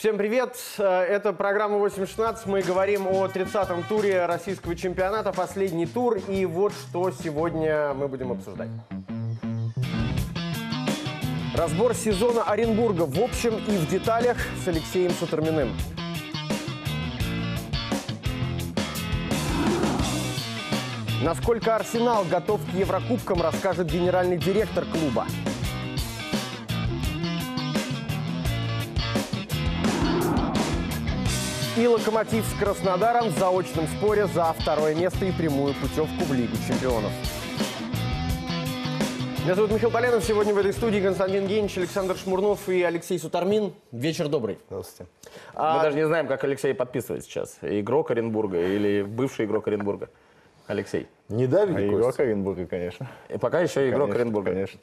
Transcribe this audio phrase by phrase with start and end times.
[0.00, 0.56] Всем привет!
[0.78, 2.44] Э, Это программа 8.16.
[2.46, 6.16] Мы говорим о 30-м туре российского чемпионата, последний тур.
[6.26, 8.70] И вот что сегодня мы будем обсуждать.
[11.54, 15.68] Разбор сезона Оренбурга в общем и в деталях с Алексеем Суторминым.
[21.22, 25.26] Насколько Арсенал готов к Еврокубкам, расскажет генеральный директор клуба.
[31.80, 36.54] И «Локомотив» с Краснодаром в заочном споре за второе место и прямую путевку в Лигу
[36.68, 37.10] чемпионов.
[39.44, 40.22] Меня зовут Михаил Поленов.
[40.22, 43.72] Сегодня в этой студии Константин Генич, Александр Шмурнов и Алексей Сутармин.
[43.92, 44.58] Вечер добрый.
[44.68, 45.10] Здравствуйте.
[45.54, 47.56] А- Мы даже не знаем, как Алексей подписывает сейчас.
[47.62, 50.10] Игрок Оренбурга или бывший игрок Оренбурга.
[50.66, 51.08] Алексей.
[51.30, 52.20] Не дави, А игрок.
[52.20, 53.08] Оренбурга, конечно.
[53.30, 54.50] И пока еще игрок Конечно, Оренбурга.
[54.50, 54.80] Конечно.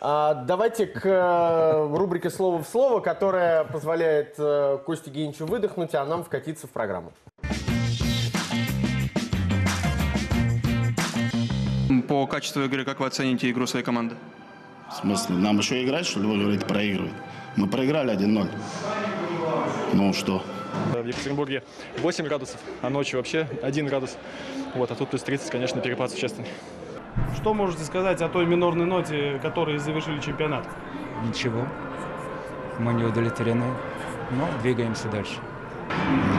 [0.00, 6.04] А, давайте к э, рубрике «Слово в слово», которая позволяет э, Косте Геничу выдохнуть, а
[6.04, 7.12] нам вкатиться в программу.
[12.06, 14.14] По качеству игры, как вы оцените игру своей команды?
[14.88, 17.12] В смысле, нам еще играть, что ли, вы говорите, проигрывать?
[17.56, 18.48] Мы проиграли 1-0.
[19.94, 20.42] Ну что?
[20.92, 21.64] В Екатеринбурге
[21.98, 24.16] 8 градусов, а ночью вообще 1 градус.
[24.76, 26.48] Вот, а тут плюс 30, конечно, перепад существенный.
[27.36, 30.66] Что можете сказать о той минорной ноте, которой завершили чемпионат?
[31.24, 31.66] Ничего.
[32.78, 33.66] Мы не удовлетворены.
[34.30, 35.38] Но двигаемся дальше.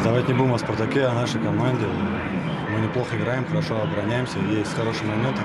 [0.03, 1.85] Давайте не будем о «Спартаке», о нашей команде.
[2.71, 5.41] Мы неплохо играем, хорошо обороняемся, есть хорошие моменты.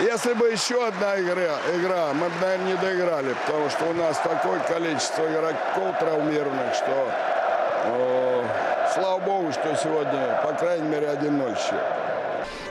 [0.00, 4.18] Если бы еще одна игра, игра мы бы, наверное, не доиграли, потому что у нас
[4.18, 7.12] такое количество игроков травмированных, что
[7.84, 8.44] э,
[8.94, 11.84] слава богу, что сегодня, по крайней мере, 1-0 счет.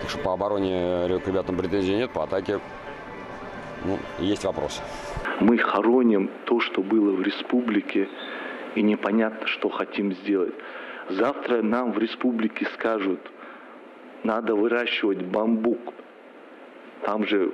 [0.02, 2.60] Так что по обороне к ребятам претензий нет, по атаке
[3.86, 4.82] ну, есть вопросы.
[5.40, 8.10] Мы хороним то, что было в республике,
[8.76, 10.54] и непонятно, что хотим сделать.
[11.10, 13.20] Завтра нам в республике скажут,
[14.24, 15.94] надо выращивать бамбук.
[17.04, 17.52] Там же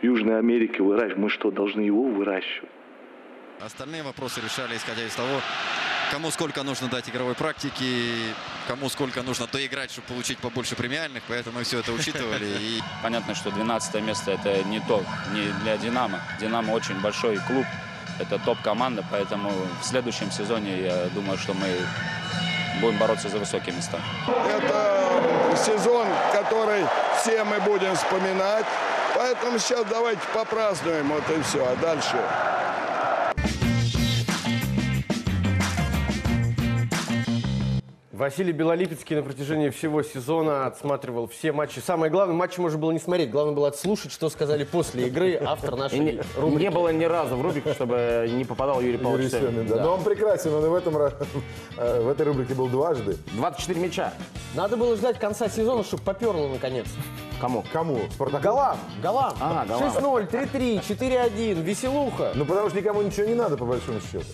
[0.00, 1.18] в Южной Америке выращивают.
[1.18, 2.70] Мы что, должны его выращивать?
[3.60, 5.40] Остальные вопросы решали, исходя из того,
[6.10, 8.34] кому сколько нужно дать игровой практики,
[8.66, 11.22] кому сколько нужно доиграть, чтобы получить побольше премиальных.
[11.28, 12.46] Поэтому мы все это учитывали.
[12.46, 16.20] И Понятно, что 12 место это не то, не для «Динамо».
[16.40, 17.66] «Динамо» очень большой клуб,
[18.18, 21.66] это топ-команда, поэтому в следующем сезоне я думаю, что мы
[22.80, 23.98] будем бороться за высокие места.
[24.48, 26.84] Это сезон, который
[27.20, 28.66] все мы будем вспоминать.
[29.14, 31.64] Поэтому сейчас давайте попразднуем, вот и все.
[31.64, 32.18] А дальше
[38.14, 41.80] Василий Белолипецкий на протяжении всего сезона отсматривал все матчи.
[41.80, 45.74] Самое главное, матчи можно было не смотреть, главное было отслушать, что сказали после игры автор
[45.74, 46.62] нашей не, рубрики.
[46.62, 49.50] не было ни разу в рубрике, чтобы не попадал Юрий Юрий Павлович Семин.
[49.50, 49.82] Семин, да.
[49.82, 50.96] Но он прекрасен, он и в, этом,
[51.76, 53.16] э, в этой рубрике был дважды.
[53.32, 54.14] 24 мяча.
[54.54, 56.86] Надо было ждать конца сезона, чтобы поперло наконец.
[57.40, 57.64] Кому?
[57.72, 57.98] Кому?
[58.40, 59.34] Голам, голам.
[59.40, 59.92] А, голам.
[59.92, 62.30] 6-0, 3-3, 4-1, веселуха.
[62.36, 64.24] Ну, потому что никому ничего не надо, по большому счету.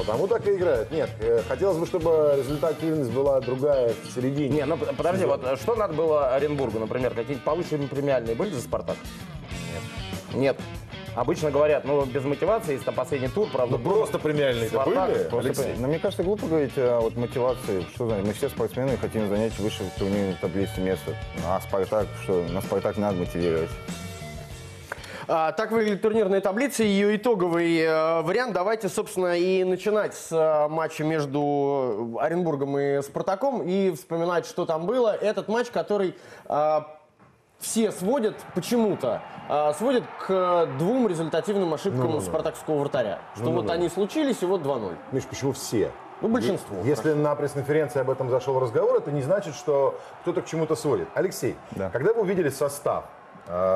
[0.00, 0.90] Потому так и играют.
[0.90, 4.48] Нет, э, хотелось бы, чтобы результативность была другая в середине.
[4.48, 8.62] Не, ну подожди, вот э, что надо было Оренбургу, например, какие-нибудь повыше премиальные были за
[8.62, 8.96] «Спартак»?
[10.32, 10.40] Нет.
[10.40, 10.56] Нет.
[11.14, 13.76] Обычно говорят, ну, без мотивации, если там последний тур, правда.
[13.76, 15.54] Ну, просто премиальные-то «Спартак», были, просто Алексей?
[15.62, 15.82] премиальные.
[15.82, 17.84] Но мне кажется, глупо говорить о вот, мотивации.
[17.94, 21.14] Что за- мы все спортсмены хотим занять выше в турнирной таблице место.
[21.46, 23.70] А Спартак, что на Спартак надо мотивировать.
[25.32, 28.52] А, так выглядит турнирная таблица, ее итоговый э, вариант.
[28.52, 34.86] Давайте, собственно, и начинать с э, матча между Оренбургом и Спартаком и вспоминать, что там
[34.86, 35.14] было.
[35.14, 36.16] Этот матч, который
[36.48, 36.80] э,
[37.60, 42.20] все сводят почему-то, э, сводят к двум результативным ошибкам Ну-ну-ну.
[42.22, 43.20] спартаковского вратаря.
[43.36, 43.62] Что Ну-ну-ну.
[43.62, 44.96] вот они случились, и вот 2-0.
[45.12, 45.92] Миш, почему все?
[46.22, 46.76] Ну, большинство.
[46.82, 51.06] Если на пресс-конференции об этом зашел разговор, это не значит, что кто-то к чему-то сводит.
[51.14, 51.88] Алексей, Да.
[51.90, 53.04] когда вы увидели состав,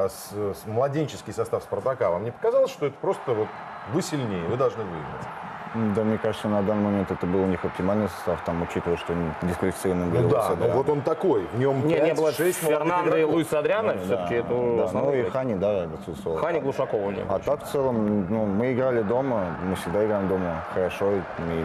[0.08, 3.48] с- с- младенческий состав Спартака, вам не показалось, что это просто вот
[3.92, 5.26] вы сильнее, вы должны выиграть?
[5.74, 9.12] Да, мне кажется, на данный момент это был у них оптимальный состав, там, учитывая, что
[9.43, 10.75] дисквалифицированы были Ну да, Луис ну Адриано.
[10.76, 11.46] вот он такой.
[11.52, 14.90] В нем Не, не 5, было 6 Фернандо и Луиса Адриана, Да, все-таки это да,
[14.93, 15.28] ну и.
[15.31, 16.37] Хани, да, отсутствовал.
[16.37, 17.26] Хани Глушакова у него.
[17.28, 21.20] А так в целом, ну, мы играли дома, мы всегда играем дома хорошо, и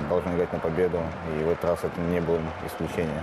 [0.09, 0.97] должны играть на победу,
[1.39, 3.21] и в этот раз это не было исключением.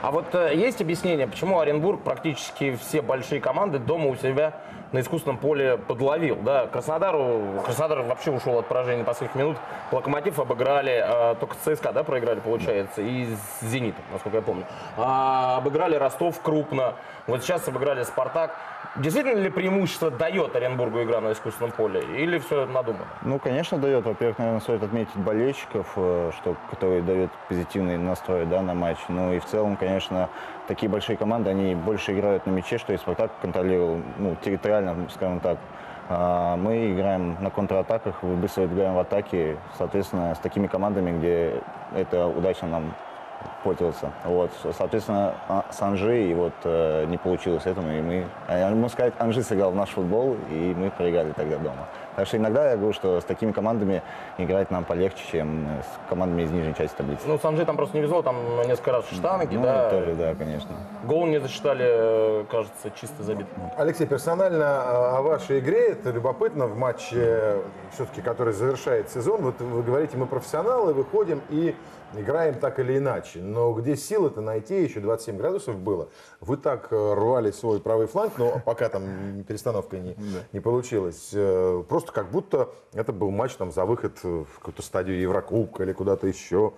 [0.00, 4.54] А вот э, есть объяснение, почему Оренбург практически все большие команды дома у себя
[4.92, 6.36] на искусственном поле подловил.
[6.36, 9.56] Да, Краснодару, Краснодар вообще ушел от поражения на последних минут.
[9.90, 14.66] Локомотив обыграли, а, только ЦСКА, да, проиграли, получается, и с Зенитом, насколько я помню.
[14.96, 16.94] А, обыграли Ростов крупно.
[17.26, 18.54] Вот сейчас обыграли Спартак.
[18.96, 22.02] Действительно ли преимущество дает Оренбургу игра на искусственном поле?
[22.14, 23.06] Или все надумано?
[23.22, 24.04] Ну, конечно, дает.
[24.04, 28.98] Во-первых, наверное, стоит отметить болельщиков, э, что, которые дают позитивный настрой да, на матч.
[29.08, 30.28] Ну и в целом, конечно,
[30.68, 35.40] такие большие команды, они больше играют на мяче, что и Спартак контролировал ну, территориально, скажем
[35.40, 35.56] так.
[36.10, 41.62] А мы играем на контратаках, быстро играем в атаке, соответственно, с такими командами, где
[41.94, 42.94] это удачно нам
[43.64, 44.10] пользоваться.
[44.24, 48.88] Вот, соответственно, а- с Анжи и вот э, не получилось этому, и мы, а, можно
[48.88, 51.86] сказать, Анжи сыграл в наш футбол, и мы проиграли тогда дома.
[52.16, 54.02] Так что иногда я говорю, что с такими командами
[54.36, 57.22] играть нам полегче, чем с командами из нижней части таблицы.
[57.26, 58.36] Ну, Санджи там просто не везло, там
[58.66, 59.88] несколько раз штанги, Ну, да.
[59.90, 60.70] тоже, да, конечно.
[61.04, 63.46] Гол не засчитали, э, кажется, чисто забит.
[63.78, 67.56] Алексей, персонально о вашей игре, это любопытно в матче,
[67.92, 69.40] все-таки, который завершает сезон.
[69.42, 71.74] Вот вы говорите, мы профессионалы, выходим и
[72.16, 73.40] играем так или иначе.
[73.40, 76.08] Но где силы-то найти, еще 27 градусов было.
[76.40, 80.16] Вы так э, рвали свой правый фланг, но пока там перестановка не,
[80.52, 81.30] не получилась.
[81.32, 85.92] Э, Просто как будто это был матч там, за выход в какую-то стадию Еврокубка или
[85.92, 86.72] куда-то еще.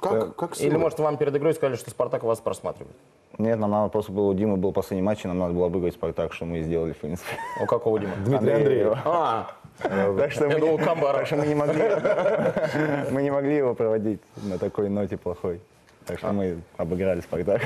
[0.00, 0.78] Как, как Или, силы?
[0.78, 2.96] может, вам перед игрой сказали, что Спартак вас просматривает?
[3.38, 5.94] Нет, нам надо просто было, у Димы был последний матч, и нам надо было обыграть
[5.94, 7.30] Спартак, что мы и сделали, в принципе.
[7.62, 8.12] У какого Дима?
[8.24, 8.98] Дмитрий Андреев.
[9.04, 9.50] А,
[9.82, 11.82] Так что мы не- могли,
[13.10, 15.60] мы не могли его проводить на такой ноте плохой.
[16.06, 17.62] Так что мы обыграли Спартак.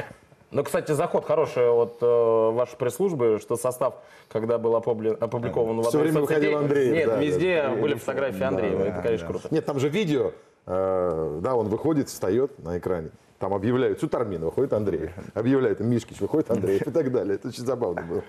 [0.51, 3.95] Ну, кстати, заход хороший от э, вашей пресс-службы, что состав,
[4.29, 7.69] когда был опубли- опубликован в Всё одной время соцсетей, выходил Андреев, Нет, да, везде да.
[7.75, 8.79] были фотографии Да, Андреева.
[8.79, 9.33] да, Это, конечно, да.
[9.33, 9.49] круто.
[9.53, 10.31] Нет, там же видео,
[10.67, 13.11] э, да, он выходит, встает на экране.
[13.39, 15.11] Там объявляют Сутармин, выходит Андрей.
[15.35, 17.35] Объявляют Мишкич, выходит Андреев и так далее.
[17.35, 18.23] Это очень забавно было.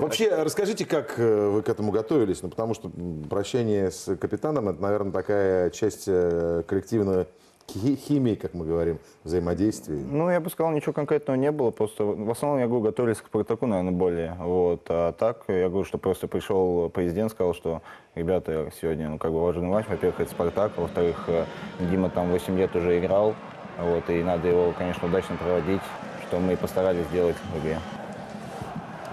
[0.00, 2.42] Вообще, расскажите, как э, вы к этому готовились?
[2.42, 2.90] Ну, потому что
[3.30, 7.26] прощение с капитаном, это, наверное, такая часть э, коллективной
[7.70, 9.96] хи- химии, как мы говорим, взаимодействия.
[9.96, 11.70] Ну, я бы сказал, ничего конкретного не было.
[11.70, 14.36] Просто в основном, я говорю, готовились к Спартаку, наверное, более.
[14.40, 14.82] Вот.
[14.88, 17.82] А так, я говорю, что просто пришел президент, сказал, что,
[18.16, 19.86] ребята, сегодня, ну, как бы важный матч.
[19.88, 20.72] Во-первых, это Спартак.
[20.76, 21.44] Во-вторых, э,
[21.88, 23.34] Дима там 8 лет уже играл.
[23.78, 25.82] Вот, и надо его, конечно, удачно проводить,
[26.28, 27.78] что мы и постарались сделать в игре.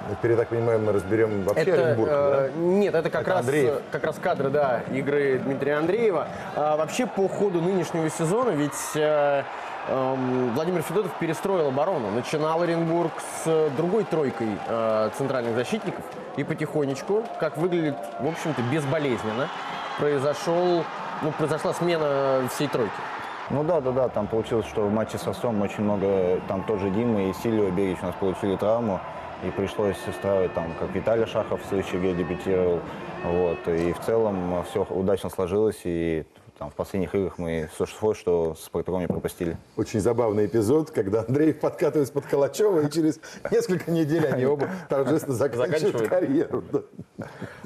[0.09, 2.59] Теперь, я так понимаю, мы разберем вообще Это, Оренбург, э, да?
[2.59, 3.73] Нет, это как Это раз, Андреев.
[3.75, 6.27] э, как раз кадры, да, игры Дмитрия Андреева.
[6.55, 9.43] А, вообще, по ходу нынешнего сезона, ведь э,
[9.87, 12.11] эм, Владимир Федотов перестроил оборону.
[12.11, 16.03] Начинал Оренбург с э, другой тройкой э, центральных защитников.
[16.35, 19.49] И потихонечку, как выглядит, в общем-то, безболезненно,
[19.97, 20.83] произошел,
[21.21, 22.91] ну, произошла смена всей тройки.
[23.53, 26.89] Ну да, да, да, там получилось, что в матче с Ростовом очень много, там тоже
[26.89, 29.01] Дима и Сильва Берич у нас получили травму,
[29.43, 32.79] и пришлось устраивать там, как Виталий Шахов в следующей игре дебютировал,
[33.25, 36.25] вот, и в целом все удачно сложилось, и
[36.61, 39.57] там в последних играх мы свой, что с Спартаком не пропустили.
[39.77, 43.19] Очень забавный эпизод, когда Андреев подкатывается под Калачева, и через
[43.49, 46.63] несколько недель они оба торжественно заканчивают карьеру.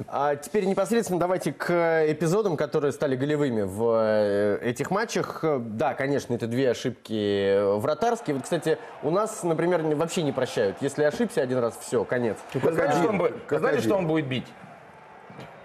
[0.08, 5.44] А теперь непосредственно давайте к эпизодам, которые стали голевыми в э, этих матчах.
[5.44, 8.36] Да, конечно, это две ошибки вратарские.
[8.36, 10.78] Вот, кстати, у нас, например, вообще не прощают.
[10.80, 12.38] Если ошибся один раз, все, конец.
[12.54, 14.46] Вы вы знаете, что он будет бить?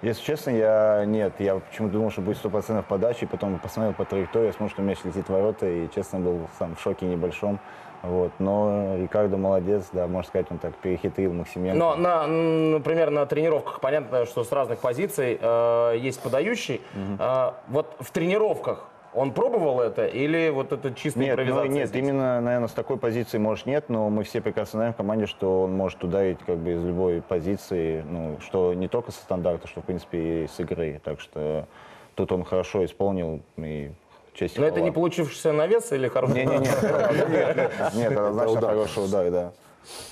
[0.01, 4.51] Если честно, я нет, я почему-то думал, что будет 100% подачи, потом посмотрел по траектории,
[4.51, 7.59] смотрел, что мяч летит в ворота, и, честно, был сам в шоке небольшом.
[8.01, 8.31] Вот.
[8.39, 11.77] Но Рикардо молодец, да, можно сказать, он так перехитрил Максименко.
[11.77, 16.81] Но, на, например, на тренировках понятно, что с разных позиций э, есть подающий.
[17.19, 21.69] Э, вот в тренировках он пробовал это или вот это чистая Нет, ну, импровизация?
[21.69, 22.03] нет, здесь?
[22.03, 25.63] именно, наверное, с такой позиции, может, нет, но мы все прекрасно знаем в команде, что
[25.63, 29.81] он может ударить как бы из любой позиции, ну, что не только со стандарта, что,
[29.81, 31.01] в принципе, и с игры.
[31.03, 31.67] Так что
[32.15, 33.91] тут он хорошо исполнил, и
[34.33, 36.35] честь Но это не получившийся навес или хороший?
[36.35, 39.51] Не-не-не, нет, нет, однозначно хороший удар, да.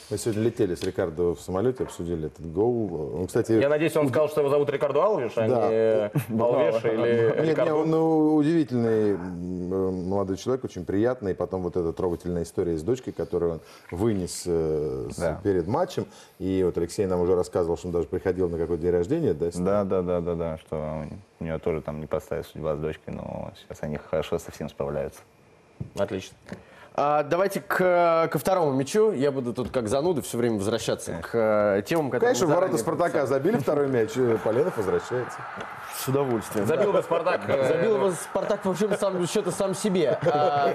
[0.09, 3.13] Мы сегодня летели с Рикардо в самолете, обсудили этот гол.
[3.19, 5.67] Он, кстати, Я надеюсь, он сказал, что его зовут Рикардо Алвиш, а Да.
[5.69, 6.09] не э,
[6.39, 6.97] Алвеш или
[7.27, 7.75] Нет, не, Рикардо.
[7.75, 11.31] он ну, удивительный молодой человек, очень приятный.
[11.31, 13.61] И потом вот эта трогательная история с дочкой, которую он
[13.91, 15.39] вынес э, Да.
[15.43, 16.05] перед матчем.
[16.39, 19.33] И вот Алексей нам уже рассказывал, что он даже приходил на какой-то день рождения.
[19.33, 19.49] Да?
[19.53, 21.05] Да, да, да, да, да, что
[21.39, 24.69] у нее тоже там не поставит судьба с дочкой, но сейчас они хорошо со всем
[24.69, 25.21] справляются.
[25.97, 26.35] Отлично.
[27.01, 29.13] А, давайте к, ко второму мячу.
[29.13, 32.77] Я буду тут как зануда все время возвращаться к э, темам, которые Конечно, в ворота
[32.77, 35.38] Спартака забили второй мяч, э, Поленов возвращается.
[35.98, 36.65] С удовольствием.
[36.65, 37.48] Забил бы Спартак.
[37.48, 40.20] э, Забил его Спартак по большому сам, счету сам себе.
[40.24, 40.74] А,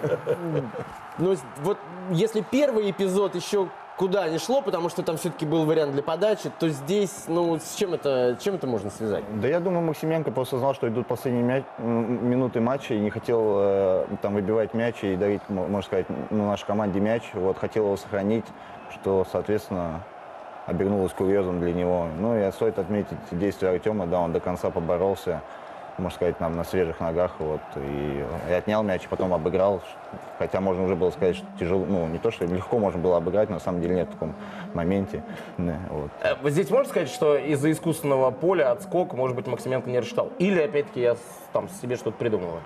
[1.18, 1.76] ну, вот
[2.10, 6.50] если первый эпизод еще куда ни шло, потому что там все-таки был вариант для подачи,
[6.58, 9.24] то здесь, ну, с чем это, чем это можно связать?
[9.40, 13.56] Да я думаю, Максименко просто знал, что идут последние мяч, минуты матча и не хотел
[13.58, 17.22] э, там выбивать мяч и дарить, можно сказать, ну, нашей команде мяч.
[17.34, 18.46] Вот, хотел его сохранить,
[18.90, 20.02] что, соответственно,
[20.66, 22.08] обернулось курьезом для него.
[22.18, 25.42] Ну и стоит отметить действия Артема, да, он до конца поборолся,
[25.98, 29.80] можно сказать, нам на свежих ногах, вот, и, и отнял мяч, потом обыграл,
[30.38, 33.48] хотя можно уже было сказать, что тяжело, ну, не то, что легко можно было обыграть,
[33.48, 34.34] но на самом деле нет в таком
[34.74, 35.22] моменте,
[35.58, 36.10] да, вот.
[36.22, 40.30] Э, Здесь можно сказать, что из-за искусственного поля отскок, может быть, Максименко не рассчитал?
[40.38, 41.16] Или, опять-таки, я
[41.52, 42.60] там себе что-то придумала?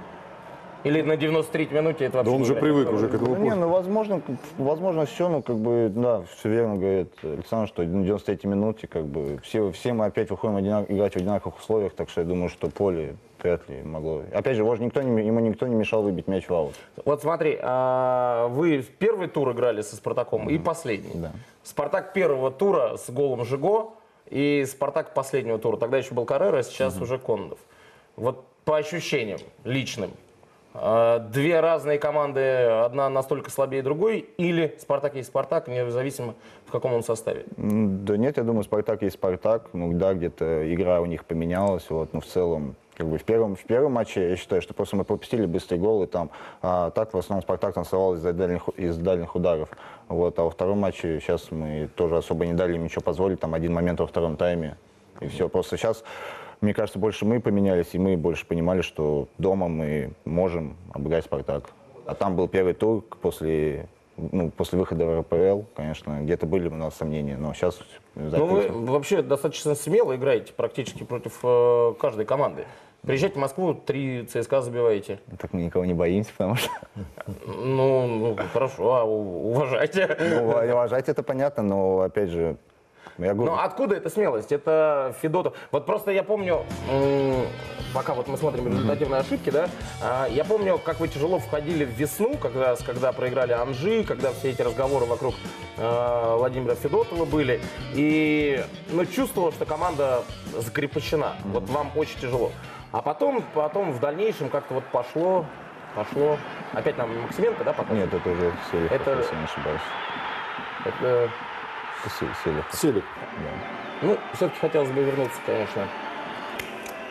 [0.88, 3.54] Или на 93-й минуте это вообще он не же привык уже к этому Ну, не,
[3.54, 4.22] ну, возможно,
[4.56, 9.04] возможно, все, ну, как бы, да, все верно говорит Александр, что на 93-й минуте, как
[9.04, 12.48] бы, все, все мы опять выходим одинак- играть в одинаковых условиях, так что я думаю,
[12.48, 14.22] что поле вряд ли могло.
[14.32, 16.74] Опять же, его, же никто не, ему никто не мешал выбить мяч в аут.
[17.04, 21.28] Вот смотри, а, вы в первый тур играли со Спартаком и последний.
[21.62, 23.90] Спартак первого тура с голом Жиго
[24.30, 25.76] и Спартак последнего тура.
[25.76, 27.58] Тогда еще был Каррера, сейчас уже Кондов.
[28.16, 30.27] Вот по ощущениям личным, а,
[30.74, 36.34] две разные команды, одна настолько слабее другой, или Спартак есть Спартак, независимо
[36.66, 37.46] в каком он составе?
[37.56, 39.70] Да нет, я думаю, Спартак есть Спартак.
[39.72, 43.56] Ну да, где-то игра у них поменялась, вот, но в целом, как бы в первом,
[43.56, 46.30] в первом матче я считаю, что просто мы пропустили быстрый гол, и там
[46.62, 49.70] а так в основном Спартак танцевал из дальних, из дальних ударов.
[50.08, 53.54] Вот, а во втором матче сейчас мы тоже особо не дали им ничего позволить, там
[53.54, 54.76] один момент во втором тайме,
[55.20, 55.48] и все.
[55.48, 56.04] Просто сейчас,
[56.60, 61.70] мне кажется, больше мы поменялись, и мы больше понимали, что дома мы можем обыграть Спартак.
[62.06, 66.74] А там был первый тур после, ну, после выхода в РПЛ, конечно, где-то были у
[66.74, 67.78] нас сомнения, но сейчас
[68.14, 72.64] Ну, вы вообще достаточно смело играете практически против э, каждой команды.
[73.02, 75.20] Приезжайте в Москву, три ЦСКА забиваете.
[75.38, 76.70] Так мы никого не боимся, потому что...
[77.46, 80.16] Ну, ну, хорошо, а уважайте.
[80.18, 82.56] Ну, уважать это понятно, но, опять же,
[83.18, 83.52] я говорю...
[83.52, 84.52] Ну, откуда эта смелость?
[84.52, 85.54] Это Федотов.
[85.72, 86.64] Вот просто я помню,
[87.92, 89.68] пока вот мы смотрим результативные ошибки, да,
[90.02, 94.50] а, я помню, как вы тяжело входили в весну, раз, когда проиграли Анжи, когда все
[94.50, 95.34] эти разговоры вокруг
[95.76, 97.60] э, Владимира Федотова были.
[97.94, 100.22] И, ну, чувствовал, что команда
[100.56, 101.34] закрепощена.
[101.44, 102.52] Вот вам очень тяжело.
[102.92, 105.44] А потом, потом в дальнейшем как-то вот пошло,
[105.94, 106.38] пошло.
[106.72, 107.96] Опять нам Максименко, да, потом?
[107.96, 109.80] Нет, это уже Селихов, Это- если не ошибаюсь.
[110.84, 111.30] Это,
[112.04, 112.74] Это Се- Селихов.
[112.74, 113.04] Селик.
[114.02, 115.88] ну, все-таки хотелось бы вернуться, конечно,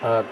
[0.02, 0.26] а,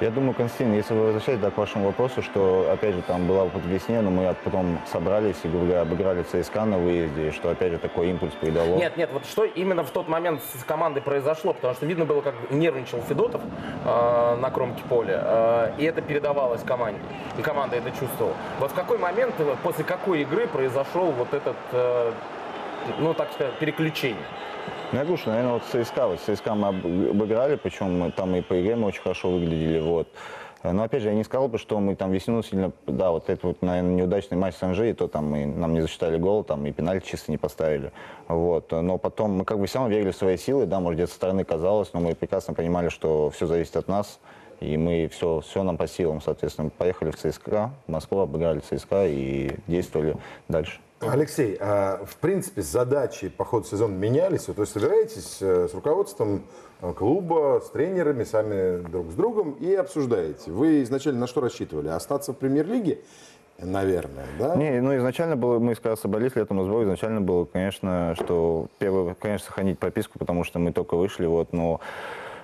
[0.00, 3.44] Я думаю, Константин, если вы возвращаетесь да, к вашему вопросу, что, опять же, там была
[3.44, 7.72] вот весне, но мы потом собрались и, грубо говоря, обыграли ЦСКА на выезде, что, опять
[7.72, 8.76] же, такой импульс придало.
[8.76, 12.20] Нет, нет, вот что именно в тот момент с командой произошло, потому что видно было,
[12.20, 13.40] как нервничал Федотов
[13.86, 17.00] э, на кромке поля, э, и это передавалось команде,
[17.38, 18.34] и команда это чувствовала.
[18.60, 22.12] Вот в какой момент, э, после какой игры произошел вот этот, э,
[22.98, 24.22] ну так сказать, переключение?
[24.92, 26.06] Ну, я говорю, что, наверное, вот ЦСКА.
[26.06, 30.08] Вот ЦСКА мы об- обыграли, причем там и по игре мы очень хорошо выглядели, вот.
[30.62, 32.72] Но, опять же, я не сказал бы, что мы там весну сильно...
[32.86, 36.18] Да, вот это вот, наверное, неудачный матч с Анжи, то там мы, нам не засчитали
[36.18, 37.92] гол, там и пенальти чисто не поставили.
[38.26, 38.70] Вот.
[38.72, 41.16] Но потом мы как бы все равно верили в свои силы, да, может, где-то со
[41.16, 44.18] стороны казалось, но мы прекрасно понимали, что все зависит от нас,
[44.60, 49.06] и мы все, все нам по силам, соответственно, поехали в ЦСКА, в Москву, обыграли ЦСКА
[49.06, 50.16] и действовали
[50.48, 50.80] дальше.
[51.00, 54.48] Алексей, а, в принципе, задачи по ходу сезона менялись?
[54.48, 56.44] Вот вы собираетесь э, с руководством
[56.80, 60.50] э, клуба, с тренерами, сами друг с другом и обсуждаете.
[60.50, 61.88] Вы изначально на что рассчитывали?
[61.88, 63.00] Остаться в премьер-лиге?
[63.58, 64.54] Наверное, да?
[64.56, 69.46] Не, ну изначально было, мы когда собрались летом сбор, изначально было, конечно, что первое, конечно,
[69.46, 71.80] сохранить прописку, потому что мы только вышли, вот, но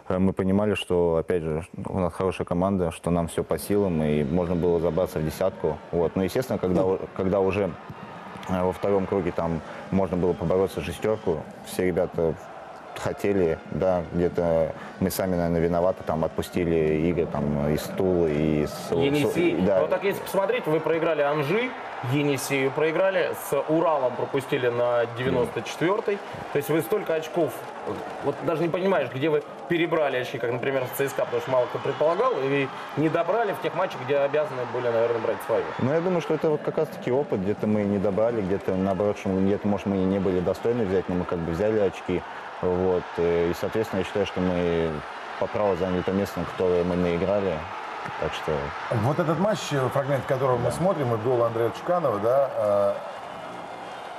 [0.08, 4.02] э, мы понимали, что, опять же, у нас хорошая команда, что нам все по силам,
[4.02, 5.78] и можно было забраться в десятку.
[5.90, 6.16] Вот.
[6.16, 7.72] Но, естественно, когда, у- когда уже
[8.48, 12.34] во втором круге там можно было побороться шестерку, все ребята
[13.02, 18.72] хотели, да, где-то мы сами, наверное, виноваты, там отпустили игры там из Тула и из...
[18.90, 19.56] Енисей.
[19.62, 21.70] Да, Вот так если посмотреть, вы проиграли Анжи,
[22.12, 26.18] Енисею проиграли, с Уралом пропустили на 94-й.
[26.52, 27.52] То есть вы столько очков,
[28.24, 31.66] вот даже не понимаешь, где вы перебрали очки, как, например, в ЦСКА, потому что мало
[31.66, 35.64] кто предполагал, и не добрали в тех матчах, где обязаны были, наверное, брать свою.
[35.78, 37.40] Ну, я думаю, что это вот как раз-таки опыт.
[37.40, 41.14] Где-то мы не добрали, где-то наоборот, где-то, может, мы и не были достойны взять, но
[41.16, 42.22] мы как бы взяли очки.
[42.62, 43.02] Вот.
[43.18, 44.90] э, И, соответственно, я считаю, что мы
[45.40, 47.58] по праву заняли то место, на которое мы наиграли.
[48.20, 48.52] Так что
[49.02, 52.94] Вот этот матч, э, фрагмент которого мы смотрим, это гол Андрея Чуканова, да, э,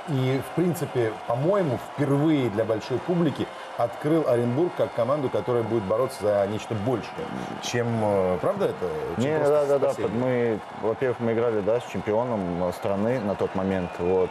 [0.08, 3.46] и, в принципе, по-моему, впервые для большой публики
[3.78, 7.26] открыл Оренбург как команду, которая будет бороться за нечто большее,
[7.62, 7.86] чем,
[8.42, 8.90] правда это?
[9.16, 9.92] Чем Не, да, да, да.
[10.12, 14.28] Мы, во-первых, мы играли, да, с чемпионом страны на тот момент, вот.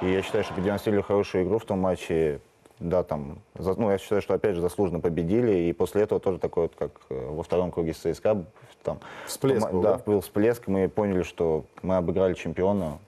[0.00, 2.40] И я считаю, что продемонстрировали хорошую игру в том матче.
[2.78, 5.52] Да, там, за- ну, я считаю, что опять же заслуженно победили.
[5.68, 8.44] И после этого тоже такой вот, как э, во втором круге с ЦСКА,
[8.82, 10.02] там, Всплеск был, да, да?
[10.04, 10.66] был всплеск.
[10.68, 12.98] Мы поняли, что мы обыграли чемпиона.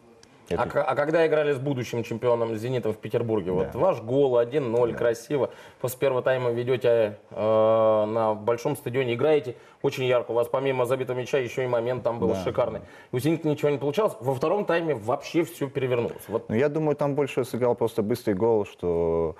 [0.51, 4.95] Это- А, а когда играли с будущим чемпионом «Зенитом» в Петербурге, вот ваш гол 1-0,
[4.95, 5.51] красиво.
[5.81, 10.31] После первого тайма ведете э, на большом стадионе, играете очень ярко.
[10.31, 12.43] У вас помимо забитого мяча еще и момент там был Да.
[12.45, 12.81] шикарный.
[13.13, 14.15] У «Зенита» ничего не получалось.
[14.21, 16.23] Во втором тайме вообще все перевернулось.
[16.29, 19.37] Вот Ну, я думаю, там больше сыграл просто быстрый гол, что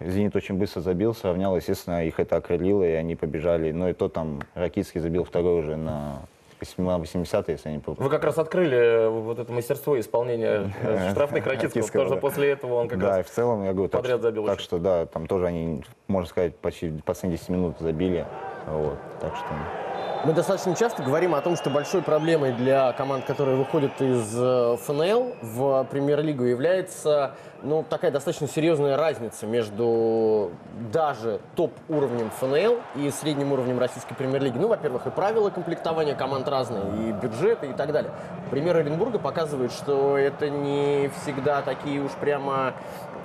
[0.00, 3.72] «Зенит» очень быстро забил, сравнял, естественно, их это окрылило, и они побежали.
[3.72, 6.22] Но и то там Ракитский забил второй уже на
[6.60, 8.02] 80 если я не помню.
[8.02, 12.20] Вы как раз открыли вот это мастерство исполнения э, штрафных Ракитского, потому что да.
[12.20, 14.60] после этого он как да, раз и в целом, я говорю, так, подряд забил так
[14.60, 18.26] что да, там тоже они, можно сказать, почти последние 10 минут забили.
[18.66, 19.87] Вот, так что...
[20.24, 24.76] Мы достаточно часто говорим о том, что большой проблемой для команд, которые выходят из э,
[24.84, 30.50] ФНЛ в премьер-лигу является ну, такая достаточно серьезная разница между
[30.92, 34.58] даже топ-уровнем ФНЛ и средним уровнем российской премьер-лиги.
[34.58, 38.10] Ну, во-первых, и правила комплектования команд разные, и бюджеты, и так далее.
[38.50, 42.74] Пример Оренбурга показывает, что это не всегда такие уж прямо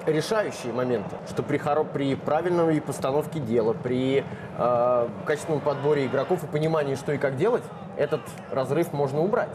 [0.06, 4.24] решающие моменты, что при, хоро- при правильной постановке дела, при
[4.58, 7.64] э, качественном подборе игроков и понимании, что и как делать,
[7.98, 9.52] этот разрыв можно убрать.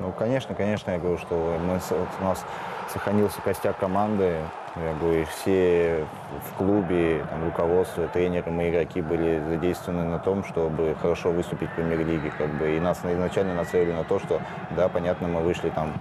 [0.00, 2.44] Ну, конечно, конечно, я говорю, что мы, вот у нас
[2.92, 4.36] сохранился костяк команды.
[4.76, 6.06] Я говорю, и все
[6.46, 11.74] в клубе, там, руководство, тренеры, мы игроки были задействованы на том, чтобы хорошо выступить в
[11.74, 12.32] премьер-лиге.
[12.36, 14.40] Как бы, и нас изначально нацелили на то, что,
[14.76, 15.92] да, понятно, мы вышли там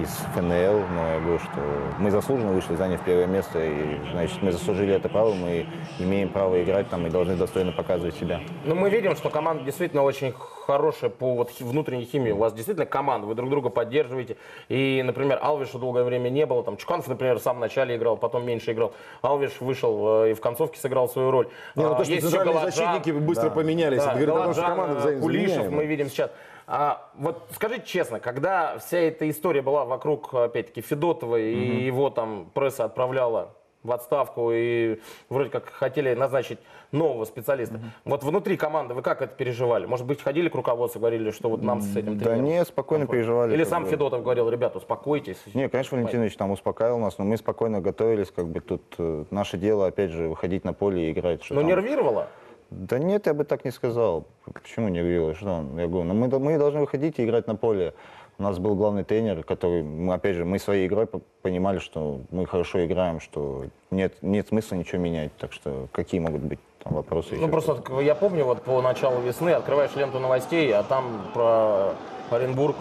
[0.00, 1.60] из ФНЛ, но я говорю, что
[1.98, 5.66] мы заслуженно вышли, заняв первое место, и, значит, мы заслужили это право, мы
[5.98, 8.40] имеем право играть там и должны достойно показывать себя.
[8.64, 10.32] Ну, мы видим, что команда действительно очень
[10.66, 12.32] хорошая по вот внутренней химии.
[12.32, 14.36] У вас действительно команда, вы друг друга поддерживаете.
[14.68, 16.62] И, например, Алвиша долгое время не было.
[16.62, 18.92] Там Чуканов, например, в самом начале играл, потом меньше играл.
[19.22, 21.48] Алвиш вышел э, и в концовке сыграл свою роль.
[21.74, 22.72] Не, ну А, то, что есть центральные Галаджан.
[22.72, 26.30] защитники быстро поменялись, говорит о том, что Галаджан, команда э, Кулишев мы видим сейчас.
[26.66, 32.50] А, вот скажите честно, когда вся эта история была вокруг, опять-таки, Федотова и его там
[32.54, 36.58] пресса отправляла в отставку и вроде как хотели назначить
[36.94, 37.80] нового специалиста.
[38.04, 39.86] Вот внутри команды вы как это переживали?
[39.86, 43.06] Может быть, ходили к руководству, говорили, что вот нам с этим Да тренером не, спокойно
[43.06, 43.52] переживали.
[43.52, 43.90] Или сам бы.
[43.90, 45.38] Федотов говорил, ребята, успокойтесь.
[45.52, 49.58] Не, конечно, Валентинович там успокаивал нас, но мы спокойно готовились, как бы тут э, наше
[49.58, 51.44] дело, опять же, выходить на поле и играть.
[51.50, 51.66] Но там.
[51.66, 52.28] нервировало?
[52.70, 54.26] Да нет, я бы так не сказал.
[54.52, 55.34] Почему нервировал?
[55.34, 55.64] Что?
[55.76, 57.94] Я говорю, ну мы, мы должны выходить и играть на поле.
[58.36, 62.20] У нас был главный тренер, который, мы, опять же, мы своей игрой по- понимали, что
[62.32, 65.30] мы хорошо играем, что нет, нет смысла ничего менять.
[65.38, 67.36] Так что какие могут быть там вопросы?
[67.36, 71.94] Ну просто я помню, вот по началу весны открываешь ленту новостей, а там про
[72.30, 72.76] Оренбург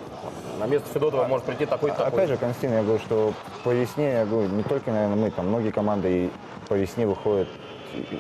[0.60, 2.12] на место Федотова может прийти такой-то такой.
[2.12, 5.48] Опять же, Константин, я говорю, что по весне, я говорю, не только, наверное, мы, там
[5.48, 6.30] многие команды и
[6.68, 7.48] по весне выходят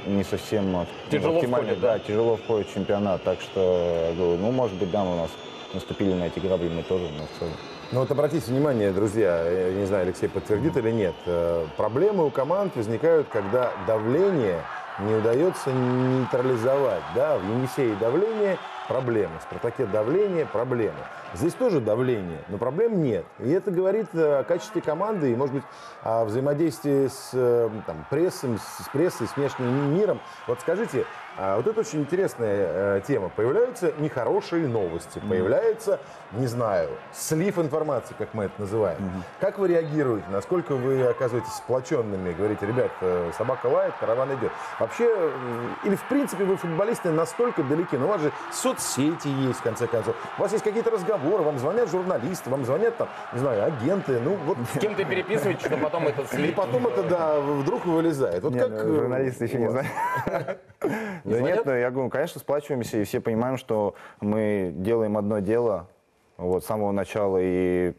[0.05, 1.99] не совсем Тяжело оптимально, входят, да, да?
[1.99, 3.23] тяжело входит в чемпионат.
[3.23, 5.31] Так что, я говорю, ну, может быть, да, у нас
[5.73, 7.53] наступили на эти грабли, мы тоже, но в целом.
[7.91, 12.29] Ну вот обратите внимание, друзья, я не знаю, Алексей подтвердит или нет, э, проблемы у
[12.29, 14.61] команд возникают, когда давление
[14.99, 17.03] не удается нейтрализовать.
[17.15, 20.99] Да, в Енисее давление– проблема, в Спартаке давление– проблема.
[21.33, 23.25] Здесь тоже давление, но проблем нет.
[23.39, 25.63] И это говорит э, о качестве команды и, может быть,
[26.03, 30.19] о взаимодействии с э, там, прессом, с прессой, с внешним миром.
[30.47, 31.05] Вот скажите,
[31.37, 33.29] а вот это очень интересная э, тема.
[33.29, 35.99] Появляются нехорошие новости, появляется,
[36.33, 38.97] не знаю, слив информации, как мы это называем.
[39.39, 40.25] Как вы реагируете?
[40.31, 42.33] Насколько вы оказываетесь сплоченными?
[42.33, 44.51] Говорите, ребят, э, собака лает, караван идет.
[44.79, 45.31] Вообще, э,
[45.85, 49.87] или в принципе вы футболисты настолько далеки, но у вас же соцсети есть, в конце
[49.87, 50.15] концов.
[50.37, 54.19] У вас есть какие-то разговоры, вам звонят журналисты, вам звонят там, не знаю, агенты.
[54.19, 54.57] Ну, вот.
[54.75, 56.55] С кем ты переписываетесь, что потом это И слить?
[56.55, 58.43] потом это, да, вдруг вылезает.
[58.43, 58.69] Вот Не, как...
[58.69, 59.73] ну, э, журналисты еще не вас?
[59.73, 60.59] знают.
[61.23, 65.87] Да нет, ну, я говорю, конечно, сплачиваемся, и все понимаем, что мы делаем одно дело
[66.37, 67.93] вот, с самого начала, и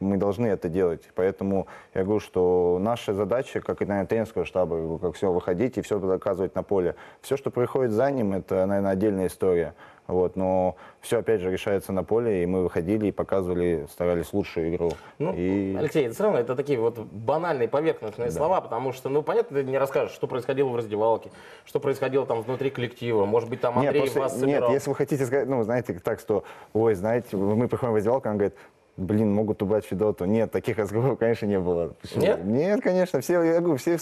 [0.00, 1.08] мы должны это делать.
[1.14, 5.82] Поэтому я говорю, что наша задача, как и, наверное, тренерского штаба, как все, выходить и
[5.82, 6.96] все доказывать на поле.
[7.22, 9.74] Все, что происходит за ним, это, наверное, отдельная история.
[10.06, 14.74] Вот, но все, опять же, решается на поле, и мы выходили и показывали, старались лучшую
[14.74, 14.92] игру.
[15.18, 15.74] Ну, и...
[15.76, 19.78] Алексей, все равно это такие вот банальные поверхностные слова, потому что, ну, понятно, ты не
[19.78, 21.30] расскажешь, что происходило в раздевалке,
[21.64, 24.72] что происходило там внутри коллектива, может быть, там Нет, Андрей просто- вас нет, собирал.
[24.72, 28.36] если вы хотите сказать, ну, знаете, так, что, ой, знаете, мы приходим в раздевалку, он
[28.36, 28.54] говорит,
[28.96, 30.24] блин, могут убрать Федоту.
[30.24, 31.94] Нет, таких разговоров, конечно, не было.
[32.00, 32.22] Почему?
[32.22, 32.44] Нет?
[32.44, 33.98] Нет, конечно, все, я говорю, все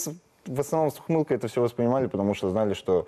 [0.47, 3.07] в основном с ухмылкой это все воспринимали, потому что знали, что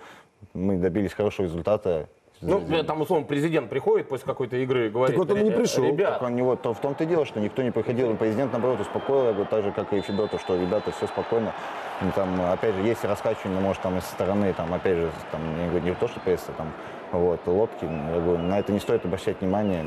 [0.53, 2.07] мы добились хорошего результата,
[2.41, 5.57] Ну, э, там, условно, президент приходит после какой-то игры и говорит, вот он не «Ре-
[5.57, 5.83] пришел.
[5.83, 8.15] Ребят, Так он не вот, то в том-то и дело, что никто не приходил, и
[8.15, 11.53] президент, наоборот, успокоил, я говорю, так же, как и Федотов, что, ребята, все спокойно.
[12.01, 15.67] Ну, Там, опять же, есть раскачивание, может, там, из стороны, там, опять же, там, я
[15.69, 16.71] говорю, не то, что пресса, там,
[17.11, 19.85] вот, лодки, я говорю, на это не стоит обращать внимание.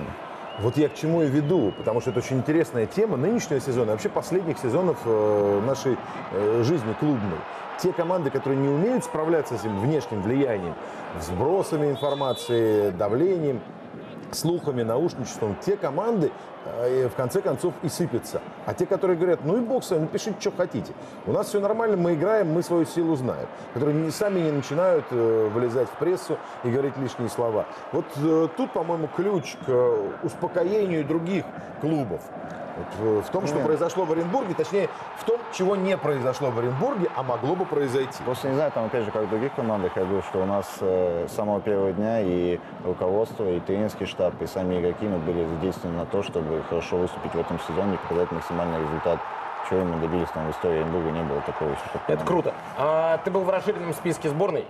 [0.58, 4.08] Вот я к чему и веду, потому что это очень интересная тема нынешнего сезона, вообще
[4.08, 5.96] последних сезонов э, нашей
[6.32, 7.38] э, жизни клубной.
[7.82, 10.74] Те команды, которые не умеют справляться с этим внешним влиянием,
[11.20, 13.60] сбросами информации, давлением,
[14.34, 16.30] слухами, наушничеством, те команды
[16.64, 18.40] э, в конце концов и сыпятся.
[18.66, 20.92] А те, которые говорят, ну и бог с вами, пишите, что хотите.
[21.26, 23.48] У нас все нормально, мы играем, мы свою силу знаем.
[23.74, 27.66] Которые не, сами не начинают э, вылезать в прессу и говорить лишние слова.
[27.92, 31.44] Вот э, тут, по-моему, ключ к э, успокоению других
[31.80, 32.20] клубов.
[32.80, 33.66] Вот, э, в том, что Нет.
[33.66, 34.88] произошло в Оренбурге, точнее,
[35.18, 38.22] в том, чего не произошло в Оренбурге, а могло бы произойти.
[38.24, 40.66] Просто не знаю, там, опять же, как в других командах, я говорю, что у нас
[40.80, 45.46] э, с самого первого дня и руководство, и тренерский штаб, и сами игроки, мы были
[45.46, 49.18] задействованы на то, чтобы хорошо выступить в этом сезоне и показать максимальный результат.
[49.68, 51.80] Чего мы добились там в истории Оренбурга, не было такого еще.
[51.92, 52.54] как это круто.
[52.76, 54.64] А, ты был в расширенном списке сборной.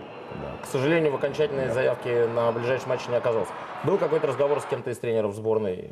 [0.62, 3.50] К сожалению, в окончательной заявке на ближайший матч не оказался.
[3.84, 5.90] Был какой-то разговор с кем-то из тренеров сборной?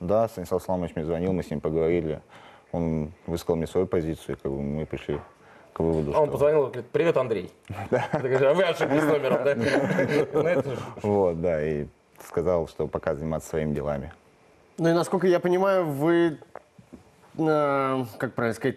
[0.00, 2.20] Да, Станислав Славович мне звонил, мы с ним поговорили.
[2.72, 5.20] Он высказал мне свою позицию, как бы мы пришли
[5.72, 6.32] к выводу, А он что...
[6.32, 7.52] позвонил и говорит, привет, Андрей.
[7.90, 9.54] Ты говоришь, а вы ошиблись номером, да?
[10.32, 10.62] Ну,
[11.02, 11.86] Вот, да, и
[12.26, 14.12] сказал, что пока заниматься своими делами.
[14.78, 16.38] Ну и насколько я понимаю, вы,
[17.38, 18.76] э, как правильно сказать,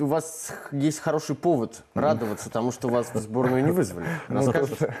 [0.00, 4.06] у вас есть хороший повод радоваться тому, что вас в сборную не вызвали.
[4.28, 4.94] Ну, Расскажите.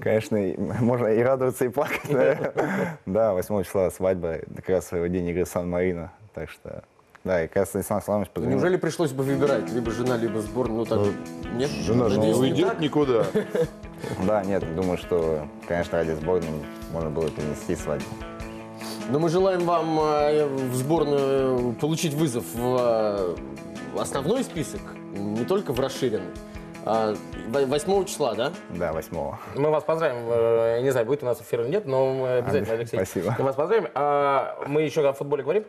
[0.00, 0.38] Конечно,
[0.80, 2.98] можно и радоваться, и плакать, наверное.
[3.06, 6.12] Да, 8 числа свадьба, как раз своего день игры Сан-Марино.
[6.34, 6.84] Так что,
[7.24, 8.58] да, и раз Станислав Славович позвонил.
[8.58, 10.78] Неужели пришлось бы выбирать либо жена, либо сборную?
[10.80, 11.00] Ну так,
[11.52, 11.70] нет?
[11.70, 12.80] Жена же не уйдет так?
[12.80, 13.26] никуда.
[14.24, 16.48] Да, нет, думаю, что, конечно, ради сборной
[16.92, 18.08] можно было перенести свадьбу.
[19.10, 23.36] Но мы желаем вам э, в сборную получить вызов в э,
[23.96, 24.80] основной список,
[25.14, 26.30] не только в расширенный.
[26.84, 27.14] А,
[27.48, 28.52] во- 8 числа, да?
[28.70, 30.22] Да, 8 Мы вас поздравим.
[30.30, 32.96] Э, Я не знаю, будет у нас эфир или нет, но мы обязательно, А, Алексей.
[32.96, 33.34] спасибо.
[33.38, 33.88] Мы вас поздравим.
[33.94, 35.64] А мы еще о футболе говорим?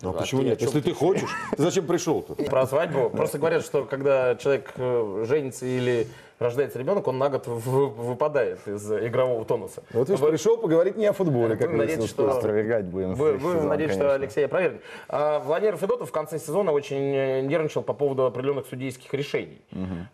[0.00, 0.60] Ну, а почему нет?
[0.60, 2.46] Если ты хочешь, ты зачем пришел тут?
[2.46, 3.10] Про свадьбу.
[3.10, 6.06] Просто говорят, что когда человек э, женится или
[6.38, 9.82] рождается ребенок, он на год выпадает из игрового тонуса.
[9.92, 12.32] Вот видишь, Вы- пришел поговорить не о футболе, как Будем надеяться, выяснилось.
[12.32, 13.14] что- Опровергать будем.
[13.14, 14.14] Вы сезон, надеетесь, что конечно.
[14.14, 14.82] Алексей опровергнет.
[15.08, 19.60] А, Владимир Федотов в конце сезона очень э, нервничал по поводу определенных судейских решений.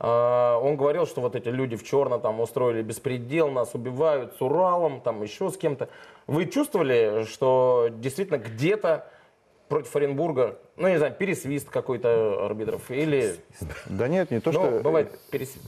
[0.01, 4.41] А, он говорил, что вот эти люди в черном там устроили беспредел, нас убивают с
[4.41, 5.89] Уралом, там еще с кем-то.
[6.27, 9.07] Вы чувствовали, что действительно где-то
[9.69, 13.37] против Оренбурга, ну, не знаю, пересвист какой-то арбитров или...
[13.87, 14.81] Да нет, не то, Ну, что...
[14.83, 15.67] бывает пересвист.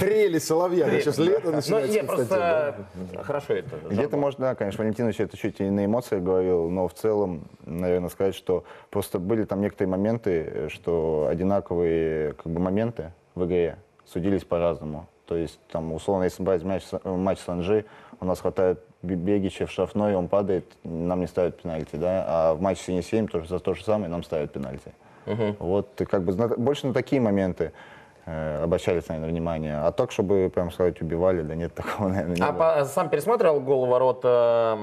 [0.00, 0.84] Трели соловья.
[0.86, 1.24] Трели, Сейчас да.
[1.24, 1.92] лето Ну, начинается.
[1.92, 3.22] нет, Константин, просто да?
[3.22, 3.70] хорошо это.
[3.88, 8.08] Где-то, может, да, конечно, Валентинович это чуть и на эмоциях говорил, но в целом, наверное,
[8.10, 14.44] сказать, что просто были там некоторые моменты, что одинаковые как бы, моменты в игре судились
[14.44, 15.06] по-разному.
[15.26, 17.84] То есть, там, условно, если брать мяч, матч с Анжи,
[18.20, 22.54] у нас хватает Бе- Бегича в штрафной, он падает, нам не ставят пенальти, да, а
[22.54, 24.92] в матче с 7 тоже за то же самое нам ставят пенальти.
[25.58, 27.72] Вот, и как бы больше на такие моменты
[28.26, 29.78] обращались, наверное, внимание.
[29.78, 32.74] А так, чтобы, прям сказать, убивали, да нет, такого, наверное, не А было.
[32.78, 34.76] по- сам пересматривал гол ворот э,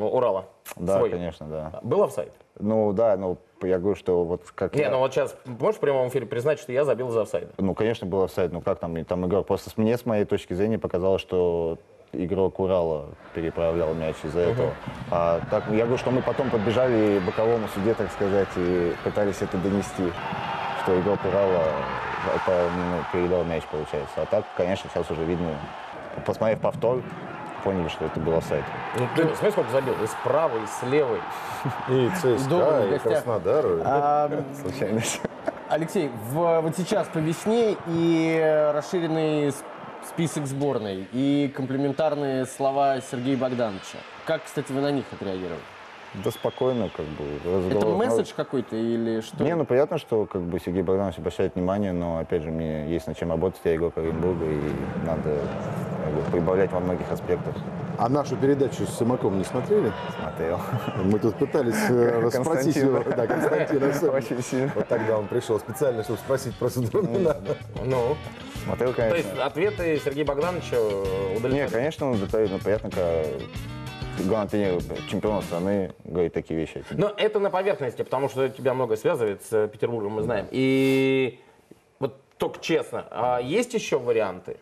[0.00, 0.46] Урала?
[0.76, 1.10] Да, Свой?
[1.10, 1.80] конечно, да.
[1.82, 2.32] Был офсайд?
[2.60, 4.74] Ну да, ну я говорю, что вот как...
[4.76, 7.48] Не, я- ну вот сейчас можешь в прямом эфире признать, что я забил за офсайд?
[7.58, 10.78] Ну, конечно, был офсайд, ну как там, там игрок, просто мне, с моей точки зрения,
[10.78, 11.78] показалось, что
[12.12, 14.70] игрок Урала переправлял мяч из-за этого.
[15.10, 19.58] А так, я говорю, что мы потом подбежали боковому суде, так сказать, и пытались это
[19.58, 20.12] донести,
[20.84, 21.64] что игрок Урала
[22.34, 24.22] это, ну, передал мяч, получается.
[24.22, 25.50] А так, конечно, сейчас уже видно,
[26.26, 27.02] посмотрев повтор,
[27.62, 28.64] поняли, что это был офсайд.
[28.98, 29.94] Ну, ты смотри, сколько забил?
[30.02, 31.16] И справа, и слева.
[31.88, 32.98] И ЦСКА, и.
[32.98, 33.64] Краснодар.
[33.84, 35.20] А, Случайность.
[35.68, 39.64] Алексей, в- вот сейчас по весне и расширенный с-
[40.08, 43.98] список сборной, и комплиментарные слова Сергея Богдановича.
[44.26, 45.60] Как, кстати, вы на них отреагировали?
[46.22, 47.24] Да спокойно, как бы.
[47.42, 49.42] Это разговор- месседж какой-то или что?
[49.42, 53.06] Не, ну понятно, что как бы Сергей Богданович обращает внимание, но опять же мне есть
[53.08, 54.60] над чем работать, я игрок Оренбурга, и
[55.04, 55.38] надо
[56.04, 57.56] как бы, прибавлять во многих аспектах.
[57.98, 59.92] А нашу передачу с Сымаком не смотрели?
[60.20, 60.60] Смотрел.
[61.04, 63.02] Мы тут пытались э, расспросить его.
[63.04, 64.16] Да, Константин особенно.
[64.16, 64.72] Очень сильно.
[64.74, 67.36] Вот тогда он пришел специально, чтобы спросить про Судорнина.
[67.84, 68.16] Ну,
[68.64, 69.44] Смотрел, то есть конечно.
[69.44, 71.72] ответы Сергея Богдановича Не, удовлетворяют?
[71.72, 73.22] конечно, он затаит, но понятно, когда
[74.22, 76.84] главный тренер чемпиона страны говорит такие вещи.
[76.90, 80.46] Но это на поверхности, потому что тебя много связывает с э, Петербургом, мы знаем.
[80.50, 81.40] И
[81.98, 84.56] вот только честно, а есть еще варианты?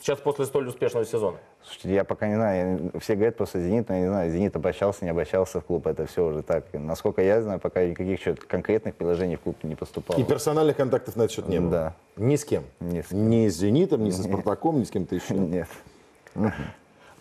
[0.00, 1.36] Сейчас после столь успешного сезона.
[1.62, 2.90] Слушайте, я пока не знаю.
[3.00, 5.86] Все говорят просто «Зенит», но я не знаю, «Зенит» обращался, не обращался в клуб.
[5.86, 6.64] Это все уже так.
[6.72, 10.18] Насколько я знаю, пока никаких еще конкретных предложений в клуб не поступало.
[10.18, 11.70] И персональных контактов на этот счет не было?
[11.70, 11.94] Да.
[12.16, 12.64] Ни с кем?
[12.80, 15.34] Ни с Ни с «Зенитом», ни со «Спартаком», ни с кем-то еще?
[15.34, 15.68] Нет.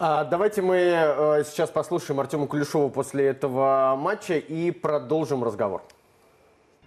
[0.02, 5.84] А, давайте мы э, сейчас послушаем Артема Кулешова после этого матча и продолжим разговор.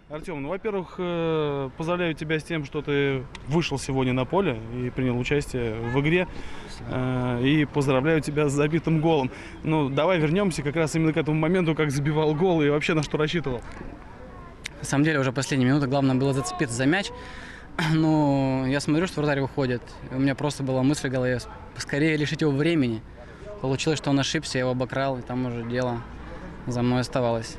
[0.09, 4.89] Артем, ну, во-первых, э, поздравляю тебя с тем, что ты вышел сегодня на поле и
[4.89, 6.27] принял участие в игре.
[6.89, 9.31] Э, И поздравляю тебя с забитым голом.
[9.63, 13.03] Ну, давай вернемся как раз именно к этому моменту, как забивал гол и вообще на
[13.03, 13.61] что рассчитывал.
[14.81, 17.11] На самом деле уже последние минуты главное было зацепиться за мяч.
[17.93, 19.83] Ну, я смотрю, что вратарь выходит.
[20.11, 21.39] И у меня просто была мысль в голове,
[21.77, 23.03] скорее лишить его времени.
[23.61, 26.03] Получилось, что он ошибся, я его обокрал, и там уже дело
[26.67, 27.57] за мной оставалось.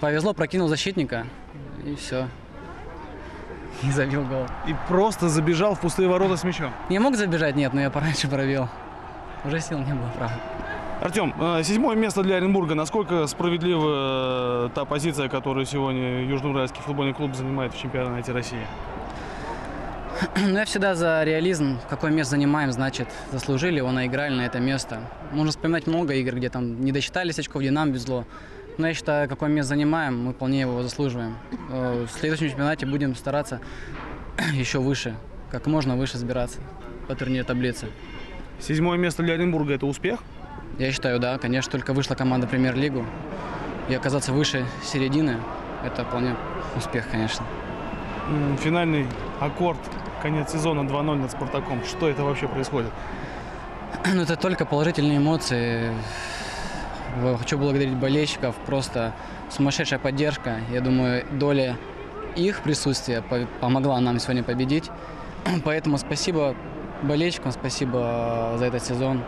[0.00, 1.26] Повезло, прокинул защитника,
[1.84, 2.28] и все.
[3.82, 4.46] И забил гол.
[4.66, 6.72] И просто забежал в пустые ворота с мячом.
[6.90, 8.68] Не мог забежать, нет, но я пораньше пробил.
[9.44, 10.38] Уже сил не было, правда.
[11.00, 12.74] Артем, э, седьмое место для Оренбурга.
[12.74, 18.66] Насколько справедлива э, та позиция, которую сегодня Южноуральский футбольный клуб занимает в чемпионате России?
[20.36, 21.78] Ну, я всегда за реализм.
[21.88, 25.00] Какое место занимаем, значит, заслужили его, наиграли на это место.
[25.32, 28.26] Можно вспоминать много игр, где там не досчитались очков, где нам везло.
[28.76, 31.38] Но я считаю, какое место занимаем, мы вполне его заслуживаем.
[31.70, 33.62] Э, В следующем чемпионате будем стараться
[34.52, 35.14] еще выше,
[35.50, 36.58] как можно выше сбираться
[37.08, 37.86] по турниру таблицы.
[38.58, 40.20] Седьмое место для Оренбурга– это успех?
[40.78, 41.38] Я считаю, да.
[41.38, 43.04] Конечно, только вышла команда премьер-лигу.
[43.88, 45.38] И оказаться выше середины–
[45.84, 46.36] это вполне
[46.76, 47.44] успех, конечно.
[48.60, 49.06] Финальный
[49.40, 49.78] аккорд,
[50.22, 51.82] конец сезона 2-0 над Спартаком.
[51.84, 52.90] Что это вообще происходит?
[54.14, 55.92] Ну, это только положительные эмоции.
[57.38, 58.54] Хочу благодарить болельщиков.
[58.66, 59.12] Просто
[59.50, 60.60] сумасшедшая поддержка.
[60.72, 61.76] Я думаю, доля
[62.36, 64.90] их присутствия по- помогла нам сегодня победить.
[65.64, 66.54] Поэтому спасибо
[67.02, 69.22] болельщикам, спасибо за этот сезон.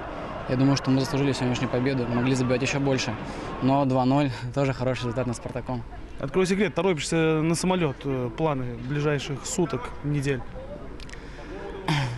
[0.49, 3.15] Я думаю, что мы заслужили сегодняшнюю победу, могли забивать еще больше.
[3.63, 5.83] Но 2-0 тоже хороший результат над Спартаком.
[6.19, 7.97] Открой секрет, торопишься на самолет.
[8.05, 10.41] Э, Планы ближайших суток, недель.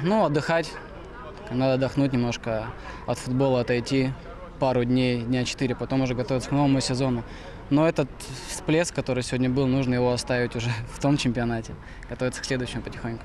[0.02, 0.72] Ну, отдыхать.
[1.50, 2.66] Надо отдохнуть немножко
[3.06, 4.12] от футбола, отойти
[4.58, 7.24] пару дней, дня четыре, потом уже готовиться к новому сезону.
[7.70, 8.08] Но этот
[8.48, 11.74] всплеск, который сегодня был, нужно его оставить уже в том чемпионате.
[12.08, 13.24] Готовиться к следующему потихоньку.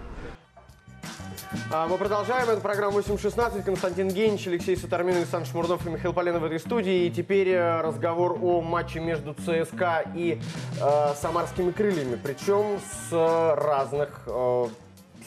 [1.72, 2.48] А, Мы продолжаем.
[2.50, 3.64] Это программа 8.16.
[3.64, 7.08] Константин Генич, Алексей Сутармин, Александр Шмурнов и Михаил Поленов в этой студии.
[7.08, 10.40] И теперь э, разговор о матче между ЦСКА и
[10.80, 12.20] э, Самарскими крыльями.
[12.22, 14.66] Причем с разных э,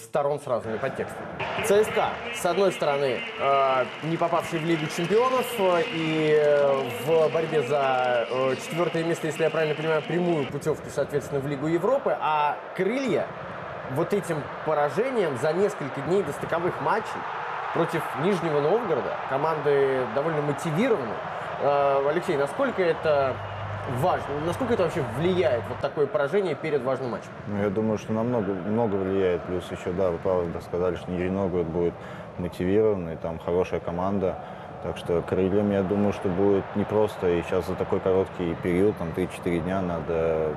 [0.01, 1.27] сторон, с разными подтекстами.
[1.65, 7.63] ЦСКА, с одной стороны, э, не попавший в Лигу чемпионов э, и э, в борьбе
[7.63, 12.59] за э, четвертое место, если я правильно понимаю, прямую путевку, соответственно, в Лигу Европы, а
[12.77, 13.27] крылья
[13.95, 17.21] вот этим поражением за несколько дней до стыковых матчей
[17.75, 21.15] против Нижнего Новгорода, команды довольно мотивированы.
[21.61, 23.35] Э, Алексей, насколько это
[24.01, 27.31] важно, насколько это вообще влияет, вот такое поражение перед важным матчем?
[27.47, 29.43] Ну, я думаю, что намного много влияет.
[29.43, 31.95] Плюс еще, да, вы правда сказали, что Нижний Новгород будет
[32.39, 34.39] мотивированный, там хорошая команда.
[34.83, 37.29] Так что крыльям, я думаю, что будет непросто.
[37.29, 40.57] И сейчас за такой короткий период, там 3-4 дня, надо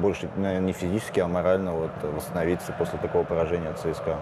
[0.00, 4.18] больше, наверное, не физически, а морально вот, восстановиться после такого поражения от ЦСКА.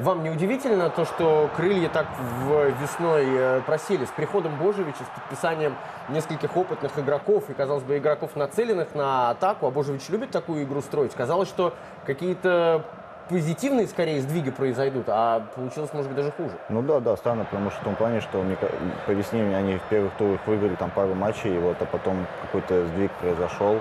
[0.00, 5.20] Вам не удивительно то, что крылья так в весной э, просели с приходом Божевича, с
[5.20, 5.74] подписанием
[6.08, 10.82] нескольких опытных игроков и, казалось бы, игроков, нацеленных на атаку, а Божевич любит такую игру
[10.82, 11.14] строить.
[11.14, 11.74] Казалось, что
[12.06, 12.84] какие-то
[13.28, 16.52] позитивные, скорее, сдвиги произойдут, а получилось, может быть, даже хуже.
[16.68, 18.56] Ну да, да, странно, потому что в том плане, что мне
[19.06, 23.10] по весне они в первых турах выиграли там пару матчей, вот, а потом какой-то сдвиг
[23.20, 23.80] произошел,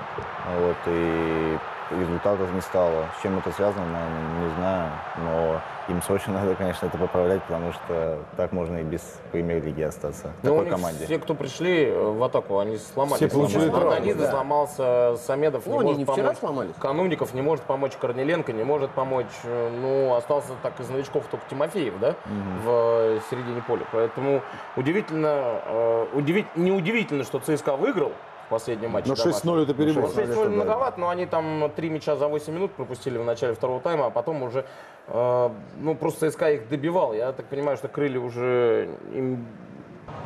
[0.59, 1.57] вот, и
[1.91, 3.05] результатов не стало.
[3.17, 7.71] С чем это связано, наверное, не знаю, но им срочно надо, конечно, это поправлять, потому
[7.73, 11.05] что так можно и без премьер-лиги остаться в Ну, такой команде.
[11.05, 13.17] Все, кто пришли э, в атаку, они сломались.
[13.17, 14.31] Все получили Ананидзе, да.
[14.31, 16.37] сломался Самедов, Ну, не они может не вчера помочь.
[16.39, 16.75] сломались.
[16.79, 19.25] Канунников не может помочь Корнеленко, не может помочь.
[19.43, 23.85] э, Ну, остался так из новичков только Тимофеев, да, в э, середине поля.
[23.91, 24.41] Поэтому
[24.75, 28.11] удивительно, э, удиви- неудивительно, что ЦСКА выиграл
[28.47, 29.09] в последнем матче.
[29.09, 30.03] Но 6:0 это перебор.
[30.03, 33.81] Ну, 6-0 многовато, но они там три мяча за 8 минут пропустили в начале второго
[33.81, 34.65] тайма, а потом уже,
[35.07, 37.13] э, ну, просто ЦСКА их добивал.
[37.13, 39.45] Я так понимаю, что крылья уже им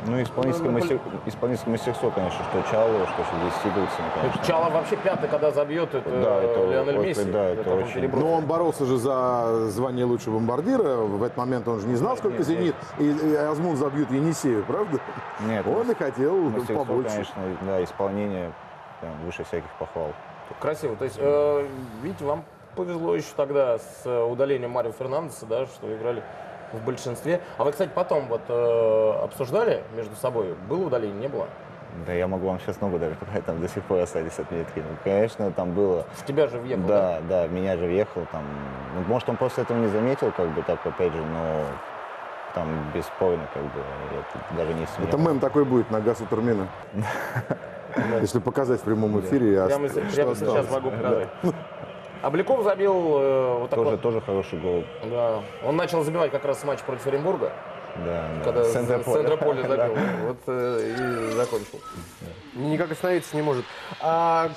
[0.06, 4.44] Ну, исполнительское, Ну, ну, мастер- исполнительское мастерство, конечно, что Чало, что здесь Сигурдсон, конечно.
[4.44, 7.30] Чало вообще пятый, когда забьет, это, Да, это Лионель вот, Месси.
[7.30, 8.24] да, это он очень- перебросит.
[8.26, 10.96] Но он боролся же за звание лучшего бомбардира.
[10.96, 14.98] В этот момент он же не знал, сколько «Зенит» и, и Азмун забьют Енисеев, правда?
[15.46, 17.08] Нет, Он и хотел побольше.
[17.10, 18.52] конечно, да, исполнение
[19.00, 20.12] прям выше всяких похвал.
[20.60, 20.96] Красиво.
[20.96, 21.66] То есть, э,
[22.02, 26.22] видите, вам повезло еще тогда с э, удалением Марио Фернандеса, да, что играли
[26.72, 27.40] в большинстве.
[27.58, 31.46] А вы, кстати, потом вот э, обсуждали между собой, было удаление, не было?
[32.06, 34.78] Да я могу вам сейчас ногу даже показать, там до сих пор остались отметки.
[34.78, 36.06] Ну, конечно, там было...
[36.14, 38.42] В тебя же въехал, Да, да, в меня же въехал там.
[38.94, 41.64] Ну, может, он просто этого не заметил, как бы так, опять же, но
[42.54, 43.80] там бесспорно, как бы,
[44.12, 45.08] я тут даже не сомневаюсь.
[45.08, 46.66] Это мем такой будет на Гасу Турмина.
[48.20, 50.70] Если показать в прямом эфире, я Прямо, сейчас осталось.
[50.70, 51.28] могу показать.
[52.22, 54.00] Обликов забил э, вот так Тоже, вот.
[54.02, 54.84] тоже хороший гол.
[55.10, 55.40] Да.
[55.64, 57.52] Он начал забивать как раз матч против Оренбурга.
[58.06, 58.44] Да, да.
[58.44, 59.16] Когда С центра поля.
[59.16, 59.94] центра поля забил.
[59.94, 60.02] Да.
[60.26, 60.94] Вот э,
[61.30, 61.80] и закончил.
[62.54, 63.64] Никак остановиться не может.
[64.00, 64.50] А,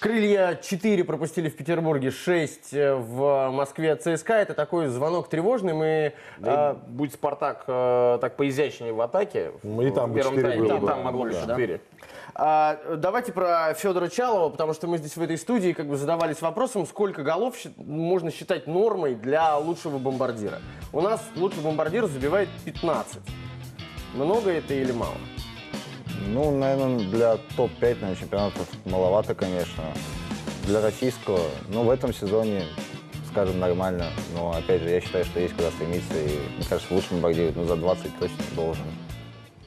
[0.00, 4.34] крылья 4 пропустили в Петербурге, 6 в Москве от ЦСКА.
[4.34, 5.74] Это такой звонок тревожный.
[5.74, 10.18] Мы, Да а, будь Спартак э, так поизящнее в атаке, Ну, и там в бы
[10.20, 10.86] первом четыре тайме, было и бы.
[10.86, 11.54] там могло быть Больше, да?
[12.36, 12.38] 4.
[12.38, 16.42] а, давайте про Федора Чалова, потому что мы здесь в этой студии как бы задавались
[16.42, 20.60] вопросом, сколько голов можно считать нормой для лучшего бомбардира.
[20.92, 23.18] У нас лучший бомбардир забивает 15.
[24.14, 25.16] Много это или мало?
[26.28, 29.84] Ну, наверное, для топ-5 на чемпионатов маловато, конечно.
[30.66, 32.64] Для российского, ну, в этом сезоне,
[33.30, 34.06] скажем, нормально.
[34.34, 36.14] Но, опять же, я считаю, что есть куда стремиться.
[36.14, 38.84] И, мне кажется, лучшим бомбардир, ну, за 20 точно должен.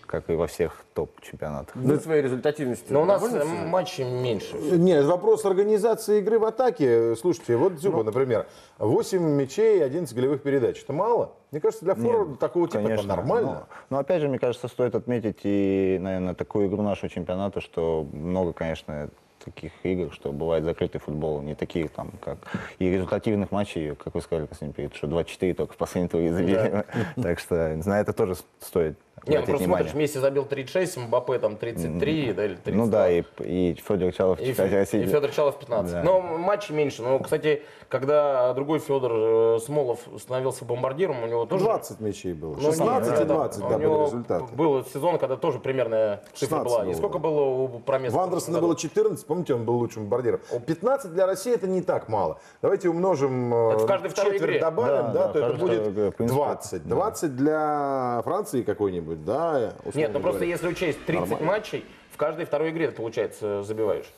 [0.09, 1.75] Как и во всех топ-чемпионатах.
[1.75, 4.57] Вы своей результативностью Но у нас э, матчей меньше.
[4.57, 7.15] Нет, вопрос организации игры в атаке.
[7.15, 8.47] Слушайте, вот Дзюба, например,
[8.79, 10.81] 8 мячей, 11 голевых передач.
[10.81, 11.33] Это мало?
[11.51, 13.67] Мне кажется, для форварда такого типа это нормально.
[13.91, 18.07] Но, но опять же, мне кажется, стоит отметить и, наверное, такую игру нашего чемпионата, что
[18.11, 19.11] много, конечно,
[19.43, 22.39] таких игр, что бывает закрытый футбол, не таких там, как
[22.77, 26.85] и результативных матчей, как вы сказали, Константин Петрович, что 24 только в последнем туре забили.
[27.15, 29.89] Так что на это тоже стоит Не, ну просто внимание.
[29.89, 32.73] смотришь, Месси забил 36, Мбаппе там 33, да, или 32.
[32.85, 35.91] Ну да, и, и Федор Чалов, И, и Федор Чалов 15.
[35.93, 36.03] Да.
[36.03, 37.01] Но матчей меньше.
[37.01, 41.65] Но, кстати, когда другой Федор э, Смолов становился бомбардиром, у него тоже...
[41.65, 42.55] 20 мячей было.
[42.55, 44.55] Ну, 16 нет, и 20, У да, были него результаты.
[44.55, 46.83] Был сезон, когда тоже примерная цифра 16 была.
[46.83, 47.19] И было, сколько да.
[47.19, 48.15] было у Промеса?
[48.15, 50.39] В Андерсона было 14, помните, он был лучшим бомбардиром.
[50.65, 52.39] 15 для России это не так мало.
[52.61, 54.59] Давайте умножим, Это в каждой четверть игре.
[54.59, 56.87] добавим, Да, да, да, то это будет в принципе, 20.
[56.87, 60.51] 20 для Франции какой-нибудь, да, условно Нет, ну просто говоря.
[60.51, 61.45] если учесть 30 Нормально.
[61.47, 64.11] матчей, в каждой второй игре ты, получается, забиваешь.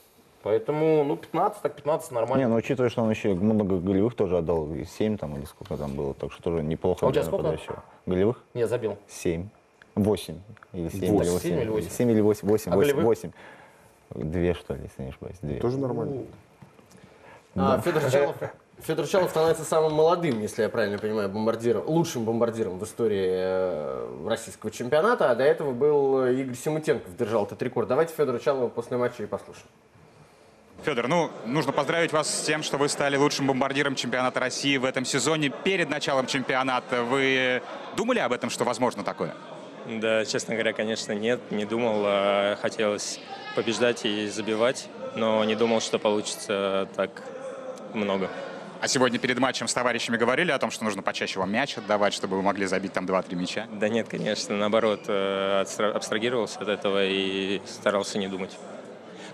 [0.44, 2.42] Поэтому, ну, 15, так 15 нормально.
[2.44, 5.78] Не, ну учитывая, что он еще много голевых тоже отдал, и 7 там или сколько
[5.78, 7.44] там было, так что тоже неплохо А у тебя сколько?
[7.44, 7.84] нападающего.
[8.08, 8.42] Голевых?
[8.56, 8.98] Не, забил.
[9.08, 9.48] 7.
[9.96, 10.36] 8.
[10.74, 11.22] Или 7, Восемь.
[11.22, 11.40] или 8.
[11.42, 11.90] Семь или восемь?
[11.90, 12.48] 7 или 8.
[12.48, 13.06] 8, А 8, голевых?
[13.06, 13.32] 8.
[14.16, 15.38] Две, что ли, если не ошибаюсь.
[15.42, 15.60] Две.
[15.60, 16.24] Тоже нормально.
[17.56, 18.36] А, Федор Чалов,
[18.84, 24.28] Федор Чалов становится самым молодым, если я правильно понимаю, бомбардиром, лучшим бомбардиром в истории э,
[24.28, 27.88] российского чемпионата, а до этого был э, Игорь Симутенков, держал этот рекорд.
[27.88, 29.67] Давайте Федора Чалова после матча и послушаем.
[30.84, 34.86] Федор, ну, нужно поздравить вас с тем, что вы стали лучшим бомбардиром чемпионата России в
[34.86, 35.52] этом сезоне.
[35.63, 37.62] Перед началом чемпионата вы
[37.96, 39.36] думали об этом, что возможно такое?
[39.88, 42.02] Да, честно говоря, конечно, нет, не думал.
[42.06, 43.20] а Хотелось
[43.56, 47.12] побеждать и забивать, но не думал, что получится так
[47.94, 48.28] много.
[48.82, 52.15] А сегодня перед матчем с товарищами говорили о том, что нужно почаще вам мяч отдавать,
[52.15, 53.67] чтобы вы могли забить там 2-3 мяча?
[53.74, 55.63] Да нет, конечно, наоборот, э,
[55.94, 58.58] абстрагировался от этого и старался не думать.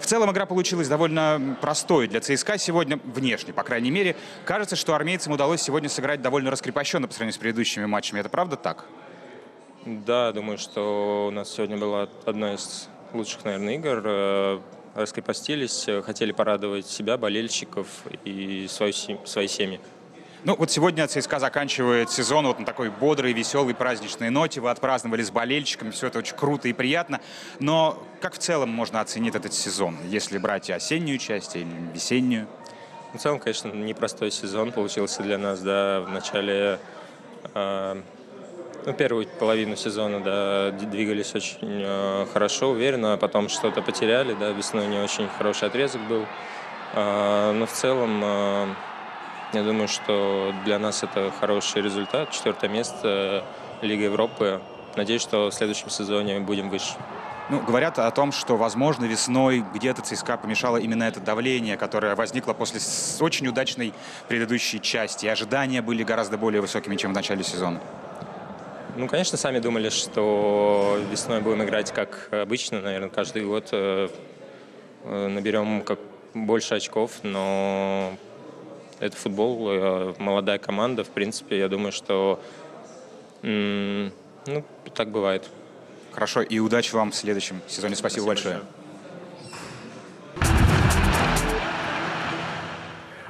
[0.02, 4.18] В целом игра получилась довольно простой для ЦСКА сегодня, внешне, по крайней мере.
[4.44, 8.20] Кажется, что армейцам удалось сегодня сыграть довольно раскрепощенно по сравнению с предыдущими матчами.
[8.20, 8.84] Это правда так?
[9.86, 14.62] Да, думаю, что у нас сегодня была одна из лучших, наверное, игр.
[14.98, 17.88] Раскрепостились, э, хотели порадовать себя, болельщиков
[18.26, 18.94] и свою,
[19.26, 19.80] свои семьи.
[20.44, 24.60] Ну, вот сегодня ЦСКА заканчивает сезон вот на такой бодрой, веселой, праздничной ноте.
[24.60, 27.22] Вы отпраздновали с болельщиками, все это очень круто и приятно.
[27.60, 32.48] Но как в целом можно оценить этот сезон, если брать и осеннюю часть, или весеннюю?
[33.14, 36.80] В целом, конечно, непростой сезон получился для нас, да, в начале,
[37.54, 38.02] э,
[38.88, 44.52] ну, первую половину сезона, да, двигались очень э, хорошо, уверенно, а потом что-то потеряли, да,
[44.52, 46.26] весной не очень хороший отрезок был,
[46.96, 48.68] А, но в целом, э,
[49.52, 53.44] я думаю, что для нас это хороший результат, четвертое место
[53.82, 54.62] Лига Европы,
[54.96, 56.94] надеюсь, что в следующем сезоне будем выше.
[57.50, 62.54] Ну, говорят о том, что, возможно, весной где-то ЦСКА помешало именно это давление, которое возникло
[62.54, 62.80] после
[63.20, 63.94] очень удачной
[64.30, 65.26] предыдущей части.
[65.26, 67.82] Ожидания были гораздо более высокими, чем в начале сезона.
[68.98, 74.10] Ну, конечно, сами думали, что весной будем играть как обычно, наверное, каждый год э,
[75.04, 76.00] э, наберем как
[76.34, 78.18] больше очков, но
[79.00, 82.42] это футбол, э, молодая команда, в принципе, я думаю, что
[83.44, 84.12] ну,
[84.96, 85.48] так бывает.
[86.12, 87.96] Хорошо, и удачи вам в следующем сезоне.
[87.96, 88.56] Спасибо, большое.
[88.56, 88.62] А,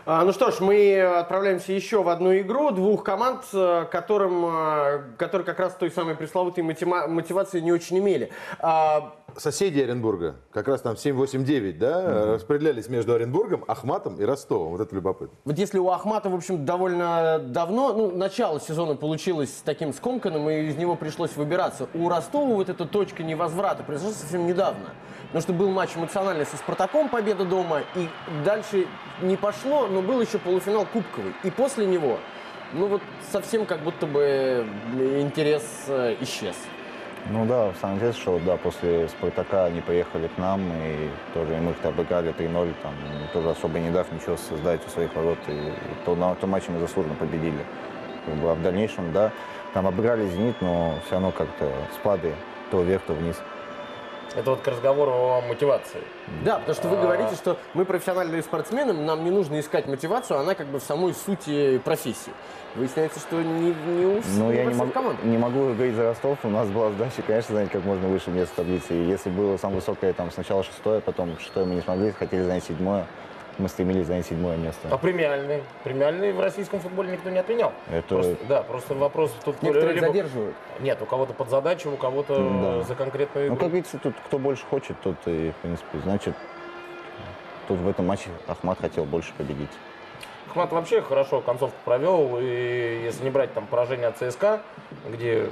[0.08, 5.46] ну что ж, мы отправляемся еще в одну игру двух команд, э, которым, э, которые
[5.46, 8.32] как раз той самой пресловутой мотива- мотивации не очень имели.
[8.60, 14.72] А, Соседи Оренбурга, как раз там 7-8-9, да, распределялись между Оренбургом, Ахматом и Ростовом.
[14.72, 15.36] Вот это любопытно.
[15.44, 20.68] Вот если у Ахмата, в общем, довольно давно, ну, начало сезона получилось таким скомканным, и
[20.68, 21.90] из него пришлось выбираться.
[21.94, 24.94] У Ростова вот эта точка невозврата произошла совсем недавно.
[25.28, 28.08] Потому что был матч эмоциональный со Спартаком, победа дома, и
[28.46, 28.88] дальше
[29.22, 31.34] не пошло, но был еще полуфинал Кубковый.
[31.44, 32.20] И после него,
[32.74, 34.66] ну вот совсем как будто бы
[35.20, 36.56] интерес э, исчез.
[37.32, 41.72] Ну да, самое интересное, что да, после Спартака они поехали к нам, и тоже мы
[41.72, 42.94] их обыграли 3-0, там,
[43.34, 46.70] тоже особо не дав ничего создать у своих ворот, и, и то, на том матче
[46.70, 47.66] мы заслуженно победили.
[48.26, 49.32] Как бы, а в дальнейшем, да,
[49.74, 52.34] там обыграли «Зенит», но все равно как-то спады
[52.70, 53.38] то вверх, то вниз.
[54.36, 56.02] Это вот к разговору о мотивации.
[56.44, 57.02] Да, потому что вы А.
[57.02, 61.14] говорите, что мы профессиональные спортсмены, нам не нужно искать мотивацию, она как бы в самой
[61.14, 62.34] сути профессии.
[62.76, 64.92] Выясняется, что не, не у Ну, не я не могу,
[65.24, 66.38] не могу говорить за Ростов.
[66.44, 68.94] У нас была задача, конечно, занять как можно выше место в таблице.
[68.94, 72.66] И если было самое высокое, там, сначала шестое, потом шестое мы не смогли, хотели занять
[72.66, 73.08] седьмое.
[73.58, 74.88] Мы стремились занять седьмое место.
[74.92, 75.64] А премиальный?
[75.84, 77.74] Премиальный в российском футболе никто не отменял.
[77.92, 79.62] Это- Просто- да, просто вопрос тут...
[79.64, 80.56] Некоторые либо- задерживают.
[80.80, 82.82] Нет, у кого-то под задачу, у кого-то Да.
[82.84, 83.60] за конкретную Ну, игру.
[83.60, 86.36] как говорится, тут кто больше хочет, тот и, в принципе, значит,
[87.68, 89.72] тут в этом матче Ахмат хотел больше победить.
[90.52, 94.62] Ахмат вообще хорошо концовку провел, и если не брать там поражение от ЦСКА,
[95.10, 95.50] где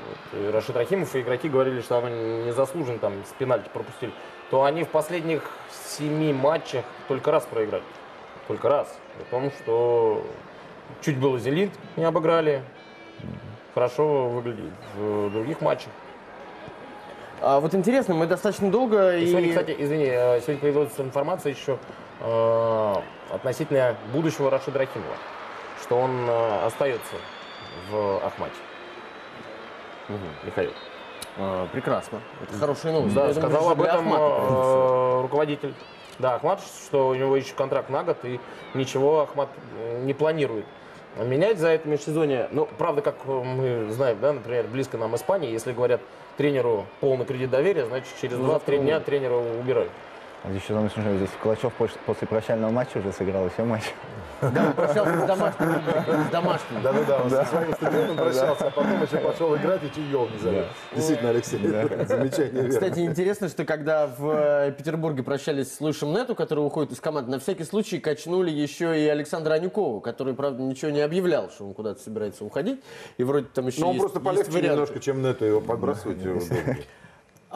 [0.54, 4.12] Рашид Рахимов и игроки говорили, что оно незаслуженно там с пенальти пропустили,
[4.50, 7.84] то они в последних семи матчах только раз проиграли.
[8.48, 8.96] Только раз.
[9.18, 10.24] При том, что
[11.02, 12.64] чуть было «Зенит» не обыграли,
[13.74, 15.92] хорошо выглядит в других матчах.
[17.42, 19.18] А вот интересно, мы достаточно долго...
[19.18, 21.78] И сегодня, кстати, извини, э, сегодня появилась информация еще
[22.22, 22.94] э,
[23.32, 25.16] относительно будущего Рашида Рахимова,
[25.82, 27.16] что он э, остается
[27.92, 28.56] в Ахмате.
[30.44, 30.72] Михаил.
[31.38, 32.22] А, прекрасно.
[32.42, 33.16] Это хорошая новость.
[33.16, 35.74] Да, сказал об этом э, руководитель.
[36.18, 38.40] Да, Ахмат, что у него еще контракт на год, и
[38.74, 40.66] ничего Ахмат э, не планирует
[41.18, 42.50] менять за это межсезонье.
[42.52, 46.02] Ну, правда, как мы знаем, да, например, близко нам Испания, если говорят
[46.38, 49.92] тренеру полный кредит доверия, значит, через Ну, 2-3 дня тренера убирают.
[50.50, 53.84] Здесь еще самое смешное, здесь Калачев после, прощального матча уже сыграл еще матч.
[54.42, 56.28] Да, он прощался с домашним.
[56.28, 56.82] С домашним.
[56.84, 60.38] Да-да-да, он со своим стадионом прощался, а потом еще пошел играть и чуть гол не
[60.38, 60.64] забил.
[60.94, 61.58] Действительно, Алексей,
[62.06, 62.70] замечание.
[62.70, 67.32] Кстати, интересно, что когда в э, Петербурге прощались с Луишем Нету, который уходит из команды,
[67.32, 71.74] на всякий случай качнули еще и Александра Анюкова, который, правда, ничего не объявлял, что он
[71.74, 72.84] куда-то собирается уходить.
[73.18, 76.18] И вроде там еще Но он есть, просто полегче немножко, чем Нету, его подбрасывать.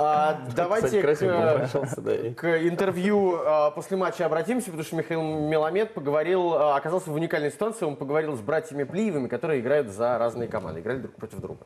[0.02, 5.94] А, давайте Кстати, к, и- к интервью а, после матча обратимся, потому что Михаил Меламед
[5.94, 10.48] поговорил, а, оказался в уникальной ситуации, он поговорил с братьями Плиевыми, которые играют за разные
[10.48, 11.66] команды, играли друг против друга.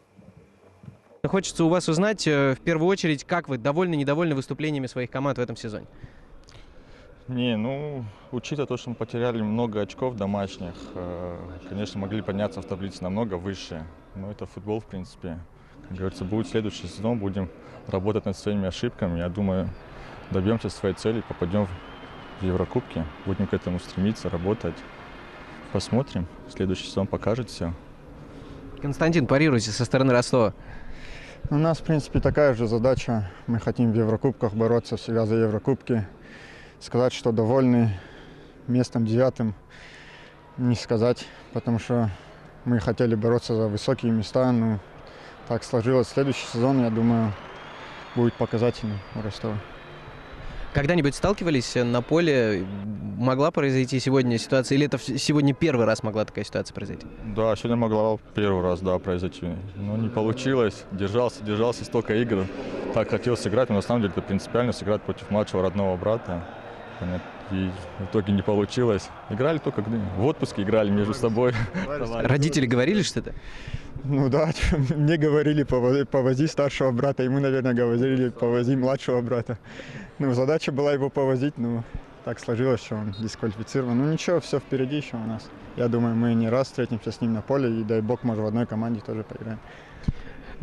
[1.28, 5.38] Хочется у вас узнать, э, в первую очередь, как вы довольны, недовольны выступлениями своих команд
[5.38, 5.86] в этом сезоне?
[7.28, 11.38] Не, ну, учитывая то, что мы потеряли много очков домашних, э,
[11.70, 13.86] конечно, могли подняться в таблице намного выше.
[14.16, 15.38] Но это футбол, в принципе.
[15.94, 17.52] Как говорится, будет следующий сезон, будем
[17.86, 19.20] работать над своими ошибками.
[19.20, 19.70] Я думаю,
[20.32, 21.68] добьемся своей цели, попадем
[22.40, 23.06] в Еврокубки.
[23.28, 24.74] Будем к этому стремиться, работать.
[25.72, 26.26] Посмотрим.
[26.50, 27.74] Следующий сезон покажет все.
[28.82, 30.56] Константин, парируйте со стороны Ростова.
[31.52, 33.30] У нас, в принципе, такая же задача.
[33.46, 36.08] Мы хотим в Еврокубках бороться всегда за Еврокубки.
[36.80, 38.00] Сказать, что довольны
[38.66, 39.54] местом девятым,
[40.58, 42.10] не сказать, потому что
[42.66, 44.52] мы хотели бороться за высокие места.
[44.52, 44.80] Ну,
[45.54, 46.08] так сложилось.
[46.08, 47.32] Следующий сезон, я думаю,
[48.16, 49.56] будет показательным у Ростова.
[50.74, 52.66] Когда-нибудь сталкивались на поле?
[53.20, 54.76] Могла произойти сегодня ситуация?
[54.76, 57.06] Или это сегодня первый раз могла такая ситуация произойти?
[57.36, 59.46] Да, сегодня могла первый раз, да, произойти.
[59.76, 60.86] Но не получилось.
[60.92, 62.48] Держался, держался столько игр.
[62.96, 66.44] Так хотел сыграть, но на самом деле это принципиально сыграть против младшего родного брата.
[67.52, 69.10] И в итоге не получилось.
[69.30, 71.54] Играли только в отпуске, играли между собой.
[72.24, 73.36] Родители говорили что-то?
[74.04, 74.52] Ну да,
[74.96, 79.58] мне говорили, «Пово- повози старшего брата, ему, наверное, говорили, повози младшего брата.
[80.20, 81.84] Ну, задача была его повозить, но
[82.26, 83.98] так сложилось, что он дисквалифицирован.
[83.98, 85.50] Ну ничего, все впереди еще у нас.
[85.78, 88.48] Я думаю, мы не раз встретимся с ним на поле, и дай бог, может, в
[88.48, 89.60] одной команде тоже поиграем.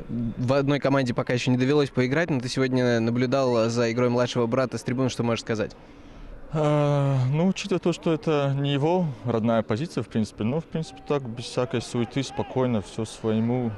[0.08, 4.46] В одной команде пока еще не довелось поиграть, но ты сегодня наблюдал за игрой младшего
[4.46, 5.76] брата с трибун, что можешь сказать?
[6.52, 11.00] А, ну, учитывая то, что это не его родная позиция, в принципе, ну, в принципе,
[11.06, 13.70] так, без всякой суеты, спокойно, все своему.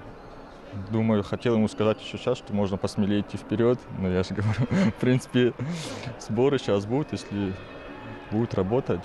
[0.90, 4.66] Думаю, хотел ему сказать еще сейчас, что можно посмелее идти вперед, но я же говорю,
[4.90, 5.52] в принципе,
[6.18, 7.52] сборы сейчас будут, если
[8.30, 9.04] будут работать,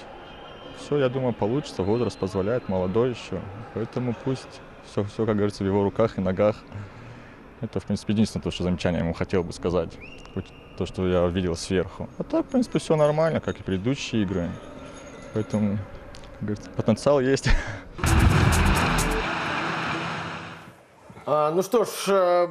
[0.77, 1.83] все, я думаю, получится.
[1.83, 3.41] Возраст позволяет, молодой еще.
[3.73, 6.55] Поэтому пусть все, все, как говорится, в его руках и ногах.
[7.59, 9.91] Это, в принципе, единственное то, что замечание ему хотел бы сказать.
[10.77, 12.07] То, что я видел сверху.
[12.19, 14.51] А так, в принципе, все нормально, как и предыдущие игры.
[15.33, 15.77] Поэтому,
[16.39, 17.49] как говорится, потенциал есть.
[21.29, 22.47] А, ну что ж, э,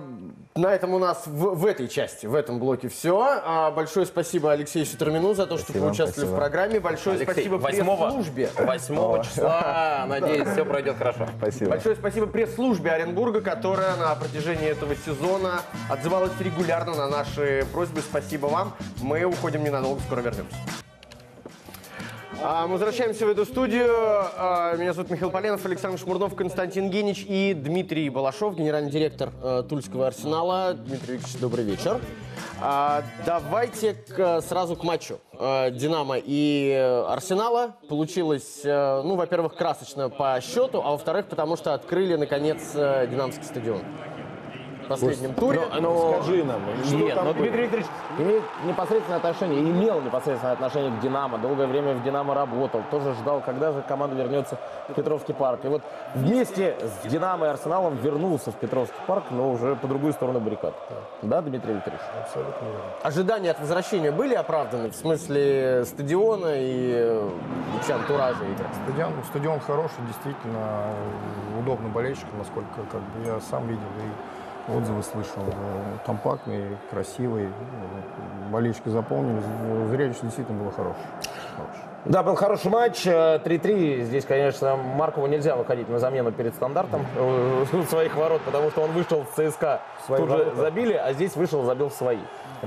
[0.57, 3.41] на этом у нас в, в этой части, в этом блоке все.
[3.45, 6.81] А, большое спасибо Алексею Сутермину за то, что Спасибо, поучаствовали в программе.
[6.81, 8.51] Большое Алексей, спасибо 8 пресс-службе.
[8.59, 11.29] 8 числа, надеюсь, все пройдет хорошо.
[11.39, 11.71] Спасибо.
[11.71, 18.01] Большое спасибо пресс-службе Оренбурга, которая на протяжении этого сезона отзывалась регулярно на наши просьбы.
[18.01, 18.75] Спасибо вам.
[19.03, 20.57] Мы уходим ненадолго, скоро вернемся.
[22.43, 23.89] А, Мы возвращаемся в эту студию.
[23.91, 29.63] А, Меня зовут Михаил Поленов, Александр Шмурнов, Константин Генич и Дмитрий Балашов, генеральный директор э,
[29.69, 30.75] Тульского арсенала.
[30.75, 32.01] Дмитрий Викторович, добрый вечер.
[32.61, 33.97] А, Давайте
[34.43, 36.73] сразу к матчу Динамо и
[37.09, 37.77] Арсенала.
[37.89, 43.45] Получилось, э, ну, во-первых, красочно по счету, а во-вторых, потому что открыли, наконец, э, Динамский
[43.45, 43.83] стадион.
[44.89, 45.61] Последнем туре.
[45.75, 47.33] Ну, ну, Скажи нам, что Нет, там но?
[47.33, 47.87] Дмитрий Викторович
[48.19, 51.39] имеет непосредственное отношение, имел непосредственное отношение к «Динамо».
[51.39, 52.83] Долгое время в «Динамо» работал.
[52.91, 54.59] Тоже ждал, когда же команда вернется
[54.89, 55.61] в Петровский парк.
[55.65, 55.83] И вот
[56.15, 60.75] вместе с «Динамо» и «Арсеналом» вернулся в Петровский парк, но уже по другую сторону баррикад.
[61.23, 62.03] Да, Дмитрий Викторович?
[62.23, 62.81] Абсолютно верно.
[63.03, 67.29] Ожидания от возвращения были оправданы в смысле стадиона и э,
[67.75, 68.67] вообще антуража игры?
[68.85, 74.36] Стадион, стадион хороший, действительно э, удобно болельщикам, насколько как бы я сам видел и
[74.69, 75.43] отзывы слышал.
[75.47, 79.45] Э, Компактный, красивый, э, болельщики заполнились.
[79.91, 81.05] Зрелище действительно было хорошее.
[81.57, 81.83] Хорошее.
[82.05, 83.05] Да, был хороший матч.
[83.07, 84.03] э, 3-3.
[84.05, 88.93] Здесь, конечно, Маркову нельзя выходить на замену перед стандартом э, своих ворот, потому что он
[88.93, 90.57] вышел с ЦСКА, Свои тут же ворота.
[90.57, 92.19] забили, а здесь вышел, забил в свои.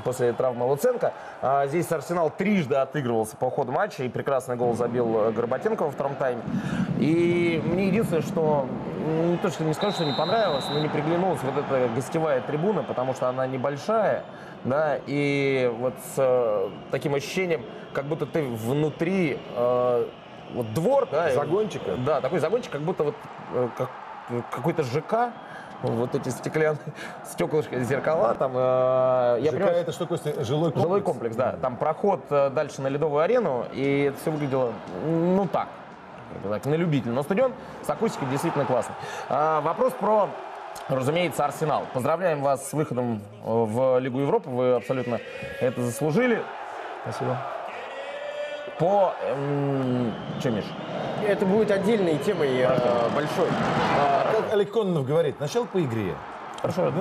[0.04, 1.14] После травмы Луценко.
[1.42, 5.92] А здесь Арсенал трижды отыгрывался по ходу матча, и прекрасный гол забил э, Горбатенко во
[5.92, 6.42] втором тайме.
[7.00, 8.66] И мне единственное, что
[9.00, 12.42] м, не то, что не скажу, что не понравилось, но не приглянулась вот эта гостевая
[12.42, 14.24] трибуна, потому что она небольшая,
[14.64, 20.06] да, и вот с э, таким ощущением, как будто ты внутри э,
[20.54, 21.96] вот двор, да, и- Загончика?
[22.06, 23.16] да, такой загончик, как будто вот
[23.54, 23.90] э, как,
[24.52, 25.32] какой-то ЖК,
[25.82, 26.82] вот эти стеклянные
[27.26, 28.52] стеклышки, зеркала там.
[28.56, 30.44] э, я ЖК понимаю, это что такое?
[30.44, 30.82] Жилой комплекс?
[30.84, 31.56] Жилой комплекс, да.
[31.62, 34.74] Там проход э, дальше на ледовую арену, и это все выглядело,
[35.06, 35.70] ну так,
[36.44, 37.12] так, на любителя.
[37.12, 38.96] Но стадион с акустикой действительно классный.
[39.30, 40.30] А, вопрос про,
[40.88, 41.86] разумеется, Арсенал.
[41.94, 44.50] Поздравляем вас с выходом э, в Лигу Европы.
[44.50, 45.20] Вы абсолютно
[45.60, 46.44] это заслужили.
[47.04, 47.38] Спасибо.
[48.78, 49.14] По...
[49.24, 50.66] Эм, что, Миш?
[51.28, 53.48] Это будет отдельной темой э, большой.
[54.32, 56.16] Как Олег Кононов говорит, начал по игре.
[56.62, 56.92] Хорошо,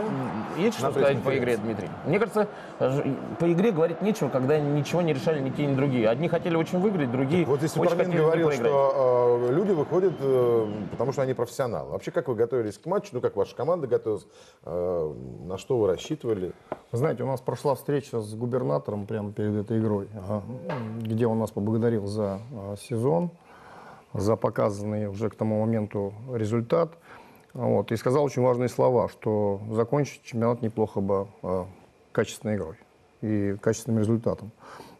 [0.56, 1.88] есть что сказать по игре, Дмитрий?
[2.06, 2.48] Мне кажется,
[2.78, 6.08] по игре говорить нечего, когда ничего не решали ни те, ни другие.
[6.08, 10.66] Одни хотели очень выиграть, другие Вот здесь очень не говорил, что э, люди выходят, э,
[10.92, 11.90] потому что они профессионалы.
[11.90, 13.10] Вообще, как вы готовились к матчу?
[13.12, 14.26] Ну, как ваша команда готовилась?
[14.64, 16.52] Э, на что вы рассчитывали?
[16.92, 20.42] Вы знаете, у нас прошла встреча с губернатором прямо перед этой игрой, а,
[21.00, 23.30] где он нас поблагодарил за а, сезон,
[24.14, 26.92] за показанный уже к тому моменту результат.
[27.58, 31.66] Вот, и сказал очень важные слова, что закончить чемпионат неплохо бы а,
[32.12, 32.76] качественной игрой
[33.20, 34.52] и качественным результатом.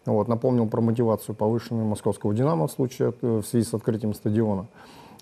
[0.07, 4.67] Вот, напомнил про мотивацию повышенную московского «Динамо» в, случае, от- в связи с открытием стадиона.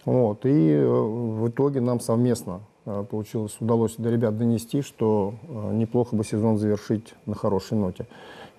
[0.07, 5.73] Вот, и э, в итоге нам совместно э, получилось, удалось до ребят донести, что э,
[5.75, 8.07] неплохо бы сезон завершить на хорошей ноте.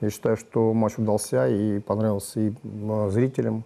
[0.01, 3.63] Я считаю, что матч удался и понравился и э, зрителям,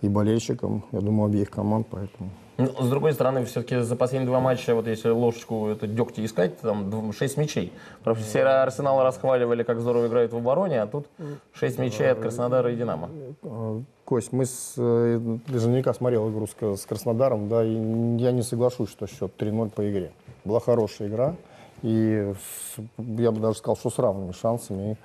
[0.00, 2.30] и болельщикам, я думаю, обеих команд, поэтому...
[2.60, 6.58] Ну, с другой стороны, все-таки за последние два матча, вот если ложечку это дегтя искать,
[6.58, 7.72] там дв- шесть мячей.
[8.00, 11.06] Потому что все Арсенал расхваливали, как здорово играет в обороне, а тут
[11.52, 13.10] шесть мячей от Краснодара и Динамо.
[13.44, 17.72] Э, Кость, мы с, э, ты же наверняка смотрел игру с, с Краснодаром, да, и
[18.20, 20.10] я не соглашусь, что счет 3-0 по игре.
[20.44, 21.36] Была хорошая игра,
[21.82, 22.32] и
[22.76, 24.92] с- я бы даже сказал, что с равными шансами.
[24.92, 24.96] И,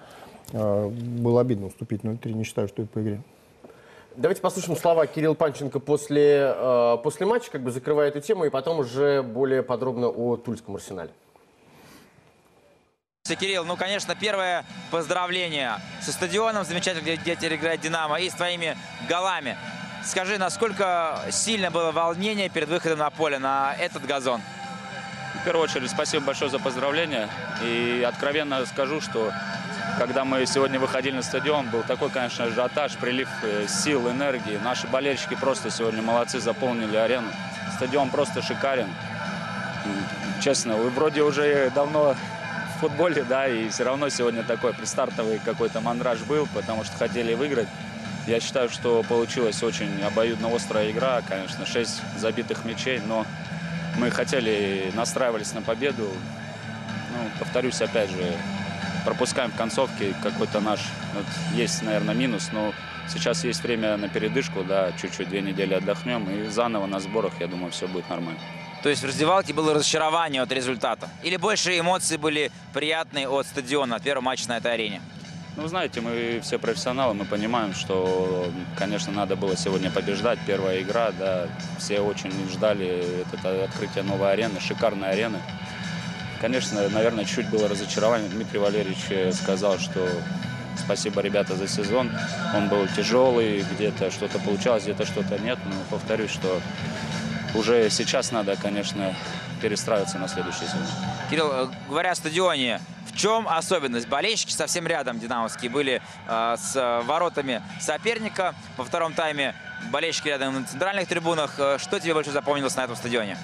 [0.58, 3.22] э, было обидно уступить 0-3, не считаю, что это по игре.
[4.16, 8.52] Давайте послушаем слова Кирилла Панченко после, э, после матча, как бы закрывая эту тему, и
[8.52, 11.10] потом уже более подробно о Тульском арсенале.
[13.24, 18.34] Кирилл, ну, конечно, первое поздравление со стадионом замечательно, где, где теперь играет «Динамо», и с
[18.34, 18.78] твоими
[19.10, 19.58] голами.
[20.06, 24.42] Скажи, насколько сильно было волнение перед выходом на поле, на этот газон?
[25.42, 27.30] В первую очередь, спасибо большое за поздравления.
[27.64, 29.32] И откровенно скажу, что
[29.98, 34.60] когда мы сегодня выходили на стадион, был такой, конечно, ажиотаж, прилив э, сил, энергии.
[34.64, 37.28] Наши болельщики просто сегодня молодцы, заполнили арену.
[37.76, 38.88] Стадион просто шикарен.
[40.42, 42.16] Честно, вы вроде уже давно
[42.76, 47.34] в футболе, да, и все равно сегодня такой предстартовый какой-то мандраж был, потому что хотели
[47.34, 47.68] выиграть.
[48.26, 51.22] Я считаю, что получилась очень обоюдно острая игра.
[51.28, 53.26] Конечно, 6 забитых мячей, но
[53.98, 56.10] мы хотели, настраивались на победу.
[57.12, 58.34] Ну, повторюсь, опять же,
[59.06, 60.80] пропускаем в концовке какой-то наш...
[61.14, 61.26] Вот
[61.56, 62.74] есть, наверное, минус, но
[63.08, 67.48] сейчас есть время на передышку, да, чуть-чуть две недели отдохнем, и заново на сборах, я
[67.48, 68.40] думаю, все будет нормально.
[68.82, 71.10] То есть в раздевалке было разочарование от результата?
[71.24, 75.02] Или больше эмоций были приятные от стадиона, от первого матча на этой арене?
[75.56, 80.40] Ну, знаете, мы все профессионалы, мы понимаем, что, конечно, надо было сегодня побеждать.
[80.48, 81.48] Первая игра, да,
[81.78, 85.40] все очень ждали это открытие новой арены, шикарной арены.
[86.44, 88.28] Конечно, наверное, чуть было разочарование.
[88.28, 90.06] Дмитрий Валерьевич сказал, что
[90.78, 92.12] спасибо, ребята, за сезон.
[92.54, 95.58] Он был тяжелый, где-то что-то получалось, где-то что-то нет.
[95.64, 96.60] Но повторюсь, что
[97.56, 99.16] уже сейчас надо, конечно,
[99.62, 100.86] перестраиваться на следующий сезон.
[101.30, 104.10] Кирилл, э, говоря о стадионе, в чем особенность?
[104.10, 108.54] Болельщики совсем рядом динамовские были э, с воротами соперника.
[108.76, 109.56] Во втором тайме
[109.92, 111.54] болельщики рядом на центральных трибунах.
[111.58, 113.38] Э, что тебе больше запомнилось на этом стадионе?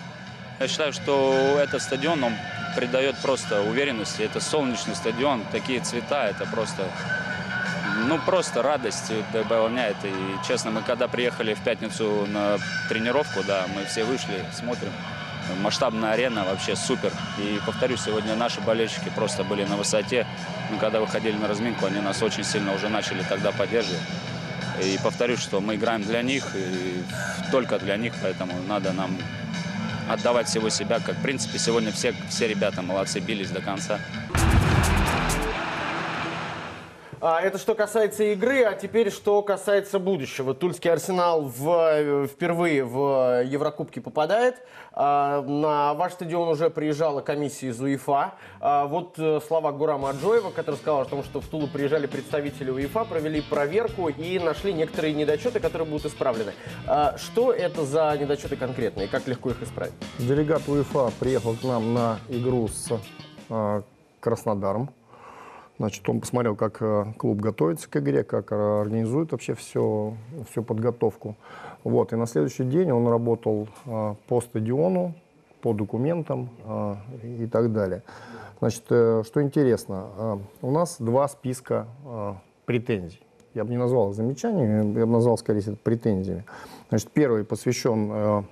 [0.59, 2.33] Я считаю, что этот стадион, он
[2.79, 4.21] придает просто уверенности.
[4.21, 6.87] Это солнечный стадион, такие цвета, это просто,
[8.07, 9.97] ну, просто радость добавляет.
[10.05, 12.57] И, честно, мы когда приехали в пятницу на
[12.87, 14.93] тренировку, да, мы все вышли, смотрим,
[15.61, 17.11] масштабная арена, вообще супер.
[17.37, 20.25] И повторюсь, сегодня наши болельщики просто были на высоте.
[20.71, 24.03] Мы когда выходили на разминку, они нас очень сильно уже начали тогда поддерживать.
[24.81, 27.03] И повторюсь, что мы играем для них, и
[27.51, 29.17] только для них, поэтому надо нам
[30.09, 33.99] отдавать всего себя, как в принципе сегодня все, все ребята молодцы, бились до конца.
[37.21, 40.53] А, это что касается игры, а теперь что касается будущего.
[40.53, 44.55] Тульский Арсенал в, впервые в Еврокубке попадает.
[44.93, 48.33] А, на ваш стадион уже приезжала комиссия из УЕФА.
[48.61, 52.71] А, вот э, слова Гурама Аджоева, который сказал о том, что в Тулу приезжали представители
[52.71, 56.53] УЕФА, провели проверку и нашли некоторые недочеты, которые будут исправлены.
[57.17, 59.93] Что это за недочеты конкретно и как легко их исправить?
[60.19, 62.91] Делегат УЕФА приехал к нам на игру с
[64.19, 64.89] Краснодаром.
[65.79, 70.13] Значит, он посмотрел, как э, клуб готовится к игре, как э, организует вообще все,
[70.49, 71.37] всю подготовку.
[71.85, 72.11] Вот.
[72.11, 75.15] И на следующий день он работал э, по стадиону,
[75.61, 76.49] по документам
[77.21, 78.03] и так далее.
[78.59, 81.85] Значит, что интересно, у нас два списка
[82.65, 83.19] претензий.
[83.53, 86.45] Я бы не назвал их замечаниями, я бы назвал, скорее претензиями.
[86.87, 88.45] Значит, первый посвящен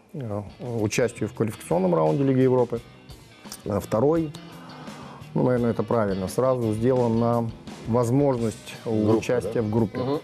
[0.82, 2.82] участию в квалификационном раунде Лиги Европы.
[3.64, 4.34] Второй
[5.38, 7.50] ну, наверное, это правильно, сразу сделан на
[7.88, 9.62] возможность Группа, участия да?
[9.62, 10.00] в группе.
[10.00, 10.22] Угу.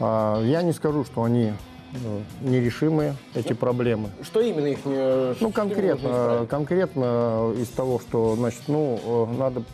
[0.00, 1.52] А, я не скажу, что они
[1.92, 4.08] ну, нерешимые, эти проблемы.
[4.22, 5.34] Что именно их не...
[5.38, 9.64] Ну, конкретно, конкретно из того, что, значит, ну, надо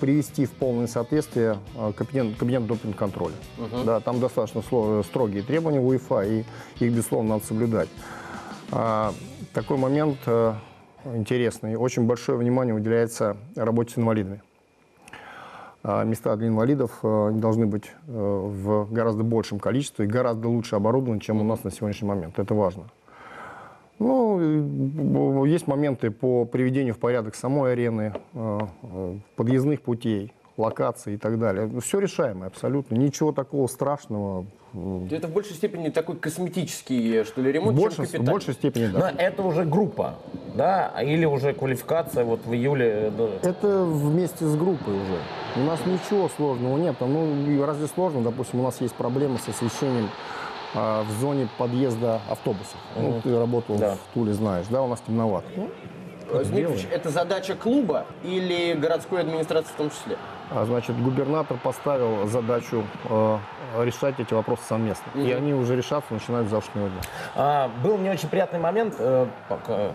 [0.00, 3.36] привести в полное соответствие э, кабинет, кабинет допинг-контроля.
[3.58, 3.84] Угу.
[3.84, 4.62] Да, там достаточно
[5.04, 6.44] строгие требования в УЕФА, и
[6.80, 7.88] их, безусловно, надо соблюдать.
[8.72, 9.14] А,
[9.52, 10.18] такой момент
[11.04, 11.76] э, интересный.
[11.76, 14.42] Очень большое внимание уделяется работе с инвалидами.
[15.86, 20.76] А, места для инвалидов э, должны быть э, в гораздо большем количестве и гораздо лучше
[20.76, 22.38] оборудованы, чем у нас на сегодняшний момент.
[22.38, 22.84] Это важно.
[23.98, 28.60] Ну, есть моменты по приведению в порядок самой арены, э,
[29.36, 31.70] подъездных путей, локаций и так далее.
[31.80, 32.94] Все решаемо абсолютно.
[32.94, 34.46] Ничего такого страшного.
[35.10, 38.86] Это в большей степени такой косметический, что ли, ремонт, в большей, чем В большей степени,
[38.88, 38.98] да.
[38.98, 40.16] Но это уже группа,
[40.54, 40.92] да?
[41.00, 43.12] Или уже квалификация вот в июле?
[43.42, 45.18] Это вместе с группой уже.
[45.56, 46.96] У нас ничего сложного нет.
[47.00, 48.22] Ну, разве сложно?
[48.22, 50.08] Допустим, у нас есть проблемы с освещением
[50.74, 52.76] а, в зоне подъезда автобусов.
[52.96, 53.06] Угу.
[53.06, 53.94] Ну, ты работал да.
[53.94, 55.46] в Туле, знаешь, да, у нас темновато.
[55.54, 55.70] Ну,
[56.42, 60.16] Дмитрий, это задача клуба или городской администрации в том числе?
[60.50, 63.38] А, значит, губернатор поставил задачу э,
[63.78, 65.10] решать эти вопросы совместно.
[65.14, 65.28] Mm-hmm.
[65.28, 67.00] И они уже решатся, начинают с завтрашнего дня.
[67.34, 69.90] А, был не очень приятный момент, э, пока,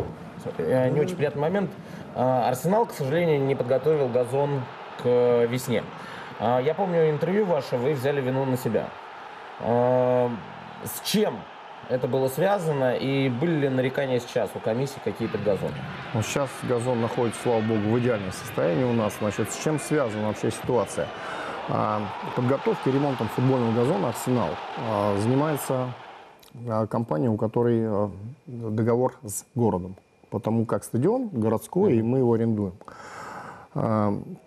[0.58, 1.70] э, не очень приятный момент.
[2.16, 4.62] А, Арсенал, к сожалению, не подготовил газон
[5.02, 5.84] к весне.
[6.40, 8.88] А, я помню интервью ваше, вы взяли вину на себя.
[9.60, 10.32] А,
[10.84, 11.40] с чем
[11.90, 12.96] это было связано?
[12.96, 15.72] И были ли нарекания сейчас у комиссии какие под газон?
[16.14, 19.14] Ну, сейчас газон находится, слава богу, в идеальном состоянии у нас.
[19.20, 21.08] Значит, с чем связана вообще ситуация?
[21.68, 22.02] А,
[22.36, 25.94] подготовкой ремонтом футбольного газона «Арсенал» а, занимается
[26.68, 28.12] а, компания, у которой
[28.46, 29.96] договор с городом.
[30.30, 32.74] Потому как стадион городской, и мы его арендуем.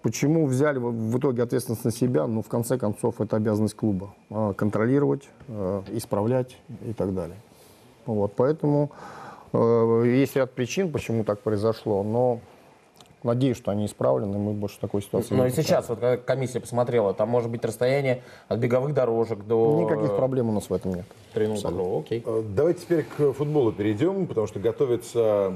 [0.03, 2.27] Почему взяли в итоге ответственность на себя?
[2.27, 4.15] Ну, в конце концов, это обязанность клуба.
[4.31, 7.37] А, контролировать, а, исправлять и так далее.
[8.05, 8.91] Вот, поэтому
[9.55, 12.41] есть ряд причин, почему так произошло, но
[13.25, 16.61] надеюсь, что они исправлены, мы больше такой ситуации Но не и сейчас, вот когда комиссия
[16.61, 19.83] посмотрела, там может быть расстояние от беговых дорожек до...
[19.85, 21.05] Никаких проблем у нас в этом нет.
[21.35, 22.23] 3 ну, окей.
[22.25, 25.55] Э, Давайте теперь к футболу перейдем, потому что готовиться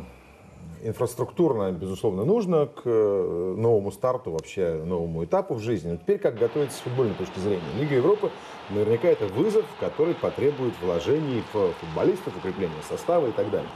[0.87, 5.91] инфраструктурно, безусловно, нужно к э, новому старту, вообще новому этапу в жизни.
[5.93, 7.63] Но теперь как готовиться с футбольной точки зрения?
[7.79, 8.31] Лига Европы
[8.71, 13.69] наверняка это вызов, который потребует вложений в футболистов, укрепления состава и так далее.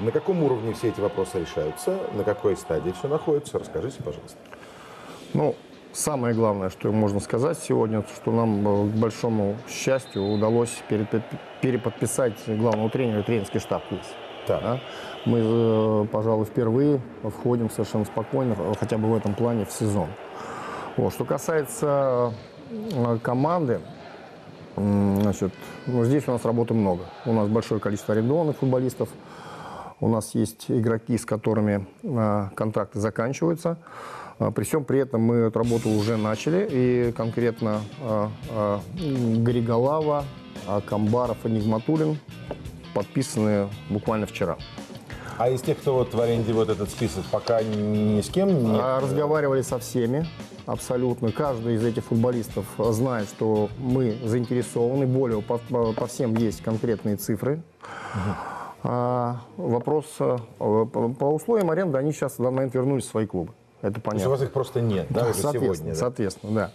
[0.00, 1.98] На каком уровне все эти вопросы решаются?
[2.14, 3.58] На какой стадии все находится?
[3.58, 4.38] Расскажите, пожалуйста.
[5.34, 5.56] Ну,
[5.92, 11.22] самое главное, что можно сказать сегодня, что нам, э, к большому счастью, удалось перепод-
[11.60, 13.82] переподписать главного тренера и тренерский штаб.
[14.46, 14.80] Да?
[15.28, 20.08] Мы, э, пожалуй, впервые входим совершенно спокойно, э, хотя бы в этом плане, в сезон.
[20.96, 21.12] Вот.
[21.12, 22.32] Что касается
[22.70, 23.80] э, команды,
[24.74, 25.52] значит,
[25.86, 27.02] ну, здесь у нас работы много.
[27.26, 29.10] У нас большое количество арендованных футболистов.
[30.00, 31.86] У нас есть игроки, с которыми
[32.54, 33.76] контракты заканчиваются.
[34.54, 36.68] При всем при этом мы эту работу уже начали.
[36.70, 37.80] И конкретно
[38.94, 40.24] Григолава,
[40.86, 42.16] Камбаров и Нигматулин
[42.94, 44.56] подписаны буквально вчера.
[45.38, 48.80] А из тех, кто вот в аренде вот этот список, пока ни, с кем нет?
[48.82, 50.26] А, Разговаривали со всеми,
[50.66, 51.30] абсолютно.
[51.30, 55.06] Каждый из этих футболистов знает, что мы заинтересованы.
[55.06, 57.62] Более по, по- по всем есть конкретные цифры.
[58.82, 63.26] А, вопрос э, по, по условиям аренды, они сейчас в данный момент вернулись в свои
[63.26, 63.52] клубы.
[63.80, 64.28] Это То есть понятно.
[64.28, 65.92] у вас их просто нет, да, уже соответственно, сегодня?
[65.92, 65.98] да?
[65.98, 66.70] Соответственно, да.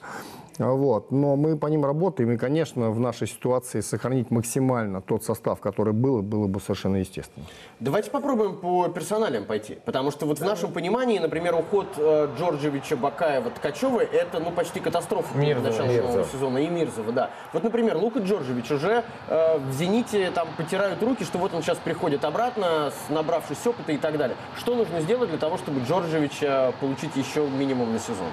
[0.58, 1.12] Вот.
[1.12, 5.94] Но мы по ним работаем, и, конечно, в нашей ситуации сохранить максимально тот состав, который
[5.94, 7.46] был, было бы совершенно естественно.
[7.80, 9.78] Давайте попробуем по персоналиям пойти.
[9.86, 14.80] Потому что вот в нашем понимании, например, уход э, Джорджевича, Бакаева, Ткачева– это ну, почти
[14.80, 16.08] катастрофа для Мирзова, начала Мирзова.
[16.08, 16.58] нового сезона.
[16.60, 17.30] И Мирзова, да.
[17.52, 21.78] Вот, например, Лука Джорджевич уже э, в «Зените» там потирают руки, что вот он сейчас
[21.78, 24.38] приходит обратно, набравшись опыта и так далее.
[24.58, 28.28] Что нужно сделать для того, чтобы Джорджевича получить еще минимум на сезон?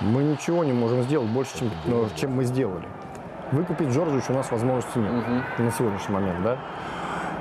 [0.00, 2.86] Мы ничего не можем сделать больше, чем, ну, чем мы сделали.
[3.52, 6.58] Выкупить Джорджевича у нас возможности нет на сегодняшний момент, да.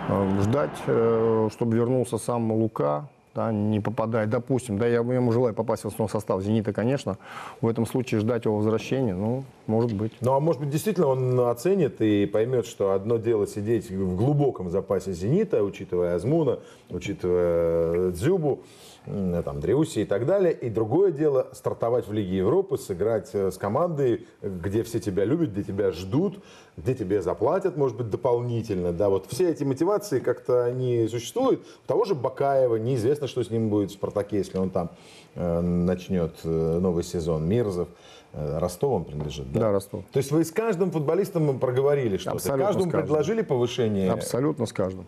[0.07, 5.53] Э, Ждать, э, чтобы вернулся сам Лука, да, не попадая, допустим, да, я ему желаю
[5.53, 7.17] попасть в основной состав «Зенита», конечно,
[7.59, 10.13] в этом случае ждать его возвращения, ну, может быть.
[10.21, 14.69] Ну, а может быть, действительно он оценит и поймет, что одно дело сидеть в глубоком
[14.69, 16.59] запасе «Зенита», учитывая Азмуна,
[16.89, 18.61] учитывая Дзюбу,
[19.05, 20.53] там, Дриуси и так далее.
[20.53, 25.51] И другое дело стартовать в Лиге Европы, сыграть э, с командой, где все тебя любят,
[25.51, 26.39] где тебя ждут,
[26.77, 28.91] где тебе заплатят, может быть, дополнительно.
[28.91, 31.61] Да, вот все эти мотивации как-то они существуют.
[31.83, 34.89] У того же Бакаева неизвестно, что с ним будет в «Спартаке», если он там
[35.35, 37.47] э, начнет э, новый сезон.
[37.47, 37.87] Мирзов.
[38.35, 39.59] Э, Ростов он принадлежит, да?
[39.61, 40.03] Да, Ростов.
[40.11, 42.35] То есть вы с каждым футболистом проговорили что-то?
[42.35, 43.07] Абсолютно Каждому с каждым.
[43.07, 44.11] предложили повышение?
[44.11, 45.05] Абсолютно с каждым.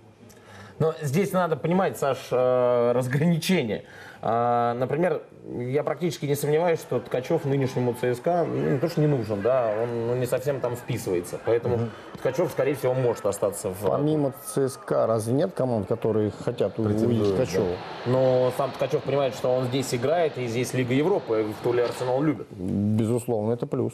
[0.79, 3.83] Но здесь надо понимать, Саш, э, разграничение.
[4.21, 5.21] А, Например,
[5.59, 9.71] я практически не сомневаюсь, что Ткачев нынешнему ЦСКА ну, не то, что не нужен, да,
[9.81, 11.39] он ну, не совсем там вписывается.
[11.45, 13.81] Поэтому Ткачев, скорее всего, может остаться в...
[13.89, 17.75] Помимо ЦСКА, разве нет команд, которые хотят увидеть Ткачева?
[18.05, 22.21] Но сам Ткачев понимает, что он здесь играет, и здесь Лига Европы, в Туле Арсенал
[22.21, 22.47] любит.
[22.51, 23.93] Безусловно, это плюс.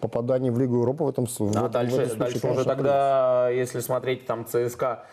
[0.00, 2.46] Попадание в Лигу Европы в этом, с- в А в дальше, этом случае, дальше уже
[2.48, 5.04] конечно, тогда, если смотреть там ЦСКА,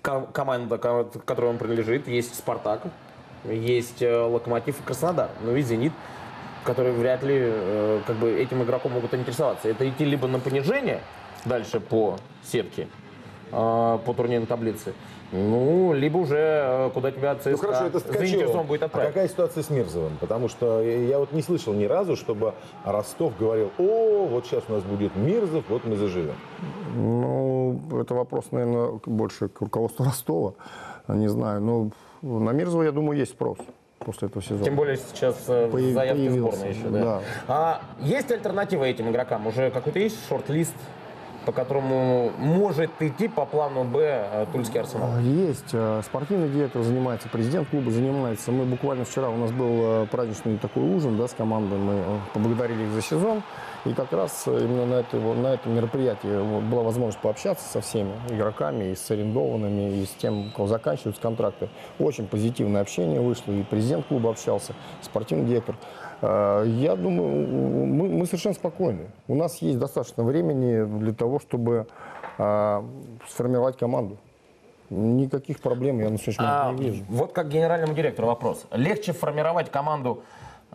[0.00, 2.80] ко- команда, ко- которой он принадлежит, есть Спартак,
[3.44, 5.92] есть э, Локомотив и Краснодар, ну и Зенит,
[6.64, 9.68] которые вряд ли э, как бы этим игроком могут интересоваться.
[9.68, 11.00] Это идти либо на понижение
[11.44, 12.88] дальше по сетке,
[13.50, 14.94] э, по турнирной таблице,
[15.32, 19.08] ну, либо уже куда тебя ЦСКА Ну хорошо, это с заинтересован будет А отправить.
[19.08, 20.18] какая ситуация с Мирзовым?
[20.20, 22.52] Потому что я вот не слышал ни разу, чтобы
[22.84, 26.34] Ростов говорил, о, вот сейчас у нас будет Мирзов, вот мы заживем.
[26.94, 30.52] Ну, это вопрос, наверное, больше к руководству Ростова.
[31.08, 31.62] Не знаю.
[31.62, 31.90] Но
[32.22, 33.58] на Мирзова, я думаю, есть спрос
[33.98, 34.64] после этого сезона.
[34.64, 37.02] Тем более сейчас э, Появ- появился, сборной еще, да.
[37.04, 37.20] да.
[37.48, 39.46] А есть альтернатива этим игрокам?
[39.46, 40.74] Уже какой-то есть шорт-лист,
[41.44, 45.10] по которому может идти по плану Б э, Тульский Арсенал?
[45.16, 45.70] А, Есть.
[45.72, 48.52] Э, Спортивный директор занимается, президент клуба занимается.
[48.52, 52.84] Мы буквально вчера, у нас был э, праздничный такой ужин да, с командой, мы поблагодарили
[52.84, 53.42] их за сезон.
[53.84, 58.92] И как раз именно на, это, на этом мероприятии была возможность пообщаться со всеми игроками,
[58.92, 61.68] и с арендованными, и с тем, у кого заканчиваются контракты.
[61.98, 65.74] Очень позитивное общение вышло, и президент клуба общался, спортивный директор.
[66.22, 67.46] Э, Я думаю,
[67.86, 69.06] мы, мы совершенно спокойны.
[69.28, 71.86] У нас есть достаточно времени для того, чтобы
[72.38, 72.82] э,
[73.28, 74.16] сформировать команду.
[74.90, 77.04] Никаких проблем я на сегодняшний А, момент не вижу.
[77.08, 78.66] вот как генеральному директору вопрос.
[78.72, 80.22] Легче формировать команду,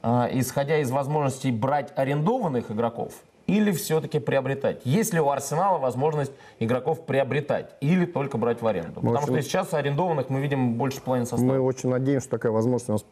[0.01, 3.13] э, исходя из возможностей брать арендованных игроков,
[3.45, 4.81] или все-таки приобретать?
[4.83, 8.99] Есть ли у Арсенала возможность игроков приобретать или только брать в аренду?
[9.01, 11.47] Мы Потому очень- что сейчас арендованных мы видим больше половины состава.
[11.53, 13.05] Мы очень надеемся, что такая возможность у нас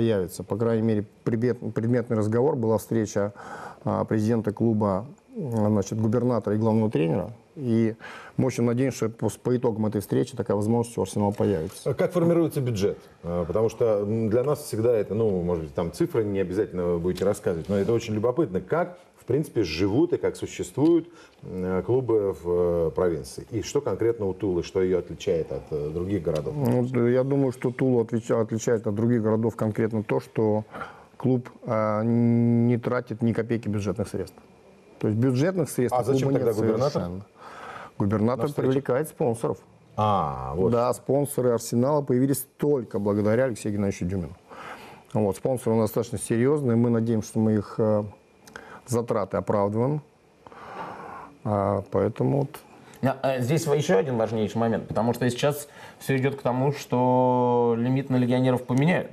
[0.00, 0.44] появится.
[0.44, 3.32] По крайней мере, предмет- предметный разговор была встреча
[3.82, 7.32] а, президента клуба, м, значит, губернатора и главного тренера.
[7.56, 7.96] И
[8.36, 11.92] мы очень надеемся, что по, итогам этой встречи такая возможность у Арсенала появится.
[11.94, 12.98] Как формируется бюджет?
[13.24, 16.98] А, Потому что для нас всегда это, ну, может быть, там цифры не обязательно вы
[17.00, 18.60] будете рассказывать, но это очень любопытно.
[18.60, 18.96] Как,
[19.32, 21.08] принципе, живут и как существуют
[21.42, 23.46] м, клубы в э, провинции?
[23.50, 26.54] И что конкретно у Тулы, что ее отличает от э, других городов?
[26.56, 30.64] Ну, я думаю, что отлича- отличает от других городов конкретно то, что
[31.16, 34.36] клуб не тратит ни копейки бюджетных средств.
[34.98, 36.90] То есть бюджетных средств А зачем тогда нет губернатор?
[36.92, 37.24] совершенно.
[37.98, 39.58] Губернатор привлекает спонсоров.
[39.96, 40.72] А, вот.
[40.72, 44.34] Да, спонсоры Арсенала появились только благодаря Алексею Геннадьевичу Дюмину.
[45.12, 46.76] Вот, спонсоры у нас достаточно серьезные.
[46.76, 48.04] Мы надеемся, что мы их э,
[48.90, 50.02] затраты оправдываем.
[51.44, 52.60] А, поэтому вот
[53.22, 55.68] А, Здесь еще один важнейший момент, потому что сейчас
[55.98, 59.10] все идет к тому, что лимит на легионеров поменяют.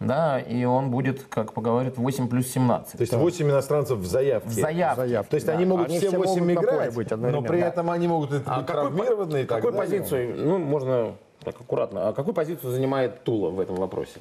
[0.00, 2.92] Да, и он будет, как поговорят, 8 плюс 17.
[2.92, 4.48] То есть 8 иностранцев в заявке.
[4.48, 5.22] В заявке.
[5.28, 5.52] То есть да.
[5.52, 7.66] они могут Они все все 8 могут играть, быть но при Да.
[7.68, 9.98] этом они могут быть А какой, травмированы и так какой далее.
[10.00, 11.12] позицию, ну, можно
[11.44, 14.20] так аккуратно, а какую позицию занимает Тула в этом вопросе?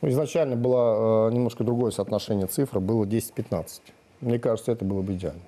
[0.00, 3.64] Ну, изначально было э, немножко другое соотношение цифр, было 10-15.
[4.22, 5.40] Мне кажется, это было бы идеально.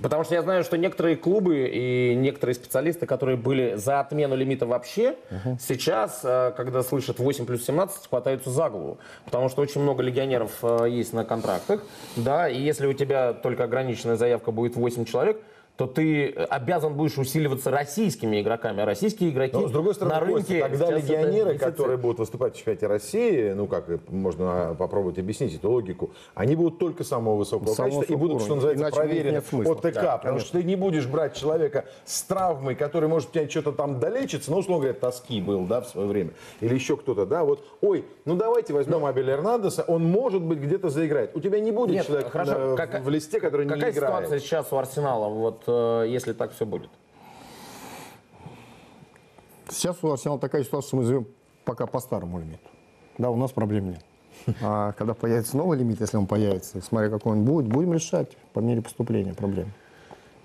[0.00, 4.64] Потому что я знаю, что некоторые клубы и некоторые специалисты, которые были за отмену лимита
[4.64, 5.16] вообще,
[5.58, 8.98] сейчас, э, когда слышат 8 плюс 17, хватаются за голову.
[9.24, 11.82] Потому что очень много легионеров э, есть на контрактах.
[12.14, 15.42] Да, и если у тебя только ограниченная заявка будет 8 человек,
[15.78, 18.82] то ты обязан будешь усиливаться российскими игроками.
[18.82, 21.96] А российские игроки Но, с другой стороны, на Костя, рынке тогда сейчас это легионеры, которые
[21.98, 27.04] будут выступать в чемпионате России, ну как можно попробовать объяснить эту логику, они будут только
[27.04, 29.92] самого высокого Самого качества и будут, что называется, Иначе проверены от ТК.
[29.92, 30.40] Да, потому конечно.
[30.40, 34.50] что ты не будешь брать человека с травмой, который, может, у тебя что-то там долечится,
[34.50, 38.04] ну, условно говоря, тоски был, да, в свое время, или еще кто-то, да, вот, ой,
[38.24, 41.36] ну давайте возьмем Абеля Эрнандеса, он, может быть, где-то заиграет.
[41.36, 42.58] У тебя не будет Нет, человека хорошо.
[42.70, 44.14] на- Какая- в листе, который не Какая играет.
[44.16, 45.67] ситуация сейчас у Арсенала, вот
[46.08, 46.90] если так все будет?
[49.68, 51.26] Сейчас у Арсенала такая ситуация, что мы живем
[51.64, 52.68] пока по старому лимиту.
[53.18, 54.04] Да, у нас проблем нет.
[54.62, 58.60] А когда появится новый лимит, если он появится, смотря какой он будет, будем решать по
[58.60, 59.72] мере поступления проблем.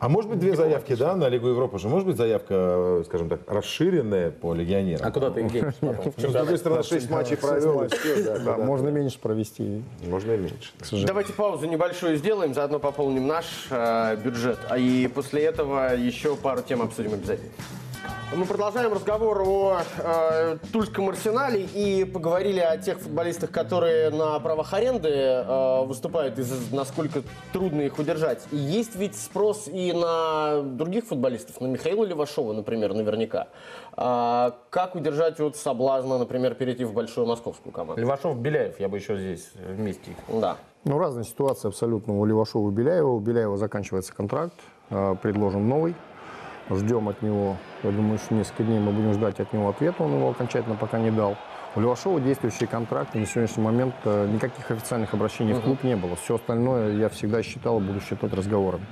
[0.03, 1.87] А может быть две заявки, да, на Лигу Европы же?
[1.87, 5.07] Может быть заявка, э, скажем так, расширенная по легионерам?
[5.07, 8.37] А куда ты их денешь Ну, с другой стороны, 6 матчей провел, и все, да,
[8.39, 9.81] Да, да, можно меньше провести.
[10.05, 11.05] Можно и меньше.
[11.05, 14.59] Давайте паузу небольшую сделаем, заодно пополним наш э, бюджет.
[14.67, 17.51] А и после этого еще пару тем обсудим обязательно.
[18.35, 24.73] Мы продолжаем разговор о э, Тульском арсенале и поговорили о тех футболистах, которые на правах
[24.73, 28.43] аренды э, выступают, и насколько трудно их удержать.
[28.51, 33.49] И есть ведь спрос и на других футболистов, на Михаила Левашова, например, наверняка.
[33.95, 38.01] А как удержать от соблазна, например, перейти в большую московскую команду?
[38.01, 40.15] Левашов, Беляев, я бы еще здесь вместе.
[40.27, 40.57] Да.
[40.85, 43.09] Ну, разная ситуация абсолютно у Левашова и Беляева.
[43.09, 44.55] У Беляева заканчивается контракт,
[44.89, 45.93] э, предложен новый.
[46.69, 50.15] Ждем от него, я думаю, что несколько дней мы будем ждать от него ответа, он
[50.15, 51.35] его окончательно пока не дал.
[51.75, 55.95] У Левашова действующий контракт, и на сегодняшний момент э, никаких официальных обращений в клуб не
[55.95, 56.15] было.
[56.15, 58.85] Все остальное я всегда считал и буду считать разговорами.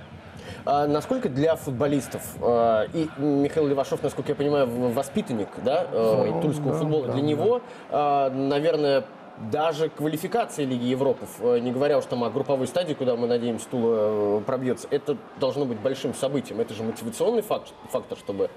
[0.65, 6.41] А насколько для футболистов, э, и Михаил Левашов, насколько я понимаю, воспитанник да, э, Ну,
[6.41, 7.28] тульского да, футбола, да, для да.
[7.28, 9.03] него, э, наверное,
[9.49, 13.67] даже квалификация Лиги Европы, э, не говоря уж там о групповой стадии, куда мы надеемся,
[13.69, 13.95] Тула
[14.39, 16.59] э, пробьется, это должно быть большим событием.
[16.59, 18.49] Это же мотивационный факт- фактор, чтобы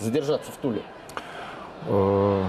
[0.00, 0.82] задержаться в Туле.
[1.86, 2.42] Э,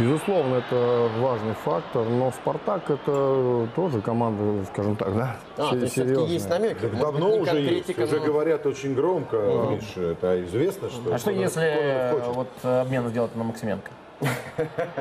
[0.00, 5.92] Безусловно, это важный фактор, но «Спартак»— это тоже команда, скажем так, да, А, то есть
[5.92, 6.32] все-таки серьезная.
[6.32, 6.78] есть намеки.
[6.80, 9.36] Так давно уже есть, конкретика, уже но- говорят очень громко,
[9.70, 11.14] Миш, это известно, что...
[11.14, 13.90] А что если вот обмен сделать на Максименко?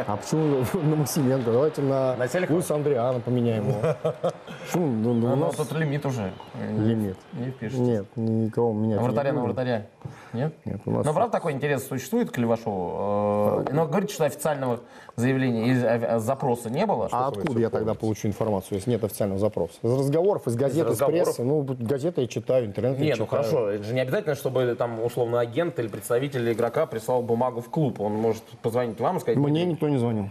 [0.08, 1.52] А почему на Максименко?
[1.52, 2.16] Давайте на,
[2.50, 3.96] Луиса Андриана поменяем его.
[4.76, 6.32] Ну, ну, у Ну, нас тут лимит уже.
[6.78, 7.18] лимит.
[7.34, 7.82] Не впишется.
[7.82, 9.88] Нет, никого менять А вратаря на вратаря?
[10.34, 10.54] Нет?
[10.66, 11.06] Нет, у нас...
[11.06, 13.64] Но правда такой интерес существует к Левашову?
[13.68, 14.82] Э, Но говорите, что официального
[15.16, 17.10] заявления или э, запроса не было?
[17.12, 19.74] А откуда я тогда получу информацию, если нет официального запроса?
[19.82, 21.26] Из разговоров, из газет, из, разговоров?
[21.26, 21.44] прессы.
[21.44, 25.04] Ну, газеты я читаю, интернет я Не, ну хорошо, это же не обязательно, чтобы там
[25.04, 28.00] условно агент или представитель игрока прислал бумагу в клуб.
[28.00, 30.30] Он может позвонить вам и сказать, Мне никто не звонил.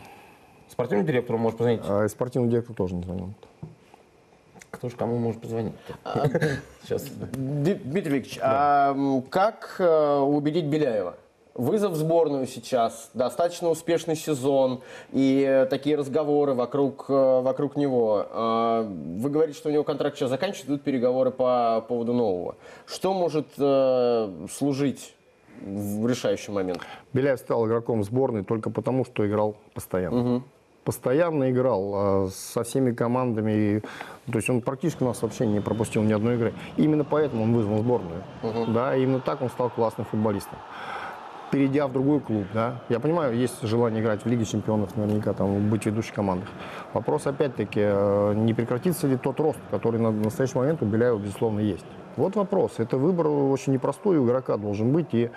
[0.68, 1.80] спортивному директору может позвонить.
[1.88, 3.34] А и спортивный директор тоже не звонил.
[4.78, 5.74] Кто же кому может позвонить?
[6.84, 7.02] Сейчас.
[7.04, 8.96] Д- Дмитрий Викторович, а
[9.28, 11.16] как э, убедить Беляева?
[11.54, 18.24] Вызов в сборную сейчас, достаточно успешный сезон и такие разговоры вокруг, э, вокруг него.
[18.30, 22.54] А, Вы говорите, что у него контракт сейчас заканчивается, идут переговоры по поводу нового.
[22.86, 25.16] Что может э, служить
[25.60, 26.78] в решающий момент?
[27.12, 30.44] Беляев стал игроком сборной только потому, что играл постоянно.
[30.88, 33.52] Постоянно играл а, со всеми командами.
[33.52, 33.80] И,
[34.32, 36.54] то есть он практически у нас вообще не пропустил ни одной игры.
[36.78, 38.22] Именно поэтому он вызвал в сборную.
[38.68, 40.58] Да, именно так он стал классным футболистом
[41.50, 45.70] перейдя в другой клуб, да, я понимаю, есть желание играть в Лиге чемпионов, наверняка там
[45.70, 46.46] быть ведущей командой.
[46.92, 51.60] Вопрос опять-таки, э, не прекратится ли тот рост, который на настоящий момент у Беляева, безусловно,
[51.60, 51.86] есть.
[52.16, 52.72] Вот вопрос.
[52.78, 55.30] Это выбор очень непростой у игрока должен быть, и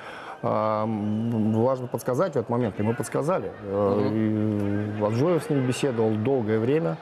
[0.44, 3.52] а, важно подсказать в этот момент, и мы подсказали.
[3.70, 5.06] Угу.
[5.06, 6.98] Аджоев с ним беседовал долгое время,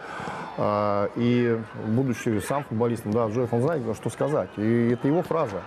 [0.58, 5.62] а, и будучи сам футболистом, да, Аджоев, он знает, что сказать, и это его фраза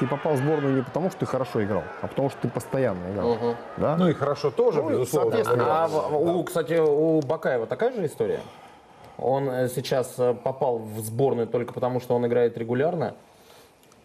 [0.00, 3.12] ты попал в сборную не потому, что ты хорошо играл, а потому, что ты постоянно
[3.12, 3.30] играл.
[3.32, 3.56] Угу.
[3.76, 3.96] Да?
[3.96, 5.38] Ну и хорошо тоже, Ну, безусловно.
[5.46, 8.40] А, у, кстати, у Бакаева такая же история?
[9.16, 13.14] Он э, сейчас э, попал в сборную только потому, что он играет регулярно?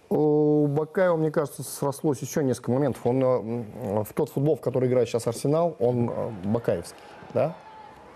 [0.09, 3.05] У Бакаева, мне кажется, срослось еще несколько моментов.
[3.05, 6.97] Он э, в тот футбол, в который играет сейчас Арсенал, он э, бакаевский,
[7.33, 7.55] да?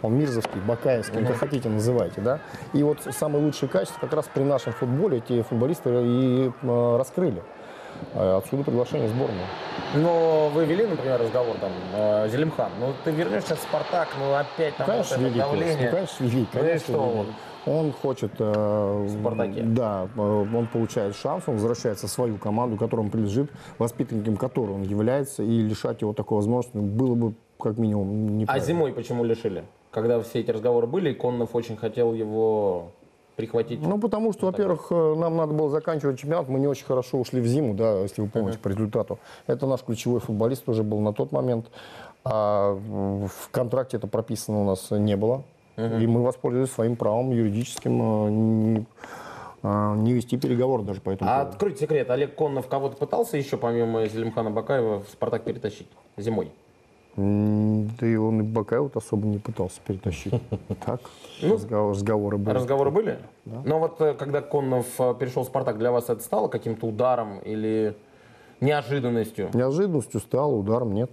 [0.01, 1.27] Он мирзовский, бакаевский, Мгм.
[1.27, 2.39] как хотите называйте, да?
[2.73, 7.43] И вот самые лучшие качества как раз при нашем футболе эти футболисты и э, раскрыли.
[8.15, 9.45] Отсюда приглашение в сборную.
[9.93, 14.75] Но вы вели, например, разговор там, э, Зелимхан, ну ты вернешься в Спартак, ну опять
[14.77, 15.89] там Конечно, вот это давление.
[15.91, 17.33] ну, конечно, вели, Ну конечно, что вели.
[17.65, 17.91] Он?
[17.91, 19.63] Хочет, э, Спартаке.
[19.63, 24.71] да, э, он получает шанс, он возвращается в свою команду, которой он принадлежит, воспитанником которой
[24.71, 28.67] он является, и лишать его такой возможности было бы как минимум А неправильно.
[28.67, 29.63] зимой почему лишили?
[29.91, 32.91] Когда все эти разговоры были, и Коннов очень хотел его
[33.35, 33.81] прихватить.
[33.81, 37.41] Ну, потому что, во-первых, э, нам надо было заканчивать чемпионат, мы не очень хорошо ушли
[37.41, 39.19] в зиму, да, если вы помните, по результату.
[39.47, 41.67] Это наш ключевой футболист уже был на тот момент,
[42.23, 45.43] а в контракте это прописано у нас не было.
[45.75, 45.99] Мгм.
[45.99, 48.85] И мы воспользовались своим правом юридическим э, не,
[49.63, 51.51] а, не вести переговоры даже по этому А поводу.
[51.53, 56.51] откройте секрет, Олег Коннов кого-то пытался еще, помимо Зелимхана Бакаева, в Спартак перетащить зимой?
[57.15, 60.33] Да и он и Бакаева особо не пытался перетащить.
[60.85, 61.01] Так,
[61.41, 62.55] разговор- разговоры были.
[62.55, 63.19] Разговоры были?
[63.45, 63.61] Да.
[63.65, 67.39] Но вот э, когда Коннов э, перешел в Спартак, для вас это стало каким-то ударом
[67.39, 67.95] или
[68.61, 69.49] неожиданностью?
[69.53, 71.11] Неожиданностью стало, ударом нет.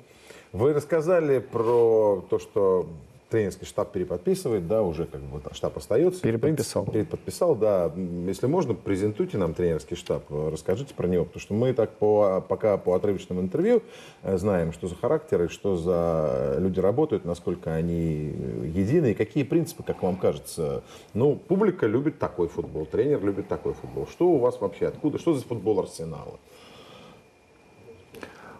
[0.52, 2.86] Вы рассказали про то, что
[3.30, 6.20] тренерский штаб переподписывает, да, уже как бы штаб остается.
[6.20, 6.84] Переподписал.
[6.84, 7.92] Переподписал, да.
[8.26, 12.76] Если можно, презентуйте нам тренерский штаб, расскажите про него, потому что мы так по, пока
[12.76, 13.82] по отрывочным интервью
[14.22, 18.34] э, знаем, что за характеры, что за люди работают, насколько они
[18.74, 20.82] едины и какие принципы, как вам кажется.
[21.14, 24.06] Ну, публика любит такой футбол, тренер любит такой футбол.
[24.08, 26.38] Что у вас вообще, откуда, что за футбол Арсенала?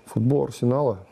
[0.07, 1.07] Футбол Арсенала?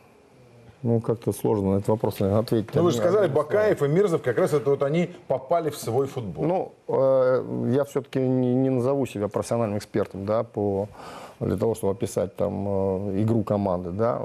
[0.82, 2.72] Ну, как-то сложно на этот вопрос, наверное, ответить.
[2.74, 6.06] Ну, вы же сказали, Бакаев и Мирзов, как раз это вот они попали в свой
[6.06, 6.44] футбол.
[6.44, 10.88] Ну, э, я все-таки не, не назову себя профессиональным экспертом, да, по,
[11.40, 12.66] для того, чтобы описать там
[13.08, 14.20] э, игру команды, да.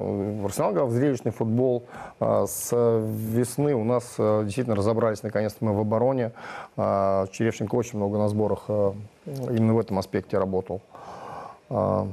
[0.45, 1.85] Арсенал играл в зрелищный футбол.
[2.19, 6.33] Э, с весны у нас э, действительно разобрались, наконец-то мы в обороне.
[6.77, 8.93] Э, Черевченко очень много на сборах э,
[9.25, 10.81] именно в этом аспекте работал.
[11.71, 12.05] Э,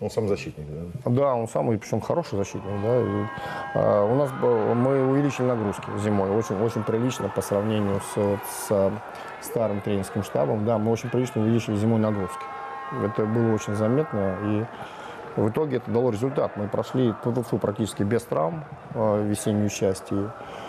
[0.00, 1.10] Он сам защитник, да?
[1.10, 2.70] да, он самый, причем хороший защитник.
[2.82, 3.00] Да.
[3.00, 3.26] И,
[3.74, 8.92] а, у нас мы увеличили нагрузки зимой, очень, очень прилично по сравнению с, с, а,
[9.40, 10.66] старым тренерским штабом.
[10.66, 12.44] Да, мы очень прилично увеличили зимой нагрузки.
[13.02, 14.64] Это было очень заметно, и
[15.40, 16.56] в итоге это дало результат.
[16.56, 20.12] Мы прошли тьфу-тьфу, практически без травм а, весеннюю часть.
[20.12, 20.26] И,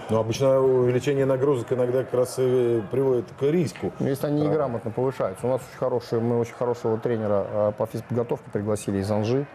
[0.10, 3.92] Но обычно увеличение нагрузок иногда как раз и приводит к риску.
[4.00, 5.46] Ну, Если они неграмотно повышаются.
[5.46, 9.46] У нас очень хороший, мы очень хорошего тренера а, по физподготовке пригласили из Анжи.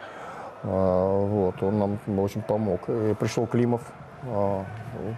[0.63, 2.87] А, Вот, он нам очень помог.
[2.89, 3.81] И пришел Климов,
[4.25, 4.65] а,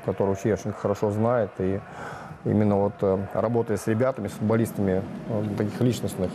[0.05, 1.51] которого Черешенко хорошо знает.
[1.59, 1.80] И
[2.45, 6.30] именно вот э, работая с ребятами, с футболистами э, таких личностных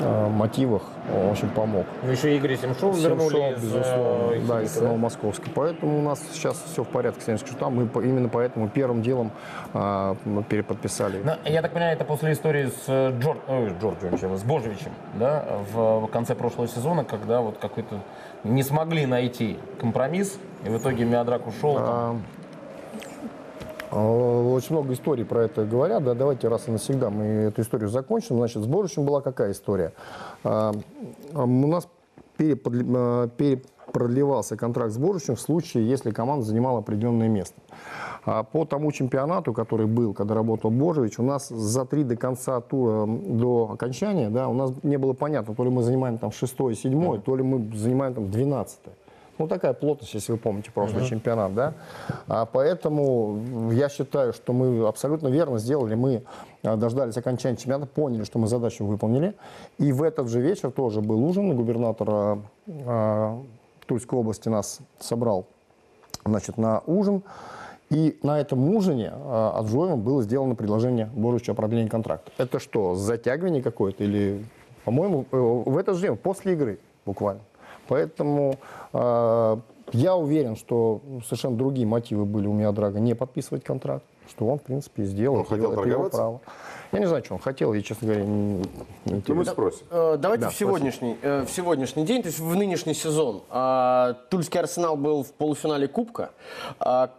[0.00, 0.82] мотивах,
[1.14, 1.86] он очень помог.
[2.02, 4.84] Ну, еще Игорь Семшов вернули Семшов, из, безусловно, э, да, из да?
[4.84, 5.50] Новомосковска.
[5.54, 7.76] Поэтому у нас сейчас все в порядке с штабом.
[7.76, 9.32] Мы именно поэтому первым делом
[9.72, 10.16] а,
[10.48, 11.20] переподписали.
[11.24, 13.38] Ну, я так понимаю, это после истории с э, Джор...
[13.48, 18.00] ой, Джорджевичем, с Божевичем, да, в, в конце прошлого сезона, когда вот какой-то
[18.44, 21.76] не смогли найти компромисс, и в итоге Миодрак ушел.
[21.78, 22.16] А,
[23.92, 26.04] Очень много историй про это говорят.
[26.04, 28.36] Да, давайте раз и навсегда мы эту историю закончим.
[28.36, 29.92] Значит, с Боричем была какая история?
[30.44, 30.72] А,
[31.34, 31.88] а, У нас
[32.38, 37.60] а, перепродлевался контракт с Боричем в случае, если команда занимала определенное место.
[38.24, 42.60] А По тому чемпионату, который был, когда работал Божевич, у нас за три до конца
[42.60, 46.76] тура, до окончания, да, у нас не было понятно, то ли мы занимаем там шестое,
[46.76, 48.94] седьмое, то ли мы занимаем там двенадцатое.
[49.40, 51.08] Ну, такая плотность, если вы помните прошлый Мгм.
[51.08, 51.72] чемпионат, да.
[52.28, 55.94] А поэтому я считаю, что мы абсолютно верно сделали.
[55.94, 56.24] Мы
[56.62, 59.34] а, дождались окончания чемпионата, поняли, что мы задачу выполнили.
[59.78, 61.56] И в этот же вечер тоже был ужин.
[61.56, 63.42] Губернатор а,
[63.86, 65.46] Тульской области нас собрал
[66.26, 67.22] значит, на ужин.
[67.88, 72.30] И на этом ужине э, Аджоевым было сделано предложение Боручу о продлении контракта.
[72.38, 74.44] Это что, затягивание какое-то или,
[74.84, 77.40] по-моему, э, в этот же день, после игры буквально.
[77.90, 78.56] Поэтому
[78.92, 79.56] э,
[79.92, 84.62] я уверен, что совершенно другие мотивы были у Миодрага не подписывать контракт, что он, в
[84.62, 85.38] принципе, сделал.
[85.38, 86.40] Он хотел это его право.
[86.92, 88.62] Я не знаю, что он хотел, и, честно говоря, не,
[89.06, 89.72] не интересно.
[89.90, 93.42] Э, Давайте Да, в, сегодняшний, э, в сегодняшний день, то есть в нынешний сезон.
[93.50, 96.30] А, Тульский Арсенал был в полуфинале Кубка.
[96.78, 97.10] А,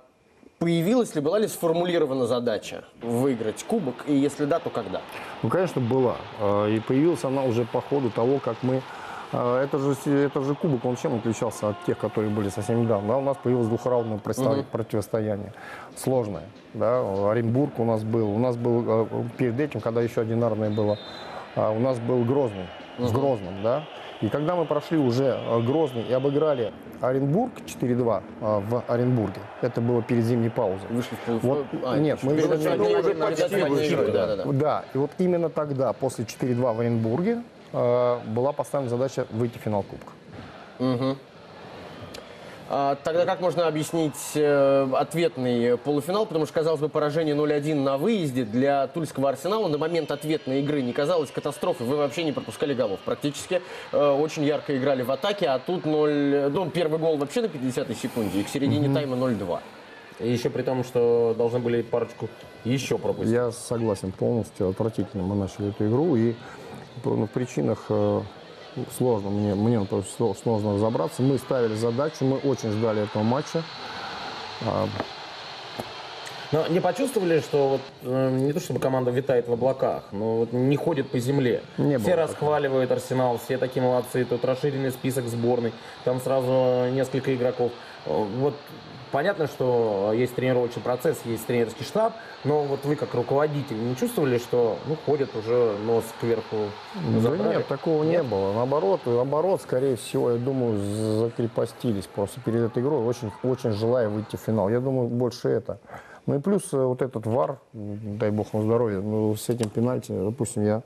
[0.61, 3.95] Появилась ли, была ли сформулирована задача выиграть Кубок?
[4.05, 5.01] И если да, то когда?
[5.41, 6.17] Ну, конечно, была.
[6.39, 8.83] Э, И появилась она уже по ходу того, как мы...
[9.31, 12.81] э, Это же, с- это же кубок, он чем отличался от тех, которые были совсем
[12.83, 13.07] недавно?
[13.09, 14.65] Да, у нас появилось двухраундное Мгм.
[14.71, 15.53] противостояние.
[15.95, 16.43] Сложное.
[16.73, 17.01] Да?
[17.31, 18.29] Оренбург у нас был.
[18.33, 19.05] У нас был э,
[19.37, 20.97] перед этим, когда еще одинарное было,
[21.55, 22.67] а, у нас был Грозный.
[22.97, 23.13] В Мгм.
[23.13, 23.83] Грозном, да?
[24.21, 26.71] И когда мы прошли уже э, Грозный и обыграли
[27.01, 30.87] Оренбург 4-2 э, в Оренбурге, это было перед зимней паузой.
[30.89, 34.11] Вышли в полуф- Вот, а, нет, мы перед началом не- уже почти почти вышли, вышли,
[34.11, 34.51] да, да, да.
[34.51, 37.41] Да, и вот именно тогда, после 4-2 в Оренбурге,
[37.71, 40.11] была поставлена задача выйти в финал Кубка.
[40.79, 41.17] Мгм.
[42.73, 46.25] А, Тогда как можно объяснить э, ответный полуфинал?
[46.25, 50.81] Потому что, казалось бы, поражение 0-1 на выезде для Тульского Арсенала на момент ответной игры
[50.81, 51.85] не казалось катастрофой.
[51.85, 52.99] Вы вообще не пропускали голов.
[53.03, 53.61] Практически
[53.91, 56.49] э, очень ярко играли в атаке, а тут 0...
[56.49, 58.95] Ну, первый гол вообще на 50-й секунде, и к середине Мгм.
[58.95, 59.59] тайма 0-2.
[60.19, 62.29] И еще при том, что должны были парочку
[62.63, 63.33] еще пропустить.
[63.33, 66.35] Я согласен полностью, отвратительно мы начали эту игру, и
[67.05, 68.21] ну, в причинах э,
[68.97, 71.21] сложно, мне, мне например, сло- сложно разобраться.
[71.21, 73.63] Мы ставили задачу, мы очень ждали этого матча.
[74.65, 74.87] А,
[76.51, 80.51] Но не почувствовали, что вот, э, не то чтобы команда витает в облаках, но вот
[80.51, 81.61] не ходит по земле.
[81.77, 85.71] Не все расхваливают Арсенал, все такие молодцы, тут расширенный список сборной,
[86.03, 87.71] там сразу несколько игроков.
[88.05, 88.55] Э, Вот
[89.11, 94.37] понятно, что есть тренировочный процесс, есть тренерский штаб, но вот вы как руководитель не чувствовали,
[94.37, 96.57] что ну, ходят уже нос кверху?
[96.95, 97.57] Да задрали?
[97.57, 98.53] нет, такого не было.
[98.53, 100.79] Наоборот, наоборот, скорее всего, я думаю,
[101.19, 104.69] закрепостились просто перед этой игрой, очень, очень желая выйти в финал.
[104.69, 105.79] Я думаю, больше это.
[106.25, 110.11] Ну и плюс э, вот этот ВАР, дай бог вам здоровья, ну с этим пенальти,
[110.11, 110.83] допустим, я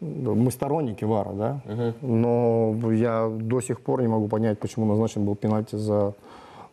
[0.00, 1.60] ну, мы сторонники ВАРа, да,
[2.02, 6.14] но я до сих пор не могу понять, почему назначен был пенальти за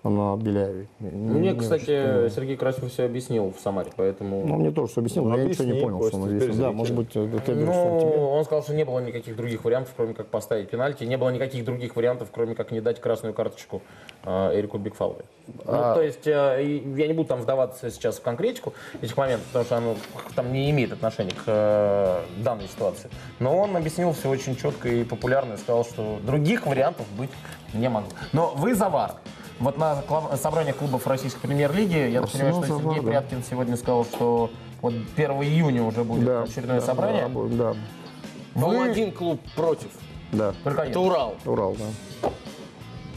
[0.10, 0.88] на Беляеве.
[1.00, 2.36] Не- Мне, не кстати, очень.
[2.36, 4.46] Сергей Красев все объяснил в Самаре, поэтому...
[4.46, 6.56] Ну, мне тоже все объяснил, но я ничего не Объясни, понял, что он объяснил.
[6.56, 9.36] Да, может быть, это ты Ну, говоришь, что тебе- он сказал, что не было никаких
[9.36, 11.04] других вариантов, кроме как поставить пенальти.
[11.04, 13.82] Не было никаких других вариантов, кроме как не дать красную карточку
[14.26, 15.24] э, Эрику Бигфалове.
[15.66, 19.46] А- Ну, то есть, э, я не буду там вдаваться сейчас в конкретику этих моментов,
[19.48, 19.96] потому что оно
[20.36, 23.10] там не имеет отношения к э, данной ситуации.
[23.40, 27.30] Но он объяснил все очень четко и популярно и сказал, что других вариантов быть
[27.74, 28.10] не могло.
[28.34, 29.16] Но вы за ВАР.
[29.60, 30.04] Вот на
[30.38, 33.10] собрании клубов российской премьер-лиги, я так понимаю, что Сергей ВАР, да.
[33.10, 34.52] Пряткин сегодня сказал, что
[34.82, 37.28] вот 1 июня уже будет очередное да, собрание.
[37.30, 37.76] да, да.
[38.56, 39.90] Вам один клуб против.
[40.32, 40.54] Да.
[40.64, 41.36] Только Это Урал.
[41.46, 42.30] Урал, да.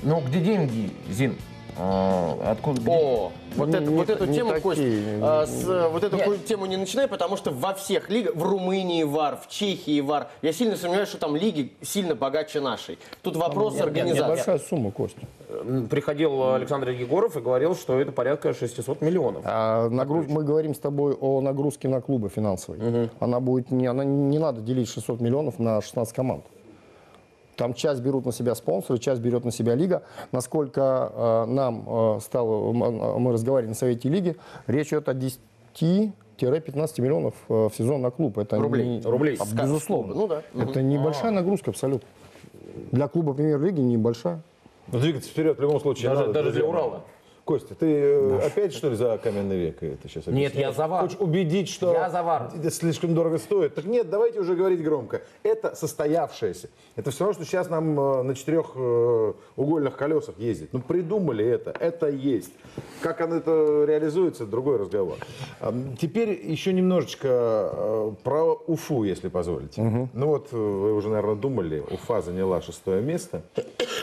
[0.03, 1.37] Ну, где деньги, Зин?
[1.81, 2.81] А, откуда?
[2.81, 5.65] где- О, вот, Не- это, не вот эту не тему, такие, Кость, не- а, с,
[5.69, 6.45] э, вот эту Нет.
[6.45, 10.53] тему не начинай, потому что во всех лигах, в Румынии ВАР, в Чехии ВАР, я
[10.53, 12.99] сильно сомневаюсь, что там лиги сильно богаче нашей.
[13.23, 14.35] Тут вопрос Нет, нет, нет, организации.
[14.37, 15.21] Большая сумма, Костя.
[15.49, 19.43] М, Приходил Александр Егоров и говорил, что это порядка 600 миллионов.
[19.45, 20.27] А нагруз...
[20.29, 23.09] Мы говорим с тобой о нагрузке на клубы финансовой.
[23.21, 26.45] Она будет не, она не надо делить 600 миллионов на 16 команд.
[27.59, 30.03] Там часть берут на себя спонсоры, часть берет на себя лига.
[30.31, 31.85] Насколько э, нам
[32.17, 34.37] э, стало, м- мы разговаривали на совете лиги,
[34.69, 36.13] речь идет о 10-15
[37.03, 38.39] миллионов э, в сезон на клуб.
[38.39, 38.87] Это Рублей.
[38.87, 39.37] не- Рублей.
[39.41, 40.15] а, безусловно.
[40.15, 40.43] Ну да.
[40.55, 40.89] Это Мгм.
[40.89, 42.07] небольшая нагрузка абсолютно.
[42.93, 44.41] Для клуба премьер-лиги небольшая.
[44.93, 46.65] Но двигаться вперед в любом случае Даже- надо, даже для.
[46.65, 47.01] Урала.
[47.49, 51.05] Костя, ты э, опять что ли за каменный век это сейчас Нет, я за ВАР.
[51.05, 52.51] Хочешь убедить, что Я за ВАР.
[52.55, 53.75] это слишком дорого стоит?
[53.75, 55.23] Так нет, давайте уже говорить громко.
[55.43, 56.69] Это состоявшееся.
[56.95, 60.75] Это все равно, что сейчас нам э, на четырех э, угольных колесах ездить.
[60.75, 61.71] Ну, придумали это.
[61.81, 62.53] Это есть.
[63.01, 65.17] Как оно это реализуется, другой разговор.
[65.99, 70.09] Теперь еще немножечко про Уфу, если позволите.
[70.13, 73.41] Ну вот, вы уже, наверное, думали, Уфа заняла шестое место,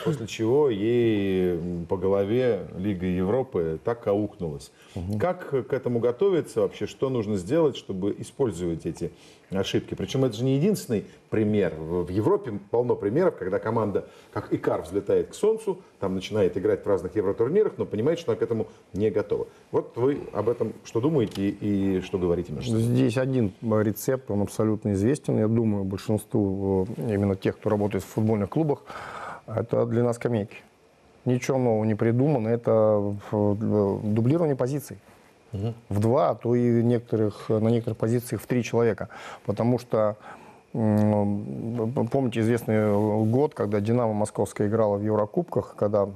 [0.04, 4.72] после чего ей по голове Лига Европы так аукнулась.
[5.20, 6.88] Как к этому готовиться вообще?
[6.88, 9.12] Что нужно сделать, чтобы использовать эти
[9.50, 9.96] ошибки?
[9.96, 11.74] Причем это же не единственный пример.
[11.76, 16.86] В в Европе полно примеров, когда команда, как Икар, взлетает к Солнцу, там начинает играть
[16.86, 19.48] в разных евротурнирах, но понимает, что она к этому не готова.
[19.72, 22.84] Вот вы об этом что думаете и что говорите между собой?
[22.84, 28.08] Здесь один рецепт, он абсолютно известен, я думаю, большинству э, именно тех, кто работает в
[28.08, 28.84] футбольных клубах,
[29.48, 30.58] это длина скамейки.
[31.26, 32.48] Ничего нового не придумано.
[32.50, 34.98] Это дублирование позиций.
[35.90, 39.08] В два, а то и некоторых, на некоторых позициях в три человека.
[39.46, 40.18] Потому что
[40.74, 42.92] помните известный
[43.26, 46.10] год, когда «Динамо» Московская играла в Еврокубках, когда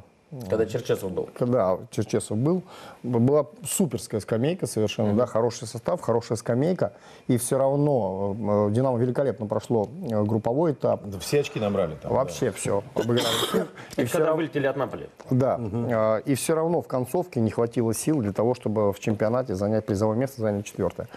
[0.48, 1.28] Когда Черчесов был.
[1.38, 2.62] когда Черчесов был,
[3.02, 6.94] была суперская скамейка совершенно, да, хороший состав, хорошая скамейка,
[7.28, 8.36] и все равно
[8.70, 11.02] э, Динамо великолепно прошло э, групповой этап.
[11.20, 12.14] Все очки набрали там.
[12.14, 13.20] Вообще все, обыграли
[13.50, 13.68] всех.
[13.98, 15.10] И всё когда равно- вылетели от Наполи.
[15.32, 19.56] да, А, и все равно в концовке не хватило сил для того, чтобы в чемпионате
[19.56, 21.08] занять призовое место, занять четвертое.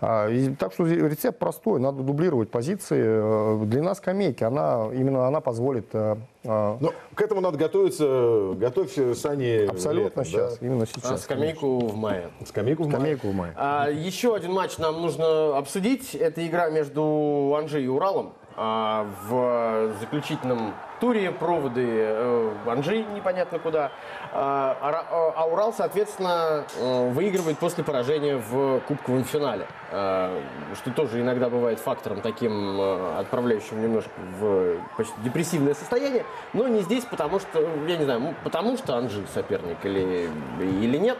[0.00, 3.02] А, и так что рецепт простой, надо дублировать позиции.
[3.02, 5.86] Э, Длина скамейки, она именно она позволит.
[5.94, 8.52] э, э, Ну, к этому надо готовиться.
[8.56, 10.66] Готовься, Сани, Абсолютно летом, сейчас, да?
[10.66, 11.10] именно сейчас.
[11.10, 12.28] А, скамейку в мае.
[12.44, 12.96] Скамейку в мае.
[12.98, 13.52] Скамейку в мае.
[13.56, 16.14] А, еще один матч нам нужно обсудить.
[16.14, 18.34] Это игра между Анжи и Уралом.
[18.58, 23.92] А, в заключительном туре проводы э, Анжи непонятно куда.
[24.32, 29.66] А, а а- Урал, соответственно, э, выигрывает после поражения в кубковом финале.
[29.92, 30.40] А,
[30.74, 34.10] Что тоже иногда бывает фактором таким, э, отправляющим немножко
[34.40, 36.24] в почти депрессивное состояние.
[36.52, 41.18] Но не здесь, потому что, я не знаю, потому что Анжи соперник или, или нет.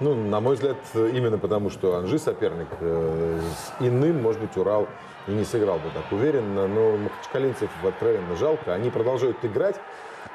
[0.00, 4.88] Ну, на мой взгляд, именно потому, что Анжи соперник с иным, может быть, Урал
[5.26, 6.66] и не сыграл бы так уверенно.
[6.66, 8.74] Но махачкалинцев откровенно жалко.
[8.74, 9.76] Они продолжают играть.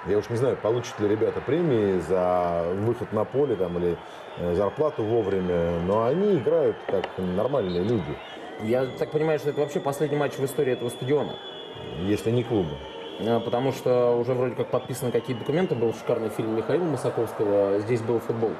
[0.07, 3.97] Я уж не знаю, получат ли ребята премии за выход на поле там, или
[4.37, 8.17] э, зарплату вовремя, но они играют как нормальные люди,
[8.61, 11.33] Я так понимаю, что это вообще последний матч в истории этого стадиона.
[12.03, 12.77] если не клуба.
[13.19, 15.75] А, Потому что уже вроде как подписаны какие-то документы.
[15.75, 18.51] Был шикарный фильм Михаила Масаковского «Здесь был футбол».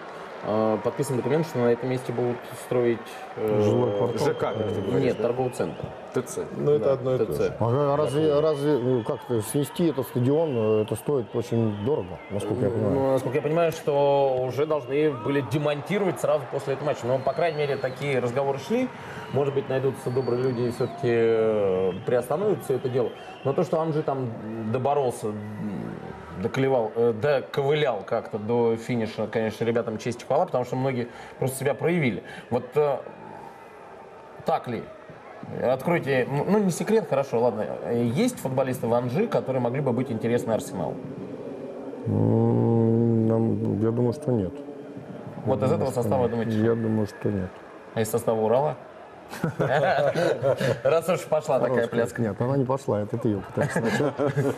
[0.43, 2.99] А, Подписан документ, что на этом месте будут строить
[3.37, 4.27] э, Жилой квартал?
[4.27, 5.85] ЖК, Нет, торговый центр.
[6.13, 6.39] ТЦ.
[6.57, 7.37] Ну, это одно и то ТЦ.
[7.37, 7.55] же.
[7.59, 12.69] А разве, разве ну, как-то снести этот стадион, э, это стоит очень дорого, насколько я
[12.69, 12.93] понимаю.
[12.93, 17.05] Ну, насколько я понимаю, что уже должны были демонтировать сразу после этого матча.
[17.05, 18.89] Но, по крайней мере, такие разговоры шли.
[19.33, 23.11] Может быть, найдутся добрые люди и все-таки э, приостановят все это дело.
[23.43, 25.33] Но то, что Анжи там доборолся,
[26.41, 31.57] доклевал, э, доковылял как-то до финиша, конечно, ребятам честь и хвала, потому что многие просто
[31.59, 32.23] себя проявили.
[32.49, 32.97] Вот э,
[34.45, 34.83] так ли?
[35.63, 37.65] Откройте, ну не секрет, хорошо, ладно.
[37.91, 40.95] Есть футболисты в Анжи, которые могли бы быть интересны Арсеналу?
[42.07, 44.53] Нам- Я думаю, что нет.
[45.45, 46.31] Вот Я из думаю, этого состава, нет.
[46.31, 47.49] думаете, Я думаю, что нет.
[47.95, 48.75] А из состава Урала?
[50.83, 52.21] Раз уж пошла такая пляска.
[52.21, 54.13] Нет, она не пошла, это ты ее пытаешься.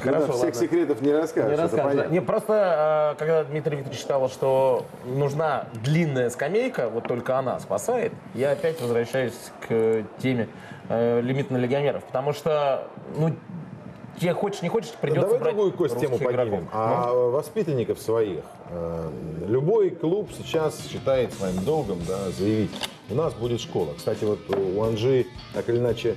[0.00, 0.60] Хорошо, всех ладно.
[0.60, 1.90] секретов не расскажешь, Не это расскажешь.
[1.90, 2.12] понятно.
[2.12, 8.12] Не, просто, э, когда Дмитрий Викторович сказал, что нужна длинная скамейка, вот только она спасает,
[8.34, 9.34] я опять возвращаюсь
[9.66, 10.48] к теме
[10.88, 12.04] э, лимитных легионеров.
[12.04, 13.34] Потому что, ну,
[14.20, 16.32] тебе хочешь не хочешь, придется Давай брать другую кость тему поднимем.
[16.34, 16.60] игроков.
[16.72, 18.44] А Ну, воспитанников своих.
[18.70, 19.10] э,
[19.46, 22.70] Любой клуб сейчас считает своим долгом да, заявить,
[23.10, 23.90] у нас будет школа.
[23.96, 26.16] Кстати, вот у Анжи так или иначе,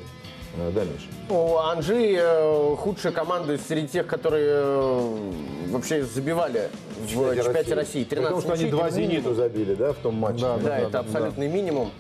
[0.57, 1.07] э, да, Миша?
[1.29, 5.31] У Анжи э, худшая команда среди тех, которые э,
[5.69, 6.69] вообще забивали
[7.01, 8.03] в чемпионате России.
[8.03, 9.11] 13 Потому что они два минимум.
[9.11, 10.45] «Зениту» забили, да, в том матче.
[10.63, 11.91] Да, это абсолютный минимум.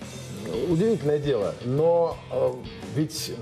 [0.69, 1.53] Удивительное дело.
[1.63, 2.51] Но э,
[2.95, 3.33] ведь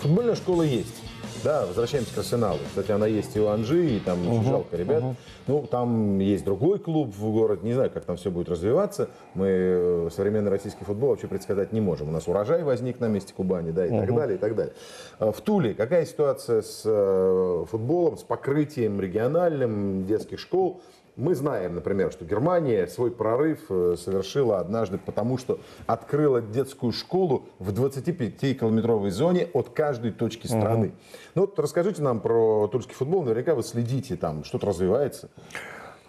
[0.00, 0.99] футбольная школа есть.
[1.42, 2.58] Да, возвращаемся к Арсеналу.
[2.68, 5.02] Кстати, она есть и у Анжи, и там Мгм, жалко ребят.
[5.02, 5.16] мгм.
[5.46, 7.66] Ну, там есть другой клуб в городе.
[7.66, 9.08] Не знаю, как там все будет развиваться.
[9.34, 12.08] Мы э, современный российский футбол вообще предсказать не можем.
[12.10, 14.16] У нас урожай возник на месте Кубани, да, и так Мгм.
[14.16, 14.74] далее, и так далее.
[15.18, 20.82] Э, В Туле какая ситуация с э, футболом, с покрытием региональным детских школ?
[21.20, 27.44] Мы знаем, например, что Германия свой прорыв э, совершила однажды, потому что открыла детскую школу
[27.58, 30.92] в 25-километровой зоне от каждой точки страны.
[31.34, 33.22] Ну вот расскажите нам про тульский футбол.
[33.22, 35.28] Наверняка вы следите там, что-то развивается.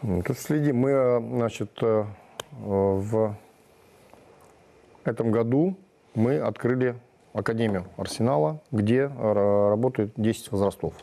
[0.01, 0.77] Тут следим.
[0.77, 2.05] Мы, э, значит, э,
[2.61, 3.35] в
[5.03, 5.75] этом году
[6.15, 6.95] мы открыли
[7.33, 10.93] Академию Арсенала, где работают 10 возрастов.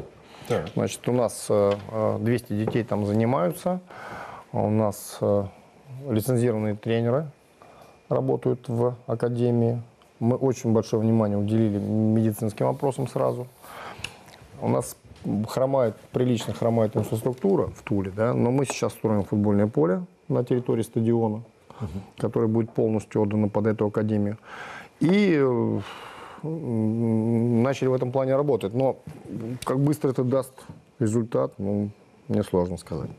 [0.74, 3.80] Значит, у нас э, э, 200 детей там занимаются.
[4.52, 5.44] У нас э,
[6.08, 7.26] лицензированные тренеры
[8.08, 9.82] работают в Академии.
[10.20, 13.46] Мы очень большое внимание уделили медицинским вопросам сразу.
[14.60, 14.96] У нас
[15.48, 20.82] хромает, прилично хромает инфраструктура в Туле, да, но мы сейчас строим футбольное поле на территории
[20.82, 21.42] стадиона,
[22.16, 24.38] которое будет полностью отдано под эту академию.
[25.00, 25.80] И э,
[26.42, 28.74] начали в этом плане работать.
[28.74, 28.98] Но
[29.64, 30.52] как быстро это даст
[30.98, 31.90] результат, ну,
[32.28, 33.10] мне сложно сказать.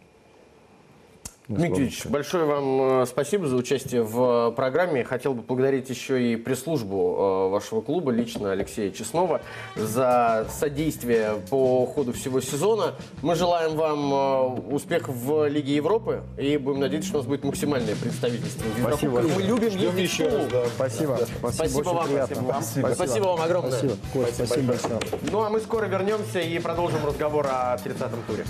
[1.57, 2.09] Сложится.
[2.09, 5.03] большое вам э, спасибо за участие в э, программе.
[5.03, 9.41] Хотел бы поблагодарить еще и пресс-службу э, вашего клуба, лично Алексея Чеснова,
[9.75, 12.95] за содействие по ходу всего сезона.
[13.21, 17.95] Мы желаем вам успехов в Лиге Европы и будем надеяться, что у нас будет максимальное
[17.95, 19.21] представительство Спасибо.
[19.21, 19.47] Мы большое.
[19.47, 20.65] любим Ждем ездить еще раз, да.
[20.67, 21.15] Спасибо.
[21.17, 22.35] Спасибо, Спасибо очень вам, приятно.
[22.35, 22.63] спасибо вам.
[22.63, 22.93] Спасибо.
[22.93, 23.71] Спасибо вам огромное.
[23.71, 24.99] Спасибо, Кость, спасибо большое.
[25.31, 28.45] Ну а мы скоро вернемся и продолжим разговор о 30-м туре.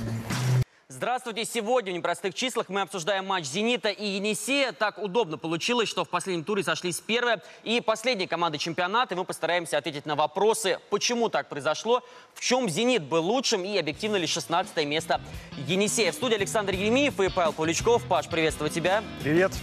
[0.99, 1.45] Здравствуйте!
[1.45, 4.73] Сегодня в непростых числах мы обсуждаем матч «Зенита» и «Енисея».
[4.73, 9.13] Так удобно получилось, что в последнем туре сошлись первая и последняя команды чемпионата.
[9.13, 12.03] И мы постараемся ответить на вопросы, почему так произошло,
[12.33, 15.21] в чем «Зенит» был лучшим и объективно ли 16 место
[15.67, 16.11] «Енисея».
[16.11, 18.03] В студии Александр Еремеев и Павел Павлючков.
[18.03, 19.01] Паш, приветствую тебя.
[19.23, 19.53] Привет.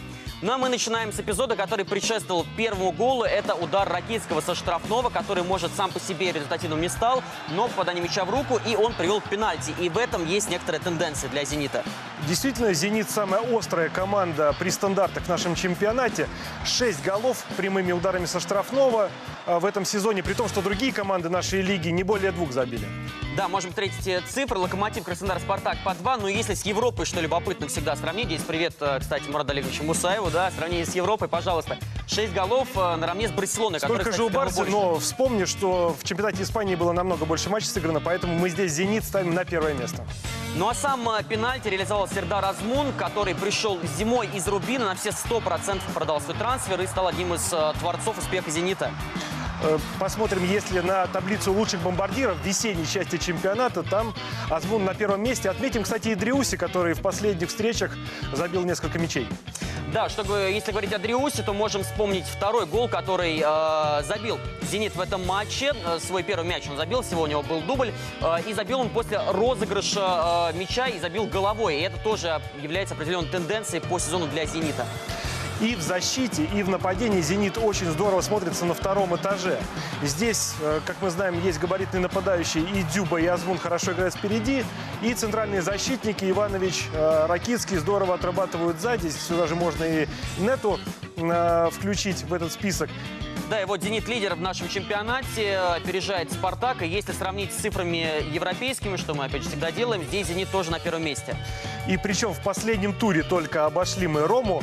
[0.42, 3.24] Ну а мы начинаем с эпизода, который предшествовал первому голу.
[3.24, 8.02] Это удар Ракитского со штрафного, который, может, сам по себе результативным не стал, но попадание
[8.02, 9.72] мяча в руку, и он привел к пенальти.
[9.80, 11.82] И в этом есть некоторая тенденция для «Зенита».
[12.26, 16.28] Действительно, «Зенит» самая острая команда при стандартах в нашем чемпионате.
[16.64, 19.10] Шесть голов прямыми ударами со штрафного
[19.44, 22.88] а, в этом сезоне, при том, что другие команды нашей лиги не более двух забили.
[23.36, 24.58] Да, можем встретить э, цифры.
[24.58, 26.16] Локомотив, Краснодар, Спартак по два.
[26.16, 28.26] Но если с Европой, что любопытно, всегда сравнить.
[28.26, 31.76] Здесь привет, э, кстати, Мураду Олеговичу Мусаеву, да, сравнение с Европой, пожалуйста.
[32.06, 33.78] Шесть голов э, наравне с Барселоной.
[33.78, 34.64] Сколько которая, же у больше.
[34.70, 39.04] но вспомни, что в чемпионате Испании было намного больше матчей сыграно, поэтому мы здесь «Зенит»
[39.04, 40.06] ставим на первое место.
[40.56, 45.80] Ну а сам пенальти реализовал Сердар Азмун, который пришел зимой из Рубина, на все 100%
[45.94, 48.90] продал свой трансфер и стал одним из э, творцов успеха «Зенита».
[49.62, 54.14] Э, Посмотрим, если на таблицу лучших бомбардиров весенней части чемпионата, там
[54.50, 55.50] Азмун на первом месте.
[55.50, 57.96] Отметим, кстати, и Дриуси, который в последних встречах
[58.32, 59.28] забил несколько мячей.
[59.92, 64.94] Да, что, если говорить о Дриусе, то можем вспомнить второй гол, который э, забил «Зенит»
[64.94, 65.72] в этом матче.
[65.86, 67.92] Э, свой первый мяч он забил, всего у него был дубль.
[68.20, 71.76] Э, и забил он после розыгрыша э, мяча и забил головой.
[71.76, 74.86] И это тоже является определенной тенденцией по сезону для «Зенита».
[75.60, 79.58] И в защите, и в нападении «Зенит» очень здорово смотрится на втором этаже.
[80.02, 82.62] Здесь, э, как мы знаем, есть габаритные нападающие.
[82.62, 84.64] И Дюба, и Азмун хорошо играют впереди.
[85.02, 89.08] И центральные защитники Иванович, э, Ракицкий здорово отрабатывают сзади.
[89.08, 90.06] Здесь сюда же можно и
[90.38, 90.78] Нету
[91.16, 92.90] э, включить в этот список.
[93.48, 96.82] Да, и вот «Зенит» лидер в нашем чемпионате, опережает «Спартак».
[96.82, 100.70] И если сравнить с цифрами европейскими, что мы, опять же, всегда делаем, здесь «Зенит» тоже
[100.70, 101.36] на первом месте.
[101.88, 104.62] И причем в последнем туре только обошли мы Рому.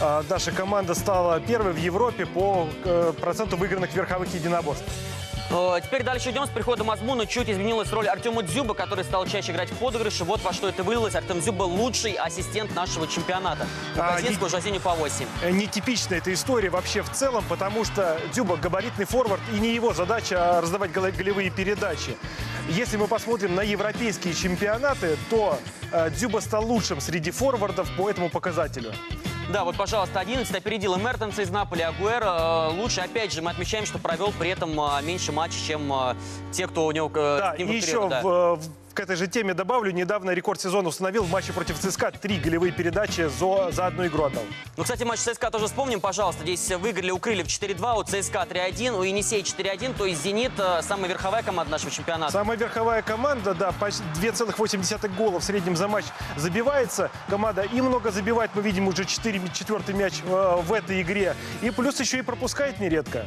[0.00, 4.84] А, Наша команда стала первой в Европе по э, проценту выигранных верховых единоборств.
[5.84, 6.46] Теперь дальше идем.
[6.46, 10.24] С приходом Азмуна чуть изменилась роль Артема Дзюба, который стал чаще играть в подыгрыше.
[10.24, 11.14] Вот во что это вылилось.
[11.14, 13.66] Артем Дзюба лучший ассистент нашего чемпионата.
[13.94, 15.26] У А, уже оценю по 8.
[15.42, 19.92] Э, Нетипичная эта история вообще в целом, потому что Дюба габаритный форвард, и не его
[19.92, 22.16] задача а раздавать голе- голевые передачи.
[22.70, 25.58] Если мы посмотрим на европейские чемпионаты, то
[25.90, 28.94] э, Дюба стал лучшим среди форвардов по этому показателю.
[29.50, 32.68] Да, вот, пожалуйста, 11 опередил и Мертенса из Наполи, Агуэра.
[32.70, 36.14] Э, Лучше, опять же, мы отмечаем, что провел при этом э, меньше матчей, чем э,
[36.52, 38.22] те, кто у него Да, и еще да.
[38.22, 42.12] в, в- к этой же теме добавлю, недавно рекорд сезона установил в матче против ЦСКА.
[42.12, 44.44] Три голевые передачи за, за одну игру отдал.
[44.76, 46.42] Ну, кстати, матч ЦСКА тоже вспомним, пожалуйста.
[46.42, 49.96] Здесь выиграли у Крыльев 4-2, у ЦСКА 3-1, у Енисея 4-1.
[49.96, 52.32] То есть «Зенит» э, самая верховая команда нашего чемпионата.
[52.32, 56.04] Самая верховая команда, да, почти 2,8 гола в среднем за матч
[56.36, 57.10] забивается.
[57.28, 61.34] Команда и много забивает, мы видим уже 4, четвертый мяч э, в этой игре.
[61.62, 63.26] И плюс еще и пропускает нередко.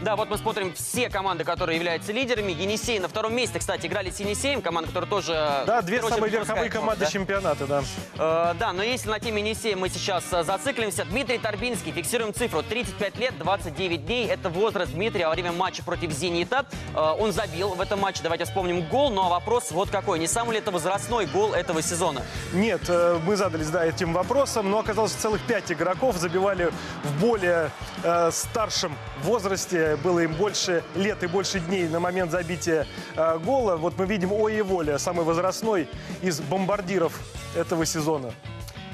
[0.00, 2.52] Да, вот мы смотрим все команды, которые являются лидерами.
[2.52, 5.64] Енисей на втором месте, кстати, играли с Енисеем, команда, которая тоже...
[5.66, 7.10] Да, в две самые верховые команды да.
[7.10, 7.82] чемпионата, да.
[8.16, 11.04] Э, да, но если на теме Енисея мы сейчас э, зациклимся.
[11.04, 12.62] Дмитрий Торбинский, фиксируем цифру.
[12.62, 14.28] 35 лет, 29 дней.
[14.28, 16.64] Это возраст Дмитрия во время матча против «Зенита».
[16.94, 19.10] Э, он забил в этом матче, давайте вспомним, гол.
[19.10, 20.20] Ну а вопрос вот какой.
[20.20, 22.22] Не самый ли это возрастной гол этого сезона?
[22.52, 26.70] Нет, э, мы задались да, этим вопросом, но оказалось, целых пять игроков забивали
[27.02, 27.72] в более
[28.04, 29.87] э, старшем возрасте.
[29.96, 32.86] Было им больше лет и больше дней на момент забития
[33.16, 33.76] э, гола.
[33.76, 35.88] Вот мы видим Ой и Воля, самый возрастной
[36.22, 37.18] из бомбардиров
[37.56, 38.32] этого сезона.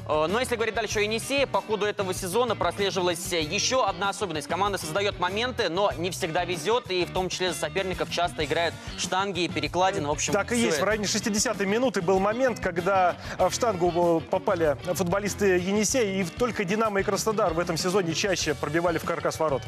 [0.06, 4.48] Э, Но если говорить дальше о Енисее, по ходу этого сезона прослеживалась еще одна особенность.
[4.48, 8.74] Команда создает моменты, но не всегда везет, и в том числе за соперников часто играют
[8.98, 10.08] штанги, перекладины.
[10.08, 10.74] В общем, Так и есть.
[10.74, 10.86] В это.
[10.86, 17.00] районе 60-й минуты был момент, когда э, в штангу попали футболисты Енисея, и только «Динамо»
[17.00, 19.62] и «Краснодар» в этом сезоне чаще пробивали в каркас ворот.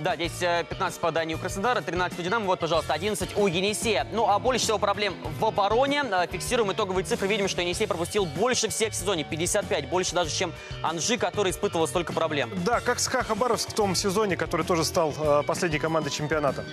[0.00, 4.06] Да, здесь э, 15 поданий у Краснодара, 13 у Динамо, вот, пожалуйста, 11 у Енисея.
[4.12, 6.04] Ну, а больше всего проблем в обороне.
[6.10, 10.30] Э, Фиксируем итоговые цифры, видим, что Енисей пропустил больше всех в сезоне, 55, больше даже,
[10.30, 10.52] чем
[10.82, 12.50] Анжи, который испытывал столько проблем.
[12.64, 16.64] Да, как СКА Хабаровск в том сезоне, который тоже стал э, последней командой чемпионата.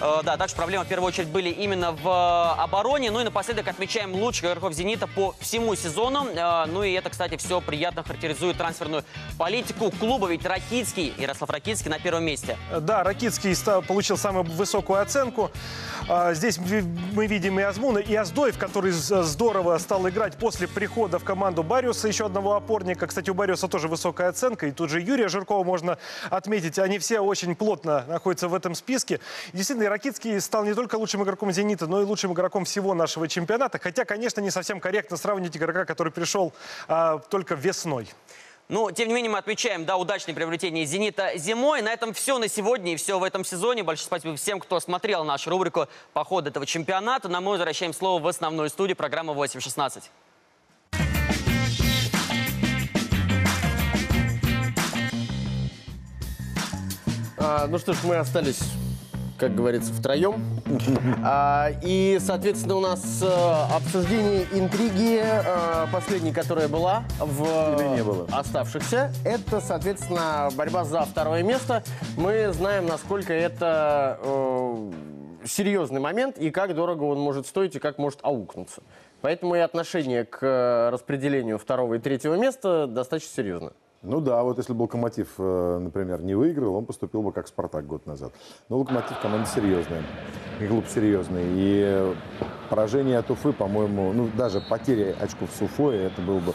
[0.00, 3.10] Э, Да, также проблемы в первую очередь были именно в э, обороне.
[3.10, 6.26] Ну и напоследок отмечаем лучших игроков «Зенита» по всему сезону.
[6.34, 9.04] Э, Ну и это, кстати, все приятно характеризует трансферную
[9.36, 12.56] политику клуба, ведь Ракитский, Ярослав Ракитский на первом месте.
[12.78, 15.50] Да, Ракитский ста- получил самую высокую оценку.
[16.08, 21.24] А, Здесь мы видим и Азмуна, и Аздоев, который здорово стал играть после прихода в
[21.24, 23.08] команду Бариуса, еще одного опорника.
[23.08, 24.66] Кстати, у Бариуса тоже высокая оценка.
[24.68, 25.98] И тут же Юрия Жиркова можно
[26.30, 26.78] отметить.
[26.78, 29.18] Они все очень плотно находятся в этом списке.
[29.52, 33.26] Действительно, и Ракитский стал не только лучшим игроком «Зенита», но и лучшим игроком всего нашего
[33.26, 33.78] чемпионата.
[33.80, 36.52] Хотя, конечно, не совсем корректно сравнивать игрока, который пришел
[36.86, 38.08] а, только весной.
[38.70, 41.82] Ну, тем не менее, мы отмечаем, да, удачное приобретение «Зенита» зимой.
[41.82, 43.82] На этом все на сегодня и все в этом сезоне.
[43.82, 47.28] Большое спасибо всем, кто смотрел нашу рубрику по ходу этого чемпионата.
[47.28, 50.04] На мы возвращаем слово в основную студию программы «8.16».
[57.38, 58.60] А, ну что ж, мы остались,
[59.40, 60.44] как говорится, втроем.
[61.24, 68.04] А, и, соответственно, у нас э, обсуждение интриги э, последней, которая была в Или не
[68.04, 68.28] было.
[68.30, 69.10] оставшихся.
[69.24, 71.82] Это, соответственно, борьба за второе место.
[72.18, 74.92] Мы знаем, насколько это э,
[75.46, 78.82] серьезный момент и как дорого он может стоить и как может аукнуться.
[79.22, 83.72] Поэтому и отношение к распределению второго и третьего места достаточно серьезно.
[84.02, 87.86] Ну да, вот если бы Локомотив, э, например, не выиграл, он поступил бы как Спартак
[87.86, 88.32] год назад.
[88.70, 90.02] Но Локомотив команда серьезная,
[90.58, 91.42] и клуб серьезный.
[91.44, 92.14] И
[92.70, 96.54] поражение от Уфы, по-моему, ну даже потеря очков с Уфой, это было бы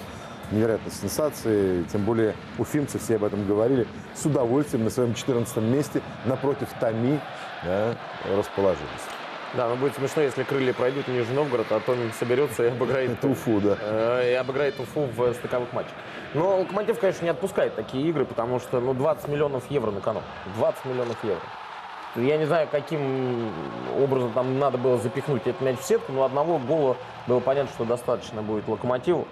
[0.52, 1.86] невероятной сенсацией.
[1.86, 7.20] Тем более уфимцы, все об этом говорили, с удовольствием на своем 14 месте напротив Томи
[7.64, 7.96] да,
[8.36, 9.15] расположились.
[9.56, 13.12] Да, но будет смешно, если крылья пройдут в Нижний Новгород, а Томин соберется и обыграет
[13.12, 13.78] Это Уфу, да.
[13.80, 15.94] э, и обыграет Уфу в стыковых матчах.
[16.34, 20.22] Но Локомотив, конечно, не отпускает такие игры, потому что ну, 20 миллионов евро на кону.
[20.58, 21.40] 20 миллионов евро.
[22.18, 23.50] Я не знаю, каким
[23.98, 27.86] образом там надо было запихнуть этот мяч в сетку, но одного гола было понятно, что
[27.86, 29.26] достаточно будет Локомотиву.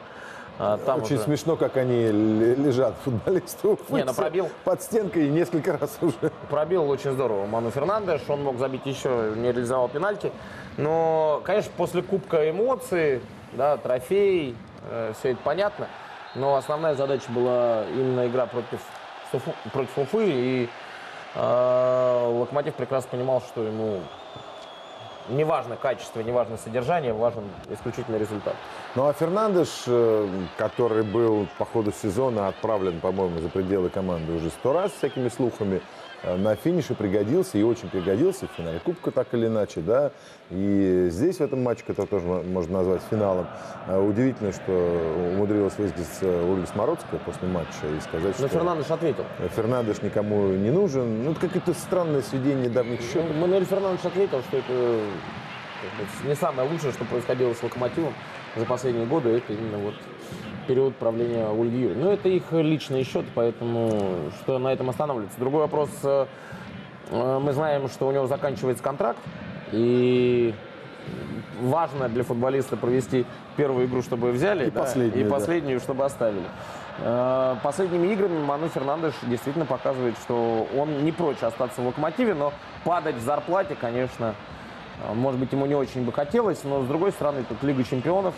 [0.59, 4.49] А, Там Очень уже- смешно, как они лежат, футболисты Уфы, Не, на пробил.
[4.63, 6.31] под стенкой несколько раз уже.
[6.49, 10.31] Пробил очень здорово Ману Фернандеш, он мог забить еще, не реализовал пенальти.
[10.77, 13.21] Но, конечно, после Кубка эмоции,
[13.53, 14.55] да, трофей,
[15.19, 15.87] все это понятно.
[16.35, 18.79] Но основная задача была именно игра против,
[19.71, 20.25] против Уфы.
[20.27, 20.69] И
[21.35, 23.99] э, Локомотив прекрасно понимал, что ему
[25.29, 28.55] не важно качество, не важно содержание, важен исключительно результат.
[28.95, 34.49] Ну а Фернандеш, э, который был по ходу сезона отправлен, по-моему, за пределы команды уже
[34.49, 35.81] сто раз всякими слухами,
[36.23, 40.11] на финише пригодился и очень пригодился в финале Кубка так или иначе, да.
[40.51, 43.47] И здесь в этом матче, который тоже мо- можно назвать финалом,
[43.87, 49.25] э, удивительно, что умудрилась высказаться Ольга Смородская после матча и сказать, Но что Фернандеш ответил.
[49.55, 51.23] Фернандеш никому не нужен.
[51.25, 53.25] Ну, это какое-то странное сведение недавних счетов.
[53.33, 54.99] Ну, Мануэль Фернандеш ответил, что это
[56.27, 58.13] не самое лучшее, что происходило с Локомотивом
[58.55, 59.29] за последние годы.
[59.29, 59.95] Это именно вот
[60.67, 62.03] период правления Ольги Юрьевны.
[62.03, 63.89] Но это их личный счет, поэтому
[64.41, 65.39] что на этом останавливаться.
[65.39, 65.89] Другой вопрос.
[66.03, 66.25] э,
[67.11, 69.19] э, Мы знаем, что у него заканчивается контракт.
[69.71, 70.53] И
[71.61, 73.25] важно для футболиста провести
[73.57, 75.29] первую игру, чтобы взяли, И да, последнюю, и да.
[75.29, 76.45] последнюю, чтобы оставили.
[76.99, 82.53] Э, Последними играми Ману Фернандеш действительно показывает, что он не прочь остаться в «Локомотиве», но
[82.83, 84.35] падать в зарплате, конечно,
[85.15, 88.35] может быть, ему не очень бы хотелось, но, с другой стороны, тут Лига чемпионов.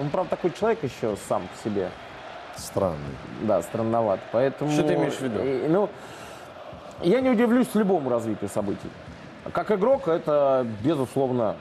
[0.00, 1.90] Он, правда, такой человек еще сам по себе.
[2.56, 3.16] Странный.
[3.42, 4.20] Да, странноват.
[4.32, 4.70] Поэтому...
[4.70, 5.40] Что ты имеешь в виду?
[5.40, 5.88] И, ну,
[7.02, 8.90] я не удивлюсь любому развитию событий.
[9.52, 11.56] Как игрок, это, безусловно,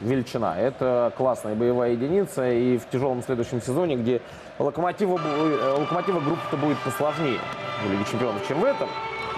[0.00, 0.58] величина.
[0.58, 2.50] Это классная боевая единица.
[2.50, 4.20] И в тяжелом следующем сезоне, где
[4.58, 7.40] Локомотива, э, Локомотива группа-то будет посложнее
[7.84, 8.88] в Лиге чемпионов, чем в этом.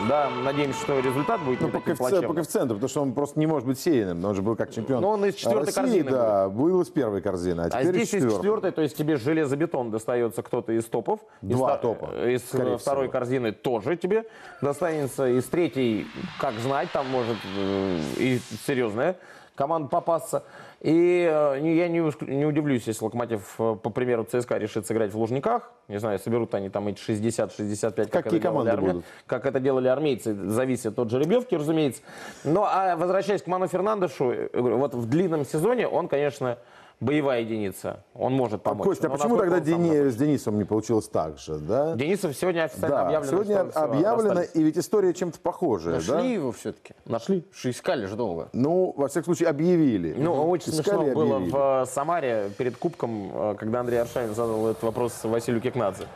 [0.06, 2.28] Да, надеемся, что результат будет Ну, не по, таким коэффици- плачевным.
[2.28, 4.24] по коэффициенту, потому что он просто не может быть сеянным.
[4.24, 7.20] Он же был как чемпион Но он из четвертой России, корзины да, был из первой
[7.20, 8.70] корзины, а, А теперь здесь из четвертой.
[8.70, 11.20] то есть тебе железобетон достается кто-то из топов.
[11.42, 13.12] Два из, топа, Из э, второй всего.
[13.12, 14.24] корзины тоже тебе
[14.62, 15.26] достанется.
[15.28, 16.06] Из третьей,
[16.40, 19.16] как знать, там может э, и серьезная
[19.56, 20.44] команда попасться.
[20.80, 21.98] И э, я не,
[22.32, 25.72] не удивлюсь, если Локомотив, э, по примеру ЦСКА, решит сыграть в Лужниках.
[25.88, 29.04] Не знаю, соберут они там эти 60-65, как, Какие это команды армя- будут?
[29.26, 32.02] как это делали армейцы, зависит от жеребьевки, разумеется.
[32.44, 36.58] Но а возвращаясь к Ману Фернандешу, э, вот в длинном сезоне он, конечно,
[37.00, 38.86] боевая единица, он может А, помочь.
[38.86, 41.94] Костя, а почему тогда Дени- с Денисом не получилось так же, да?
[41.94, 46.20] Денисов сегодня официально Да, объявлено, сегодня объявлено, и ведь история чем-то похожая, Нашли да?
[46.22, 46.94] его все-таки.
[47.04, 47.44] Нашли.
[47.52, 48.48] Что искали же долго.
[48.52, 50.14] Ну, во всяком случае, объявили.
[50.18, 51.54] Ну, очень Искали, смешно было объявили.
[51.54, 56.06] в э, Самаре перед Кубком, э, когда Андрей Аршавин задал этот вопрос Василию Кикнадзе.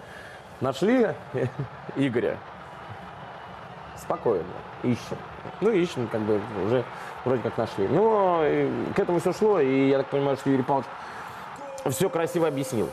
[0.60, 1.08] Нашли
[1.96, 2.38] Игоря?
[4.00, 4.44] Спокойно,
[4.82, 5.16] ищем.
[5.60, 6.84] Ну, ищем, как бы, уже
[7.24, 7.88] вроде как нашли.
[7.88, 10.88] Но э, к этому все шло, и я так понимаю, что Юрий Павлович
[11.90, 12.88] все красиво объяснил.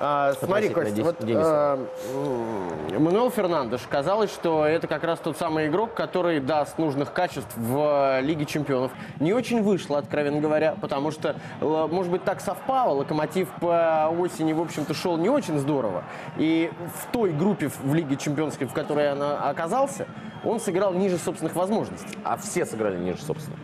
[0.00, 5.66] А, смотри, Дени- вот э, м, Мануэл Фернандеш казалось, что это как раз тот самый
[5.68, 8.92] игрок, который даст нужных качеств в э, Лиге Чемпионов.
[9.20, 12.94] Не очень вышло, откровенно говоря, потому что, л- может быть, так совпало.
[12.94, 16.04] Локомотив по осени, в общем-то, шел не очень здорово.
[16.36, 16.70] И
[17.00, 20.06] в той группе в Лиге Чемпионской, в которой он оказался,
[20.44, 22.16] он сыграл ниже собственных возможностей.
[22.24, 23.58] А все сыграли ниже собственных?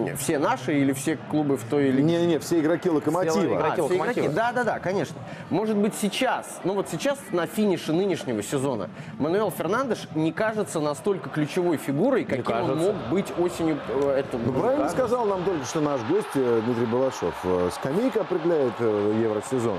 [0.00, 2.02] Не, Все наши или все клубы в той лиге?
[2.02, 3.66] Не-не, все игроки Локомотива.
[3.66, 4.28] А, все игроки.
[4.28, 5.16] Да, да, да, конечно.
[5.50, 11.30] Может быть сейчас, ну вот сейчас на финише нынешнего сезона Мануэл Фернандеш не кажется настолько
[11.30, 15.80] ключевой фигурой, каким он мог быть осенью э, этого Ну, правильно сказал нам только что
[15.80, 17.34] наш гость э, Дмитрий Балашов.
[17.44, 19.78] Э, Скамейка определяет евросезон.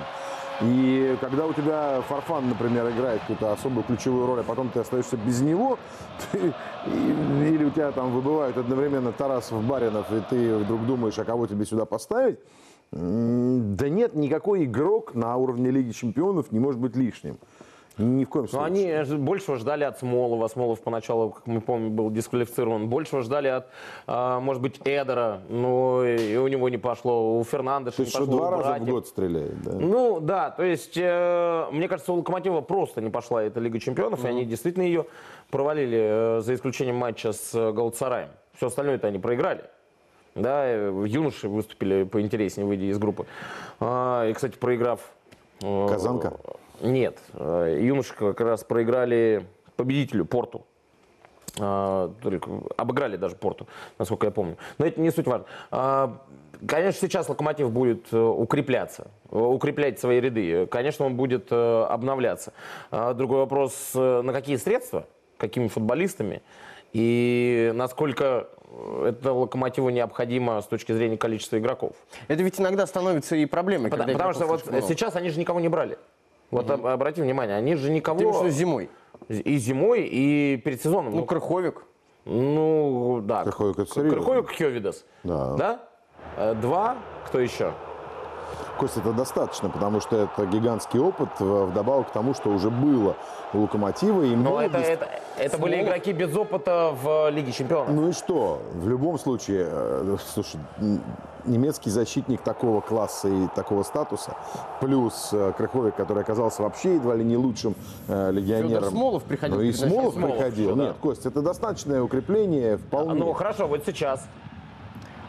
[0.61, 5.17] И когда у тебя Фарфан, например, играет какую-то особую ключевую роль, а потом ты остаешься
[5.17, 5.77] без него,
[6.31, 6.53] ты-
[6.87, 11.65] или у тебя там выбывают одновременно Тарасов, Баринов, и ты вдруг думаешь, а кого тебе
[11.65, 12.39] сюда поставить,
[12.91, 17.37] да нет, никакой игрок на уровне Лиги Чемпионов не может быть лишним.
[17.97, 18.97] Ни в коем Но случае.
[18.99, 20.47] они же большего ждали от Смолова.
[20.47, 22.89] Смолов поначалу, как мы помним, был дисквалифицирован.
[22.89, 23.67] Большего ждали от,
[24.05, 25.41] а, может быть, Эдера.
[25.47, 27.39] Но и у него не пошло.
[27.39, 28.25] У Фернандеша не пошло.
[28.25, 29.71] два раза в год стреляет, да?
[29.73, 34.25] Ну да, то есть, э, мне кажется, у Локомотива просто не пошла эта Лига Чемпионов,
[34.25, 35.05] и они действительно ее
[35.49, 38.29] провалили, э, за исключением матча с э, Галатсараем.
[38.57, 39.63] Все остальное это они проиграли.
[40.35, 43.25] Да, юноши выступили поинтереснее, выйдя из группы.
[43.79, 44.99] А, И, кстати, проиграв...
[45.61, 46.33] Казанка?
[46.81, 49.45] Нет, э, юноши как раз проиграли
[49.75, 50.65] победителю Порту.
[51.59, 52.11] А,
[52.77, 54.57] Обыграли даже Порту, насколько я помню.
[54.77, 55.45] Но это не суть важно.
[55.71, 56.21] А,
[56.65, 60.65] Конечно, сейчас Локомотив будет э, укрепляться, э, укреплять свои ряды.
[60.67, 62.53] Конечно, он будет обновляться.
[62.91, 65.05] А Другой вопрос, на какие средства,
[65.37, 66.41] какими футболистами
[66.93, 68.47] и насколько
[69.03, 71.93] это Локомотиву необходимо с точки зрения количества игроков.
[72.29, 73.89] Это ведь иногда становится и проблемой.
[73.89, 74.81] Потому, потому что вот много.
[74.87, 75.97] сейчас они же никого не брали.
[76.51, 78.19] Вот об- обрати внимание, они же никого...
[78.19, 78.89] Ты виду зимой?
[79.29, 81.15] И зимой, и перед сезоном.
[81.15, 81.83] Ну, Крыховик.
[82.25, 83.43] Ну, да.
[83.43, 84.17] Крыховик это серьезно.
[84.17, 85.05] Крыховик, Хёвидас.
[85.23, 85.53] Да.
[85.55, 85.79] Да?
[86.37, 86.97] Э, Два.
[87.27, 87.73] Кто еще?
[88.77, 93.15] Костя, это достаточно, потому что это гигантский опыт, э, вдобавок к тому, что уже было
[93.53, 94.23] у Локомотива.
[94.23, 94.89] И Но это, молодость.
[94.89, 97.89] это, это были игроки без опыта в Лиге Чемпионов.
[97.89, 98.61] Ну и что?
[98.73, 100.59] В любом случае, э, слушай,
[101.45, 104.35] немецкий защитник такого класса и такого статуса,
[104.81, 107.75] плюс э, Крыховик, который оказался вообще едва ли не лучшим
[108.07, 108.69] э, легионером.
[108.69, 109.71] Фёдор Смолов приходил Ну и.
[109.71, 110.65] Смолов Смолов приходил.
[110.69, 110.83] еще, да.
[110.85, 113.13] Нет, Кость, это достаточное укрепление вполне.
[113.13, 114.25] Ну хорошо, вот сейчас.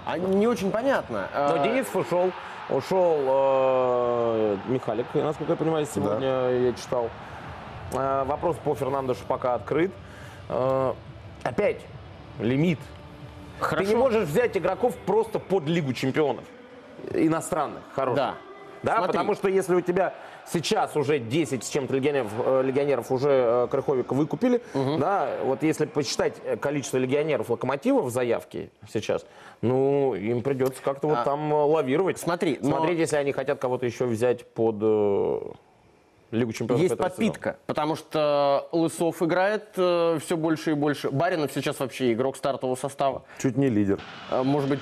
[0.07, 1.29] А не очень понятно.
[1.35, 2.31] Но А, Денис ушел.
[2.69, 7.11] Ушел э, Михалик, насколько я понимаю, сегодня я читал.
[7.93, 9.93] Э, вопрос по Фернандешу пока открыт.
[10.49, 10.93] Э,
[11.45, 11.83] опять
[12.41, 12.81] лимит.
[13.71, 16.45] Ты не можешь взять игроков просто под Лигу чемпионов.
[17.13, 18.17] Иностранных, хороших.
[18.17, 18.35] Да.
[18.83, 19.13] Да, Смотри.
[19.13, 20.15] потому что если у тебя
[20.53, 25.87] сейчас уже 10 с чем-то легионеров, э, легионеров уже э, Крыховика выкупили, да, вот если
[25.87, 29.25] посчитать э, количество легионеров Локомотива в заявке сейчас,
[29.63, 32.19] ну, им придется как-то вот А, там э, лавировать.
[32.19, 35.41] Смотри, но- Смотреть, если они хотят кого-то еще взять под э,
[36.33, 36.83] Лигу чемпионов.
[36.83, 37.27] Есть этого сезона.
[37.29, 41.11] подпитка, потому что Лысов играет все больше и больше.
[41.11, 43.23] Баринов сейчас вообще игрок стартового состава.
[43.41, 44.01] Чуть не лидер.
[44.31, 44.81] Э, Может быть,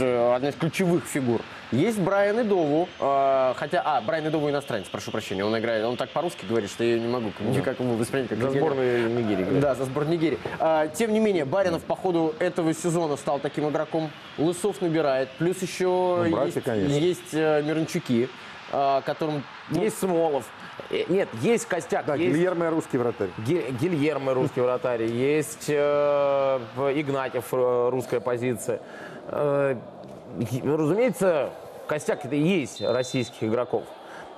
[0.00, 1.40] э, одна из ключевых фигур.
[1.70, 6.08] Есть Брайан Идову, э, хотя, а, Брайан Идову иностранец, прошу прощения, он играет, он так
[6.10, 9.42] по-русски говорит, что я не могу никак его воспринять как За сборную Нигерии.
[9.42, 9.60] играет.
[9.60, 10.38] Да, за сборную Нигерии.
[10.58, 14.10] А, тем не менее, Баринов по ходу этого сезона стал таким игроком.
[14.38, 15.28] Лысов набирает.
[15.38, 16.94] Плюс еще Ну, братья, есть, конечно.
[16.94, 18.30] есть э, Мирончуки,
[18.72, 19.42] а, которым...
[19.68, 20.44] ну, Есть Смолов.
[20.90, 22.06] Э, Нет, есть костяк.
[22.06, 23.28] Да, есть Гильермо русский вратарь.
[23.46, 26.60] Ги- Гильермо русский вратарь, есть э,
[26.94, 28.80] Игнатьев э, русская позиция.
[29.26, 29.76] Э,
[30.64, 31.50] разумеется,
[31.86, 33.84] костяк это и есть российских игроков.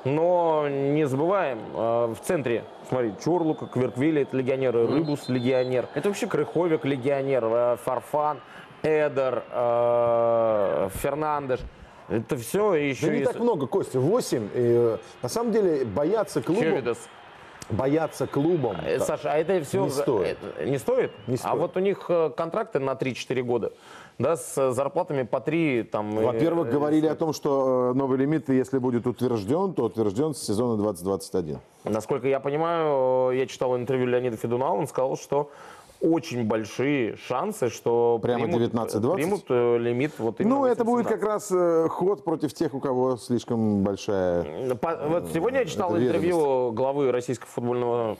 [0.04, 5.88] Но не забываем, э, в центре, смотри, Чурлука, Кверквили, это легионеры, Рыбус, легионер.
[5.94, 8.40] Это вообще Крыховик, легионер, э, Фарфан,
[8.82, 11.60] Эдер, э, Фернандеш.
[12.08, 14.48] Это все еще Да не так много, Костя, 8.
[14.54, 16.64] И, на самом деле бояться клубов...
[16.64, 16.98] Хёвидас.
[17.68, 18.78] бояться клубом.
[19.00, 20.38] Саша, а это все не стоит.
[20.64, 21.12] не стоит?
[21.28, 21.58] Не А стоит.
[21.58, 23.72] вот у них контракты на 3-4 года,
[24.20, 26.10] да, с зарплатами по 3 там.
[26.14, 30.42] Во-первых, э, говорили о том, что э, новый лимит, если будет утвержден, то утвержден с
[30.42, 31.58] сезона 2021.
[31.84, 35.50] Насколько я понимаю, э, я читал интервью Леонида Федуна, он сказал, что
[36.02, 39.14] очень большие шансы, что Прямо примут, 19-20?
[39.14, 41.20] примут э, лимит вот именно Ну, это будет 18.
[41.20, 44.74] как раз ход против тех, у кого слишком большая...
[44.76, 48.16] По- Вот сегодня я читал интервью главы российского футбольного,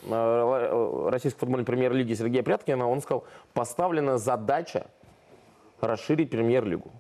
[1.10, 2.89] российской футбольной премьер-лиги Сергея Пряткина.
[2.89, 3.24] Он сказал,
[3.55, 4.86] поставлена задача
[5.86, 6.93] расширить премьер-лигу.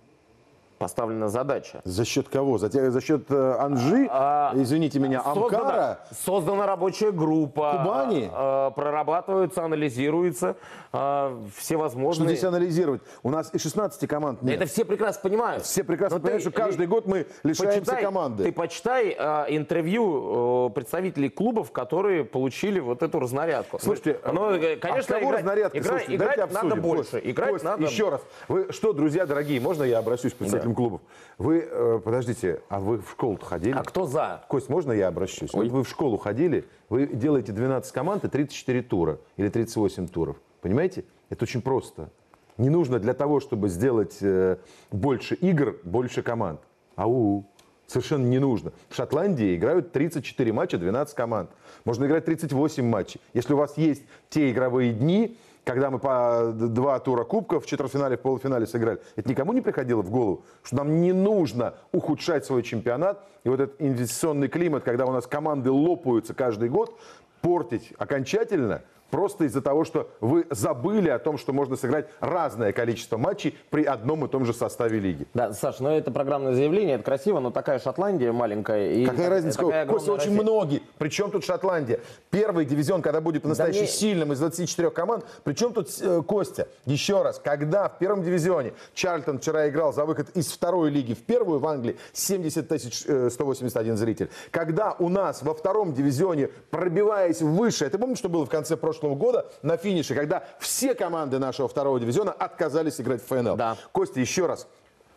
[0.84, 1.82] Поставлена задача.
[1.84, 2.56] За счет кого?
[2.56, 4.06] За, за счет э, Анжи,
[4.54, 5.98] извините меня, Создана, Амкара?
[6.24, 7.76] создана рабочая группа.
[7.76, 8.30] Кубани?
[8.32, 10.56] э, прорабатываются, анализируются
[10.94, 11.76] э, все
[12.14, 13.02] Что здесь анализировать?
[13.22, 14.56] У нас и 16 команд нет.
[14.56, 15.64] Это все прекрасно понимают.
[15.64, 18.44] Все прекрасно Но понимают, ты что каждый год мы лишаемся почитай- команды.
[18.44, 23.78] Ты почитай э, интервью э, представителей клубов, которые получили вот эту разнарядку.
[23.80, 25.78] Слушайте, ну, э, конечно, а кого играть, разнарядка?
[25.78, 26.82] игра- Слушайте, играть надо обсудим.
[26.82, 27.10] больше.
[27.10, 27.82] Кость, играть Кость, надо...
[27.82, 28.22] еще раз.
[28.48, 31.00] Вы что, друзья дорогие, можно я обращусь к представителям клубов?
[31.38, 33.76] Вы, э, подождите, а вы в школу ходили?
[33.76, 34.44] А кто за?
[34.48, 35.52] Кость, можно я обращусь?
[35.52, 40.36] Вот вы в школу ходили, вы делаете 12 команд и 34 тура или 38 туров.
[40.60, 41.04] Понимаете?
[41.28, 42.10] Это очень просто.
[42.58, 44.58] Не нужно для того, чтобы сделать э,
[44.90, 46.60] больше игр, больше команд.
[46.96, 47.46] Ау.
[47.86, 48.72] Совершенно не нужно.
[48.88, 51.50] В Шотландии играют 34 матча, 12 команд.
[51.84, 53.20] Можно играть 38 матчей.
[53.32, 58.16] Если у вас есть те игровые дни, когда мы по два тура кубков в четвертьфинале,
[58.16, 62.62] в полуфинале сыграли, это никому не приходило в голову, что нам не нужно ухудшать свой
[62.62, 63.24] чемпионат.
[63.44, 66.98] И вот этот инвестиционный климат, когда у нас команды лопаются каждый год,
[67.40, 73.16] портить окончательно просто из-за того, что вы забыли о том, что можно сыграть разное количество
[73.16, 75.26] матчей при одном и том же составе лиги.
[75.34, 78.92] Да, Саш, ну это программное заявление, это красиво, но такая Шотландия маленькая.
[78.92, 79.58] И Какая разница?
[79.58, 80.42] такая Костя, очень Россия.
[80.42, 80.82] многие.
[80.98, 82.00] Причем тут Шотландия?
[82.30, 85.24] Первый дивизион, когда будет по-настоящему мне- сильным из 24 команд.
[85.44, 86.68] Причем тут э, Костя?
[86.86, 91.22] Еще раз, когда в первом дивизионе Чарльтон вчера играл за выход из второй лиги в
[91.22, 94.30] первую в Англии 70 тысяч э, 181 зритель.
[94.50, 98.99] Когда у нас во втором дивизионе, пробиваясь выше, ты помнишь, что было в конце прошлого
[99.02, 103.56] года на финише, когда все команды нашего второго дивизиона отказались играть в ФНЛ?
[103.92, 104.66] Костя, еще раз,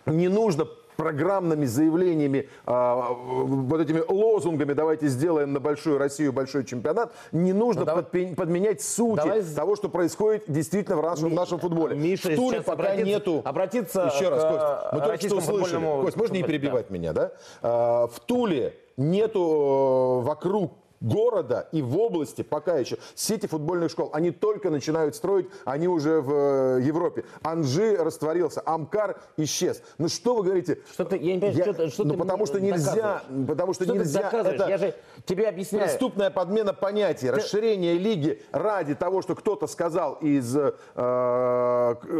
[0.06, 7.12] не нужно программными заявлениями, а, вот этими лозунгами «давайте сделаем на большую Россию большой чемпионат»,
[7.32, 9.20] не нужно подпе- подменять суть
[9.56, 11.96] того, что происходит действительно в нашем, в нашем футболе.
[11.96, 13.42] Миша в Туле пока обратится- нету...
[13.44, 15.74] обратиться Еще раз, к, Кость, мы только что услышали.
[15.78, 17.32] футбольному- Кость, можно не перебивать меня, да?
[17.64, 20.74] А, В Туле нету э, вокруг
[21.04, 24.10] города и в области пока еще сети футбольных школ.
[24.14, 27.26] Они только начинают строить, они уже в э, Европе.
[27.44, 29.84] Анжи растворился, Амкар исчез.
[29.98, 30.80] Ну что вы говорите?
[30.92, 33.84] Что ты, я не понимаю, что ты- что ну ты потому что нельзя, потому что,
[33.84, 34.30] Что ты нельзя.
[34.32, 35.86] Это Я же тебе объясняю.
[35.86, 40.72] Преступная подмена понятий, расширение лиги ради того, что кто-то сказал из э,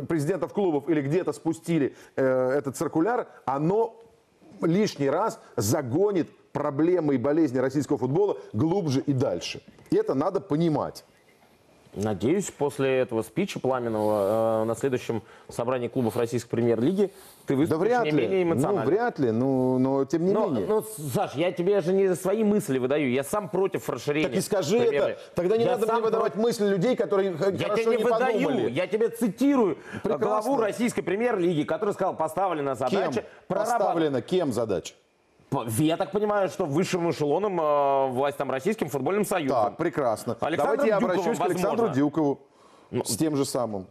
[0.08, 3.96] президентов клубов или где-то спустили э, этот циркуляр, оно
[4.62, 6.30] лишний раз загонит
[6.64, 9.62] проблемы и болезни российского футбола глубже и дальше.
[9.90, 11.04] И это надо понимать.
[11.96, 17.12] Надеюсь, после этого спича пламенного э, на следующем собрании клубов российской премьер-лиги
[17.46, 18.18] ты Да выступишь вряд не ли.
[18.24, 18.82] менее эмоционально.
[18.84, 20.66] Ну, вряд ли, ну, но тем не Но, менее.
[20.68, 20.82] ну,
[21.14, 24.28] Саш, я тебе же не свои мысли выдаю, я сам против расширения.
[24.28, 25.12] Так и скажи премьер-лиги.
[25.12, 25.20] это.
[25.36, 28.44] Тогда не Я надо мне выдавать против- мысли людей, которые Я хорошо тебе не выдаю,
[28.44, 28.72] подумали.
[28.72, 30.18] я тебе цитирую Прекрасно.
[30.18, 33.80] главу российской премьер-лиги, который сказал, поставлена Кем задача прорабатывать.
[33.86, 34.96] поставлена, кем задача?
[35.78, 39.64] Я так понимаю, что высшим эшелоном э, властям российским футбольным союзом.
[39.64, 40.38] Так, прекрасно.
[40.40, 41.88] Александром Давайте я Дюковым, обращусь к Александру возможно.
[41.88, 42.40] Ну, Дюкову
[43.06, 43.88] с тем же самым.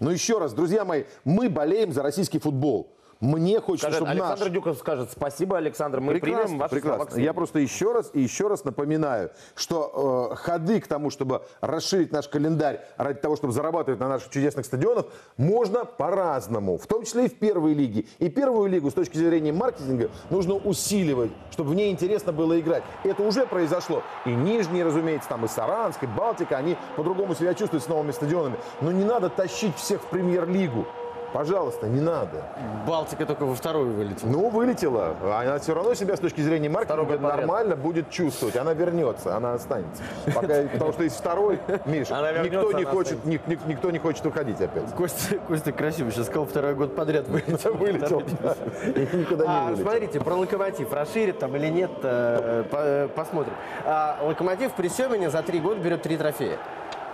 [0.00, 2.91] Но еще раз, друзья мои, мы болеем за российский футбол.
[3.22, 4.52] Мне хочется, Скажет, чтобы Александр наш...
[4.52, 6.96] Дюков скажет, спасибо, Александр, мы примем прекрасно, ваши прекрасно.
[6.96, 7.28] слова к сведению».
[7.28, 12.10] Я просто еще раз и еще раз напоминаю, что э, ходы к тому, чтобы расширить
[12.10, 16.78] наш календарь ради того, чтобы зарабатывать на наших чудесных стадионах, можно по-разному.
[16.78, 18.06] В том числе и в первой лиге.
[18.18, 22.82] И первую лигу с точки зрения маркетинга нужно усиливать, чтобы в ней интересно было играть.
[23.04, 24.02] Это уже произошло.
[24.26, 28.56] И Нижний, разумеется, там и Саранск, и Балтика, они по-другому себя чувствуют с новыми стадионами.
[28.80, 30.86] Но не надо тащить всех в премьер-лигу.
[31.32, 32.42] Пожалуйста, не надо.
[32.86, 34.28] Балтика только во вторую вылетела.
[34.28, 35.16] Ну, вылетела.
[35.22, 38.56] Она все равно себя с точки зрения маркетинга нормально будет чувствовать.
[38.56, 40.02] Она вернется, она останется.
[40.34, 43.90] Пока, потому что из второй, Миша, Она вернется, никто, не она хочет, ни- ни- никто
[43.90, 44.90] не хочет уходить опять.
[44.94, 47.74] Костя, Костя красиво сейчас сказал, второй год подряд вылетел.
[47.82, 48.54] Вылетел, да.
[48.86, 49.82] И никуда не А, вылетел.
[49.84, 50.92] Смотрите, про Локомотив.
[50.92, 53.54] Расширит там или нет, э, по- э, посмотрим.
[53.86, 56.58] А, Локомотив при Семене за три года берет три трофея.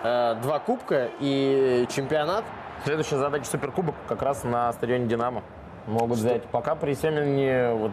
[0.02, 2.44] Э, Два кубка и чемпионат.
[2.84, 5.42] Следующая задача Суперкубок как раз на стадионе «Динамо».
[5.86, 6.44] Могут взять.
[6.44, 7.92] Пока при Семене вот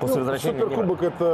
[0.00, 1.24] После Ну, возвращения Суперкубок это...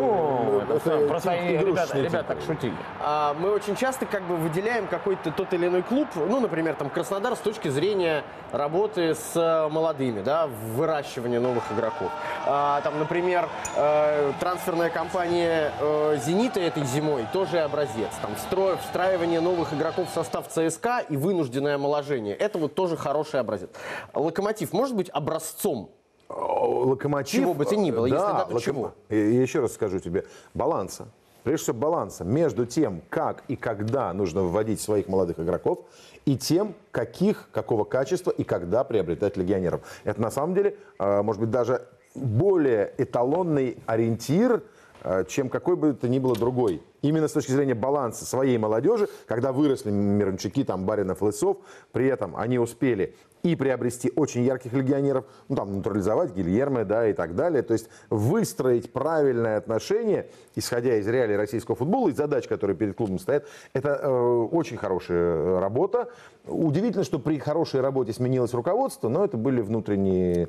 [0.00, 2.74] Ну, это всё, просто тип- они, ребята, ребята так шутили.
[3.02, 6.88] А, мы очень часто как бы выделяем какой-то тот или иной клуб, ну, например, там
[6.88, 12.10] Краснодар с точки зрения работы с э, молодыми, да, выращивания новых игроков.
[12.46, 18.10] А, там, например, э, трансферная компания э, «Зенита» этой зимой тоже образец.
[18.22, 22.34] Там встро- встраивание новых игроков в состав ЦСКА и вынужденное омоложение.
[22.34, 23.70] Это вот тоже хороший образец.
[24.14, 25.90] «Локомотив» может быть образцом
[26.28, 27.42] Локомотив...
[27.42, 28.94] Чего бы то ни было, если да, локом- чего?
[29.08, 30.24] И еще раз скажу тебе,
[30.54, 31.08] баланса.
[31.42, 35.80] Прежде всего, баланса между тем, как и когда нужно вводить своих молодых игроков,
[36.24, 39.82] и тем, каких, какого качества и когда приобретать легионеров.
[40.04, 44.62] Это на самом деле, э, может быть, даже более эталонный ориентир,
[45.02, 46.82] э, чем какой бы то ни было другой.
[47.02, 51.58] Именно с точки зрения баланса своей молодежи, когда выросли Мирончуки, там, Баринов, Лысов,
[51.92, 53.14] при этом они успели
[53.44, 57.62] и приобрести очень ярких легионеров, ну там натурализовать Гильермо, да, и так далее.
[57.62, 63.18] То есть выстроить правильное отношение, исходя из реалий российского футбола, из задач, которые перед клубом
[63.18, 66.08] стоят, это э, очень хорошая э, работа.
[66.46, 70.48] Удивительно, что при хорошей работе сменилось руководство, но это были внутренние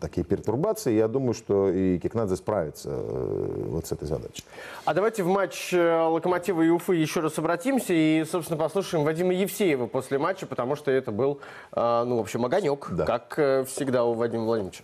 [0.00, 0.94] такие пертурбации.
[0.94, 4.42] Я думаю, что и Кикнадзе справится э, вот с этой задачей.
[4.84, 9.32] А давайте в матч э, Локомотива и Уфы еще раз обратимся и, собственно, послушаем Вадима
[9.32, 11.38] Евсеева после матча, потому что это был,
[11.76, 14.82] э, ну, в общем, огонек, как э, всегда у Вадима Владимировича.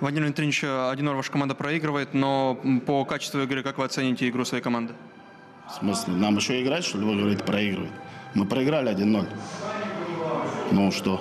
[0.00, 4.62] Владимир Дмитриевич, 1-0 ваша команда проигрывает, но по качеству игры как вы оцените игру своей
[4.62, 4.92] команды?
[5.68, 7.90] В смысле, нам еще играть, что ли, вы говорите, проигрывать?
[8.34, 9.26] Мы проиграли 1-0.
[10.72, 11.20] Ну что?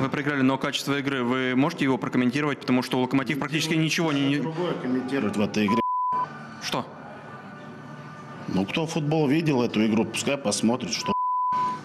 [0.00, 4.38] Вы проиграли, но качество игры, вы можете его прокомментировать, потому что Локомотив практически ничего не...
[4.38, 5.80] Другое комментировать в этой игре.
[6.62, 6.86] Что?
[8.48, 11.12] Ну, кто футбол видел эту игру, пускай посмотрит, что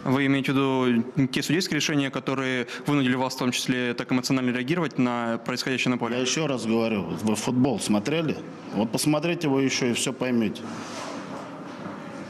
[0.03, 4.51] Вы имеете в виду те судейские решения, которые вынудили вас в том числе так эмоционально
[4.51, 6.15] реагировать на происходящее на поле?
[6.15, 8.37] Я еще раз говорю, вы футбол смотрели?
[8.73, 10.61] Вот посмотрите его еще и все поймете.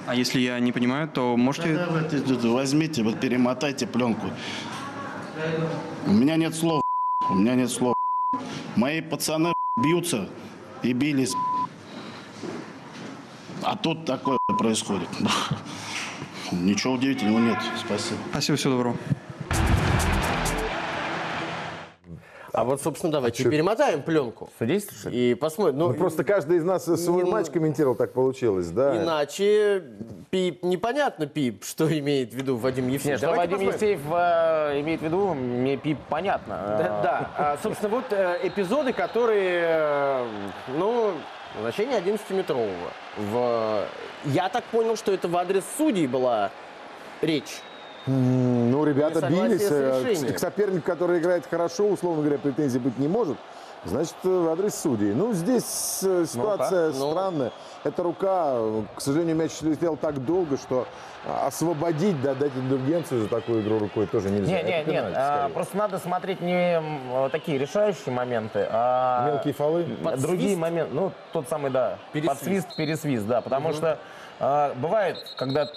[0.10, 1.76] А если я не понимаю, то можете...
[1.76, 1.88] Да,
[2.49, 4.26] возьмите, вот перемотайте пленку.
[6.07, 6.81] У меня нет слов,
[7.30, 7.94] у меня нет слов.
[8.76, 10.27] Мои пацаны бьются
[10.81, 11.36] и бились.
[13.61, 15.10] А тут такое происходит.
[16.52, 17.60] Ничего удивительного нет.
[17.77, 18.18] Спасибо.
[18.31, 18.98] Спасибо, всего доброго.
[22.60, 24.49] А вот, собственно, давайте чё- перемотаем пленку.
[25.10, 25.77] И посмотрим.
[25.77, 28.98] Ну, Ну, просто каждый из нас свой не- матч комментировал, так получилось, да.
[28.98, 29.84] Иначе
[30.30, 33.06] Пип, непонятно, Пип, что имеет в виду Вадим Евсеев.
[33.14, 33.73] Нет, что Вадим посмотрим.
[33.73, 36.56] Евсеев э, имеет в виду, мне пип понятно.
[36.77, 37.31] Да, да.
[37.38, 40.27] А, собственно, вот э, эпизоды, которые, э,
[40.77, 41.14] ну,
[41.61, 42.91] значение 11-метрового.
[43.18, 43.86] В...
[44.26, 46.52] Я так понял, что это в адрес судей была
[47.22, 47.61] речь.
[48.10, 49.68] Ну, ребята бились.
[49.69, 50.34] э.
[50.34, 53.38] К, сопернику, который играет хорошо, условно говоря, претензий быть не может.
[53.86, 55.14] Значит, э, в адрес судей.
[55.14, 57.11] Ну, здесь э, ситуация Ну-ка, ну.
[57.11, 57.52] странная.
[57.86, 60.86] Эта рука, э, к сожалению, мяч летел так долго, что
[61.45, 64.52] освободить, да, дать индульгенцию за такую игру рукой тоже нельзя.
[64.52, 65.14] Нет, нет, нет.
[65.15, 65.53] а, скорее.
[65.53, 69.86] просто надо смотреть не э, такие решающие моменты, а Мелкие фолы?
[70.03, 70.94] Под другие моменты.
[70.94, 71.98] Ну, тот самый, да.
[72.11, 72.40] Пересвист.
[72.40, 73.41] Подсвист, пересвист, да.
[73.41, 73.98] Потому что
[74.40, 75.68] а, бывает, когда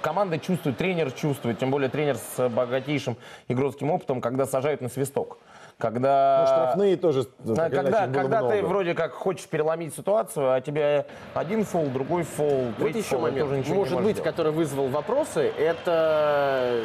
[0.00, 3.16] команда чувствует, тренер чувствует, тем более тренер с богатейшим
[3.48, 5.38] игротским опытом, когда сажают на свисток.
[5.78, 6.40] Когда...
[6.40, 11.64] Ну, штрафные тоже, так когда, когда ты вроде как хочешь переломить ситуацию, а тебе один
[11.64, 14.30] фол, другой фол, Вот третий еще фол, момент, тоже ничего не может можешь быть, сделать.
[14.30, 16.82] который вызвал вопросы, это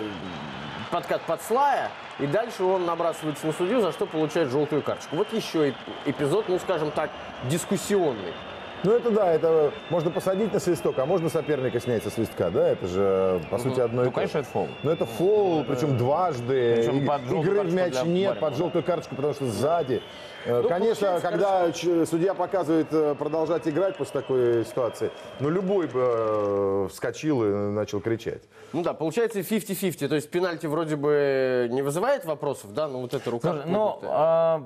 [0.89, 5.18] подкат под слая, и дальше он набрасывается на судью, за что получает желтую карточку.
[5.18, 5.76] Вот еще эп-
[6.06, 7.10] эпизод, ну, скажем так,
[7.49, 8.34] дискуссионный.
[8.83, 12.69] Ну это да, это можно посадить на свисток, а можно соперника снять со свистка, да?
[12.69, 14.43] Это же, по сути, одно и Ну, то конечно, же.
[14.45, 14.67] это фол.
[14.83, 16.75] Ну это фол, причем дважды.
[16.77, 20.01] Причем И- Игры в мяч для нет, Барина, под желтую карточку, потому что сзади.
[20.45, 25.87] Э, Ну, Конечно, когда ч- судья показывает э, продолжать играть после такой ситуации, ну любой
[25.87, 28.43] бы э, вскочил и начал кричать.
[28.73, 33.13] Ну да, получается 50-50, то есть пенальти вроде бы не вызывает вопросов, да, но вот
[33.13, 33.53] эта рука...
[33.53, 34.63] Слушай, ну, а,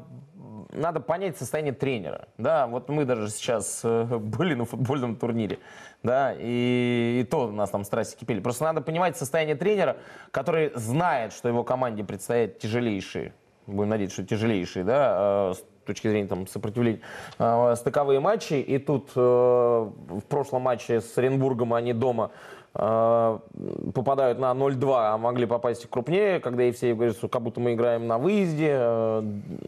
[0.73, 2.27] надо понять состояние тренера.
[2.37, 5.59] Да, вот мы даже сейчас э, были на футбольном турнире,
[6.03, 8.39] да, и, и то у нас там страсти кипели.
[8.39, 9.97] Просто надо понимать состояние тренера,
[10.31, 13.33] который знает, что его команде предстоят тяжелейшие,
[13.67, 17.01] будем надеяться, что тяжелейшие, да, э, с точки зрения там, сопротивления,
[17.39, 18.53] э, стыковые матчи.
[18.53, 25.45] И тут в прошлом матче с Оренбургом они дома э, попадают на 0-2, а могли
[25.45, 29.23] попасть и крупнее, когда Евсеев говорит, что как будто мы играем на выезде, э,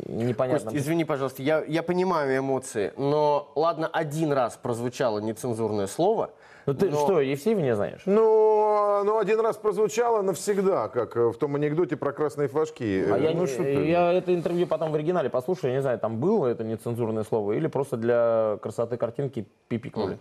[0.07, 0.71] непонятно.
[0.71, 6.31] Кость, извини, пожалуйста, я, я понимаю эмоции, но ладно, один раз прозвучало нецензурное слово.
[6.65, 8.03] Ну ты но- что, Евсеева не знаешь?
[8.05, 13.03] Ну, но один раз прозвучало навсегда, как э, в том анекдоте про красные флажки.
[13.09, 13.85] А Э, я, ну, не- что ты?
[13.85, 17.51] я это интервью потом в оригинале послушаю, я не знаю, там было это нецензурное слово
[17.53, 20.17] или просто для красоты картинки пипикнули.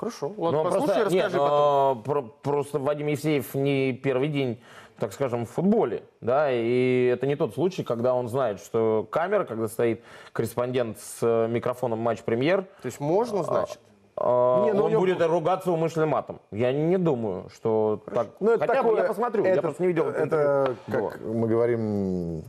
[0.00, 0.32] Хорошо.
[0.34, 2.02] Ну, Ладно, послушай, просто, нет, расскажи но потом.
[2.04, 4.58] про- просто Вадим Евсеев не первый день,
[4.98, 9.44] так скажем, в футболе, да, и это не тот случай, когда он знает, что камера,
[9.44, 10.02] когда стоит
[10.32, 12.62] корреспондент с э, микрофоном матч-премьер.
[12.82, 13.78] То есть можно, значит?
[14.16, 16.40] а, Не, ну, он него- будет ругаться умышленным матом.
[16.50, 18.28] Я не думаю, что так.
[18.40, 20.08] Ну, это Хотя такое- я посмотрю, я это- просто не видел.
[20.08, 21.08] Это, интервью.
[21.10, 22.42] как мы говорим,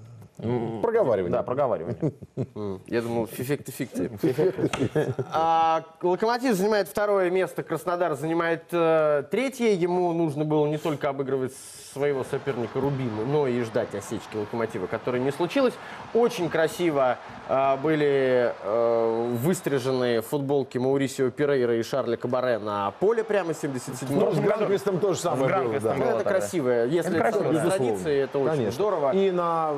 [0.82, 1.32] проговаривание.
[1.32, 2.14] Да, проговаривание.
[2.88, 4.12] Я думал, фифекты-фикты.
[5.34, 9.70] А, Локомотив занимает второе место, Краснодар занимает э, третье.
[9.70, 11.54] Ему нужно было не только обыгрывать
[11.94, 15.74] своего соперника Рубина, но и ждать осечки Локомотива, которой не случилось.
[16.14, 23.54] Очень красиво э, были э, выстрижены футболки Маурисио Перейра и Шарля Кабаре на поле прямо
[23.54, 25.94] 77 Ну, с Гранквистом тоже самое было.
[25.96, 26.86] Ну, это красиво.
[26.86, 27.32] Если Это
[27.70, 29.12] традиции, это очень здорово.
[29.14, 29.74] И на,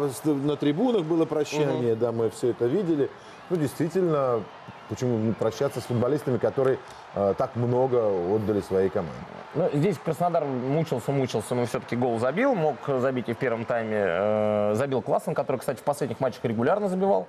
[0.53, 3.09] на трибунах было прощание, да, мы все это видели.
[3.49, 4.41] Ну, действительно,
[4.88, 6.77] почему не прощаться с футболистами, которые
[7.15, 7.97] э, так много
[8.35, 9.13] отдали своей команде.
[9.55, 12.55] Ну, здесь Краснодар мучился, мучился, но все-таки гол забил.
[12.55, 13.97] Мог забить и в первом тайме.
[13.99, 17.27] э, забил Классен, который, кстати, в последних матчах регулярно забивал.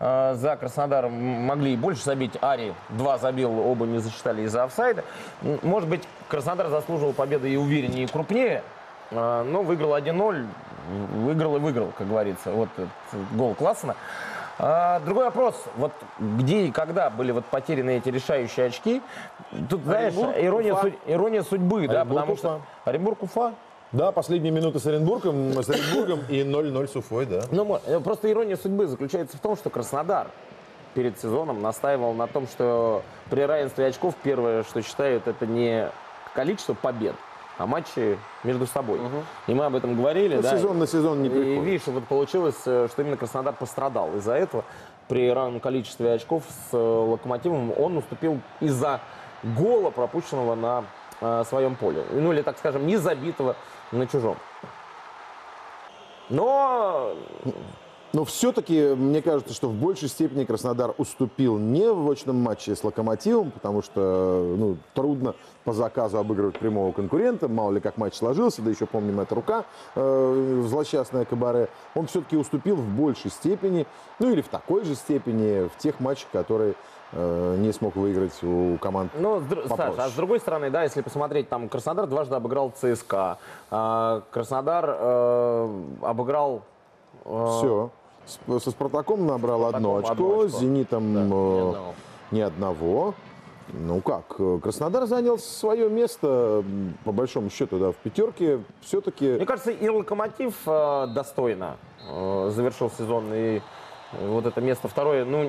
[0.00, 2.32] Э, за Краснодар могли и больше забить.
[2.40, 5.04] Ари два забил, оба не засчитали из-за офсайда.
[5.62, 8.62] Может быть, Краснодар заслуживал победы и увереннее, и крупнее.
[9.10, 10.46] э, но выиграл 1-0.
[10.88, 12.50] Выиграл и выиграл, как говорится.
[12.50, 12.90] Вот этот
[13.36, 13.94] гол Классена.
[14.58, 19.00] А, другой вопрос, вот где и когда были вот потеряны эти решающие очки?
[19.70, 20.82] Тут, знаешь, Оренбург, ирония, Уфа.
[20.82, 23.54] суд- ирония судьбы, да, Оренбург, потому что Оренбург, Уфа.
[23.92, 27.42] Да, последние минуты с Оренбургом, с Оренбургом и 0-0 с Уфой, да.
[27.50, 30.28] Ну, э, просто ирония судьбы заключается в том, что Краснодар
[30.94, 35.88] перед сезоном настаивал на том, что при равенстве очков первое, что считают, это не
[36.34, 37.14] количество побед,
[37.62, 39.00] а матчи между собой.
[39.46, 40.56] И мы об этом говорили, Ну, да.
[40.56, 41.64] сезон на сезон не И приходит.
[41.64, 44.64] видишь, вот получилось, э, что именно Краснодар пострадал из-за этого.
[45.08, 49.00] При равном количестве очков с э, Локомотивом он уступил из-за
[49.44, 50.84] гола, пропущенного на
[51.20, 52.04] э, своем поле.
[52.10, 53.54] Ну, или, так скажем, не забитого
[53.92, 54.36] на чужом.
[56.28, 57.14] Но
[58.12, 62.84] Но все-таки, мне кажется, что в большей степени Краснодар уступил не в очном матче с
[62.84, 65.34] Локомотивом, потому что ну, трудно
[65.64, 69.64] по заказу обыгрывать прямого конкурента, мало ли как матч сложился, да еще помним, эта рука
[69.94, 71.68] э, злосчастная Кабаре.
[71.94, 73.86] Он все-таки уступил в большей степени,
[74.18, 76.74] ну или в такой же степени в тех матчах, которые
[77.12, 79.42] э, не смог выиграть у команд Ну.
[79.68, 83.38] Саша, а с другой стороны, да, если посмотреть, там Краснодар дважды обыграл ЦСКА,
[83.70, 86.62] а, Краснодар э, обыграл...
[87.24, 87.90] э, Все.
[88.60, 90.48] Со Спартаком набрал одно очко, одно очко.
[90.48, 91.94] с Зенитом Да, ни э, одного.
[92.30, 93.14] ни одного.
[93.72, 96.64] Ну как, э, Краснодар занял свое место,
[97.04, 98.60] по большому счету, да, в пятерке.
[98.80, 101.76] Все-таки Мне кажется, и Локомотив э, достойно
[102.48, 103.60] завершил сезон, и
[104.26, 105.44] вот это место второе, ну,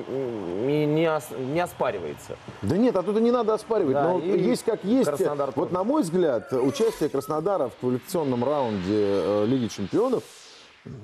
[0.66, 2.36] не, не, ос- не оспаривается.
[2.62, 3.92] Да нет, оттуда не надо оспаривать.
[3.94, 5.06] Да, но есть как есть.
[5.08, 10.22] Краснодар вот на мой взгляд, участие Краснодара в квалификационном раунде Лиги Чемпионов,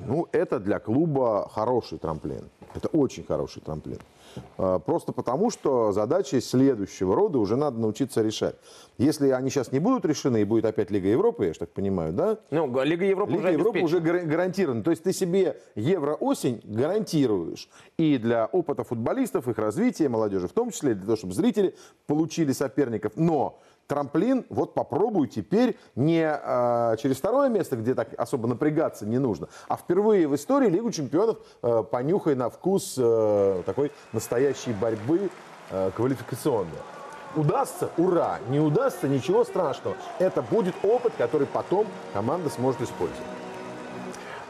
[0.07, 2.48] ну, это для клуба хороший трамплин.
[2.74, 3.98] Это очень хороший трамплин.
[4.59, 8.55] Э, Просто потому, что задачи следующего рода уже надо научиться решать.
[8.98, 12.12] Если они сейчас не будут решены и будет опять Лига Европы, я же так понимаю,
[12.12, 12.39] да?
[12.51, 14.82] Ну, Лига Европы Лига уже Европы уже гара- гарантирована.
[14.82, 17.69] То есть ты себе Евро-осень гарантируешь.
[17.97, 21.74] И для опыта футболистов, их развития, молодежи в том числе, для того, чтобы зрители
[22.07, 23.12] получили соперников.
[23.16, 23.59] Но
[23.90, 29.48] трамплин, вот попробуй теперь не а, через второе место, где так особо напрягаться не нужно,
[29.68, 35.28] а впервые в истории Лигу чемпионов э, понюхай на вкус э, такой настоящей борьбы
[35.70, 36.78] э, квалификационной.
[37.34, 38.38] Удастся, ура!
[38.48, 39.96] Не удастся, ничего страшного.
[40.20, 43.39] Это будет опыт, который потом команда сможет использовать.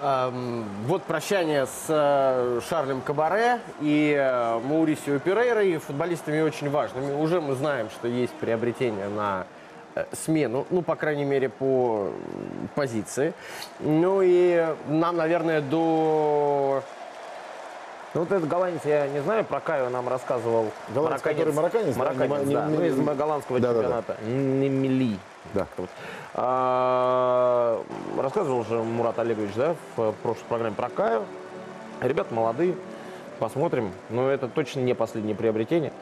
[0.03, 7.13] Эм, Вот прощание с э, Шарлем Кабаре и э, Маурисио Перейрой, футболистами очень важными.
[7.13, 9.47] Уже мы знаем, что есть приобретение на
[9.95, 12.13] э, смену, ну, по крайней мере, по
[12.75, 13.35] позиции.
[13.81, 16.83] Ну и нам, наверное, до...
[18.13, 20.67] Ну, вот этот голландец, я не знаю, про Каю нам рассказывал.
[20.93, 21.99] Голландец, который марокканец, да?
[22.01, 23.83] Марокканец, Не- да, ну, из голландского Да-да-да.
[23.83, 24.17] чемпионата.
[24.25, 25.17] Немели.
[25.55, 25.67] Да.
[26.35, 27.83] А,
[28.19, 31.23] рассказывал же Мурат Олегович, да, в прошлой программе про Каю.
[32.01, 32.75] Ребята молодые,
[33.39, 33.93] посмотрим.
[34.09, 35.93] Но это точно не последнее приобретение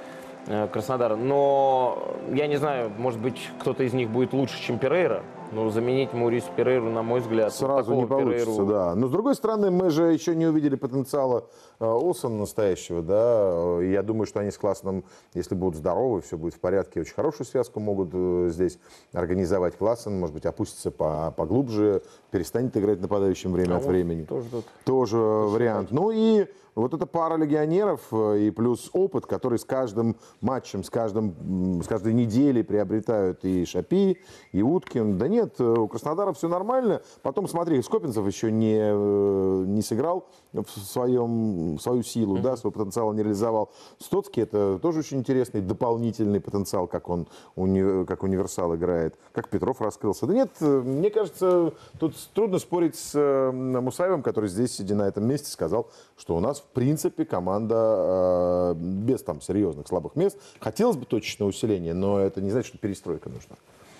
[0.46, 1.14] э, Краснодара.
[1.16, 5.22] Но я не знаю, может быть, кто-то из них будет лучше, чем Перейра.
[5.50, 8.94] Ну, заменить Мурис Перейру, на мой взгляд, Сразу не получится, Перейру- да.
[8.94, 11.46] Но с другой стороны, мы же еще не увидели потенциала
[11.80, 13.78] э, Олсона настоящего, да.
[13.82, 17.14] И я думаю, что они с Классеном, если будут здоровы, все будет в порядке, очень
[17.14, 18.78] хорошую связку могут э, здесь
[19.14, 19.76] организовать.
[19.78, 24.24] Классен, может быть, опустится по- поглубже, перестанет играть нападающим время А от вот времени.
[24.24, 25.90] тоже тут Тоже вариант.
[25.92, 30.90] Ну и вот эта пара легионеров э, и плюс опыт, который с каждым матчем, с,
[30.90, 34.18] каждым, с каждой неделей приобретают и Шапи,
[34.52, 35.16] и Уткин.
[35.18, 37.02] Да нет, э, у Краснодара все нормально.
[37.22, 42.72] Потом, смотри, Скопинцев еще не, э, не сыграл в, своем, в свою силу, да, свой
[42.72, 43.70] потенциал не реализовал.
[43.98, 49.16] Стоцкий это тоже очень интересный дополнительный потенциал, как он уни- как универсал играет.
[49.32, 50.26] Как Петров раскрылся.
[50.26, 53.18] Да нет, э, мне кажется, тут трудно спорить с
[53.52, 58.74] Мусаевым, который здесь, сидя на этом месте, сказал, что у нас, в принципе, команда э,
[58.78, 60.38] без там серьезных слабых мест.
[60.60, 63.56] Хотелось бы точечное усиление, но это не значит, что перестройка нужна.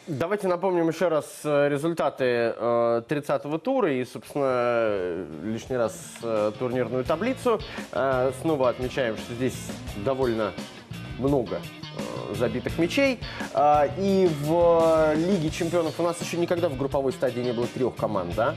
[0.09, 2.25] Давайте напомним еще раз э, результаты
[2.57, 7.61] э, 30-го тура и, собственно, э, лишний раз э, турнирную таблицу.
[7.93, 9.71] Э, Снова отмечаем, что здесь
[10.07, 10.55] довольно
[11.19, 13.21] много э, забитых мячей.
[13.99, 17.95] И в э, Лиге чемпионов у нас еще никогда в групповой стадии не было трех
[17.95, 18.55] команд, да?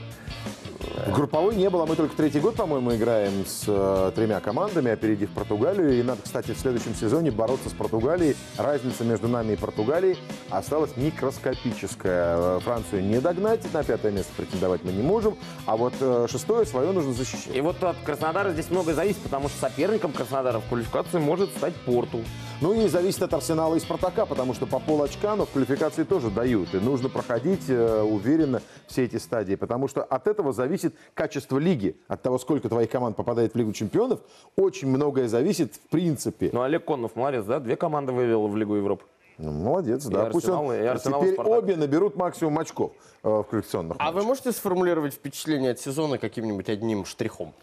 [1.06, 1.86] В групповой не было.
[1.86, 5.98] Мы только третий год, по-моему, играем с э, тремя командами, опередив Португалию.
[5.98, 8.36] И надо, кстати, в следующем сезоне бороться с Португалией.
[8.58, 10.18] Разница между нами и Португалией
[10.50, 12.36] осталась микроскопическая.
[12.36, 15.36] Э, Францию не догнать, на пятое место претендовать мы не можем.
[15.66, 17.54] А вот э, шестое свое нужно защищать.
[17.54, 21.74] И вот от Краснодара здесь многое зависит, потому что соперником Краснодара в квалификации может стать
[21.86, 22.20] Порту.
[22.62, 26.04] Ну и зависит от Арсенала и Спартака, потому что по пол очка, но в квалификации
[26.04, 26.72] тоже дают.
[26.74, 31.96] И нужно проходить э, уверенно все эти стадии, потому что от этого зависит качество лиги.
[32.06, 34.20] От того, сколько твоих команд попадает в Лигу чемпионов,
[34.54, 36.50] очень многое зависит в принципе.
[36.52, 37.58] Ну, Олег Коннов молодец, да?
[37.58, 39.06] Две команды вывел в Лигу Европы.
[39.38, 40.26] Ну, молодец, И да.
[40.26, 41.64] Пусть он и Арсенал, и теперь Спартак.
[41.64, 42.92] обе наберут максимум очков
[43.24, 47.54] э, в коллекционных А вы можете сформулировать впечатление от сезона каким-нибудь одним штрихом?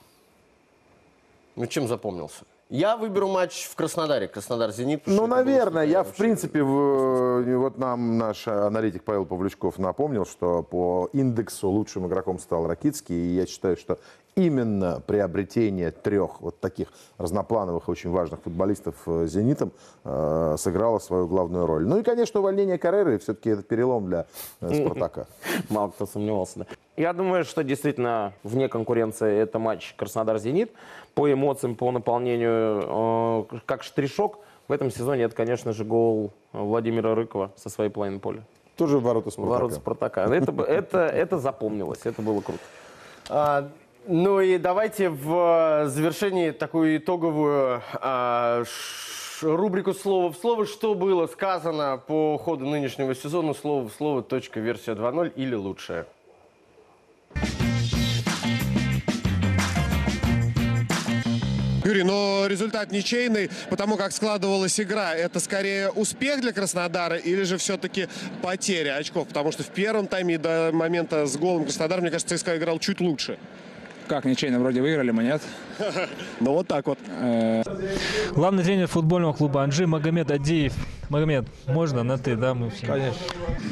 [1.55, 2.43] Ну, чем запомнился?
[2.69, 4.27] Я выберу матч в Краснодаре.
[4.27, 4.99] Краснодар-Зенит.
[5.03, 10.61] потому Ну, наверное, я, в принципе, в- вот нам наш аналитик Павел Павлючков напомнил, что
[10.61, 13.97] по индексу лучшим игроком стал Ракицкий, и я считаю, что
[14.35, 19.71] именно приобретение трех вот таких разноплановых очень важных футболистов э, «Зенитом»
[20.05, 21.87] э, сыграло свою главную роль.
[21.87, 24.27] Ну и, конечно, увольнение Карреры все-таки это перелом для
[24.61, 25.25] э, «Спартака».
[25.69, 26.65] Мало кто сомневался, да.
[26.99, 30.73] Я думаю, что действительно вне конкуренции это матч Краснодар-Зенит.
[31.13, 37.15] По эмоциям, по наполнению, э, как штришок, в этом сезоне это, конечно же, гол Владимира
[37.15, 38.43] Рыкова со своей половины поля.
[38.75, 39.53] Тоже в ворота «Спартака».
[39.55, 40.23] Ворота Спартака.
[40.35, 42.59] Это, бы- это, это запомнилось, это было круто.
[43.29, 43.69] А,
[44.05, 50.65] ну и давайте в завершении такую итоговую а, ш- рубрику «Слово в слово».
[50.65, 53.53] Что было сказано по ходу нынешнего сезона?
[53.53, 56.05] Слово в слово, точка, версия 2.0 или лучшее?
[61.89, 65.15] Юрий, но результат ничейный, потому как складывалась игра.
[65.15, 68.07] Это скорее успех для Краснодара или же все-таки
[68.43, 69.27] потеря очков?
[69.27, 73.01] Потому что в первом тайме до момента с голом Краснодар, мне кажется, ЦСКА играл чуть
[73.01, 73.39] лучше.
[74.07, 75.41] Как, ничейно вроде выиграли, мы нет?
[76.39, 76.99] Ну вот так вот.
[78.31, 80.73] Главный тренер футбольного клуба Анжи Магомед Адеев.
[81.09, 82.53] Магомед, можно на ты, да?
[82.53, 82.85] Мы все.
[82.85, 83.19] Конечно.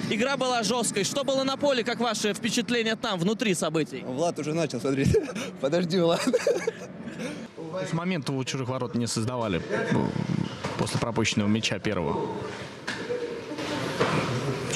[0.10, 1.04] Игра была жесткой.
[1.04, 4.04] Что было на поле, как ваше впечатление там, внутри событий?
[4.08, 5.06] Влад уже начал, смотри.
[5.62, 6.28] Подожди, Влад.
[7.78, 9.62] То есть момента у чужих ворот не создавали
[10.80, 12.28] после пропущенного мяча первого.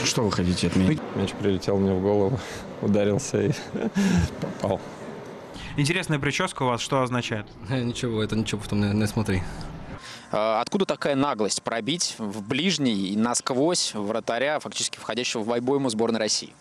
[0.04, 1.00] Что вы хотите отменить?
[1.16, 2.40] Мяч прилетел мне в голову,
[2.82, 3.52] ударился и
[4.42, 4.80] попал.
[5.78, 7.48] Интересная прическа у вас, что означает?
[7.70, 9.42] Ничего, это ничего потом не, не смотри.
[10.32, 16.20] А Откуда такая наглость пробить в ближний и насквозь вратаря, фактически входящего в обойму сборной
[16.20, 16.54] России?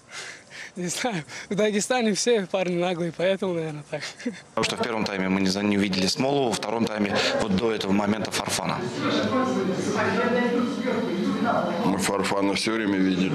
[0.77, 4.03] Не знаю, в Дагестане все парни наглые, поэтому, наверное, так.
[4.55, 7.93] Потому что в первом тайме мы не, увидели Смолу, во втором тайме вот до этого
[7.93, 8.79] момента Фарфана.
[11.85, 13.33] Мы Фарфана все время видели.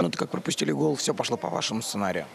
[0.00, 2.26] Ну, ты как пропустили гол, все пошло по вашему сценарию.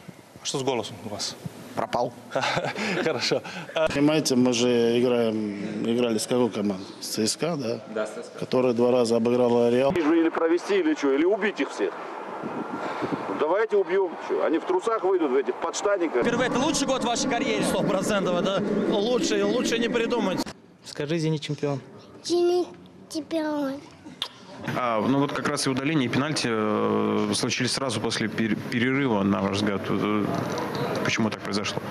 [0.44, 1.36] Что с голосом у вас?
[1.76, 2.12] Пропал.
[3.04, 3.42] Хорошо.
[3.94, 6.88] Понимаете, мы же играем, играли с какой командой?
[7.02, 7.80] С ЦСКА, да?
[7.94, 8.40] Да, ЦСКА.
[8.40, 9.92] Которая два раза обыграла Реал.
[9.92, 11.94] Или провести, или что, или убить их всех.
[13.40, 14.10] Давайте убьем.
[14.28, 16.22] Чё, Они в трусах выйдут, в этих подштаниках.
[16.24, 17.64] Впервые это лучший год в вашей карьере?
[17.64, 20.40] Сто процентов, это лучше, лучше не придумать.
[20.86, 21.80] Скажи, Зенит чемпион.
[22.24, 22.68] Зенит
[23.14, 23.74] чемпион.
[24.76, 29.22] А, ну вот как раз и удаление и пенальти э, случились сразу после пер- перерыва,
[29.24, 29.82] на ваш взгляд.
[29.90, 30.26] Э,
[31.04, 31.82] Почему так произошло?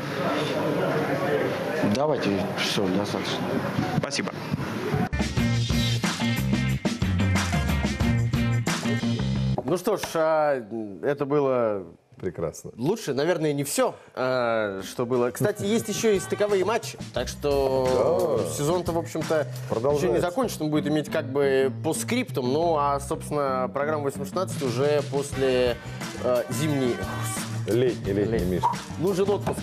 [1.94, 3.38] Давайте, все, достаточно.
[4.02, 4.55] Ну
[9.68, 10.64] Ну что ж, а,
[11.02, 11.86] это было
[12.16, 12.70] Прекрасно.
[12.76, 15.32] лучше, наверное, не все, а, что было.
[15.32, 19.48] Кстати, есть еще и стыковые матчи, так что сезон-то, в общем-то,
[19.96, 24.62] еще не закончен, он будет иметь как бы по скриптам, ну а, собственно, программа 816
[24.62, 25.76] уже после
[26.22, 26.94] э, зимней...
[27.66, 28.62] Летний, летний, Миш.
[28.98, 29.58] Нужен отпуск.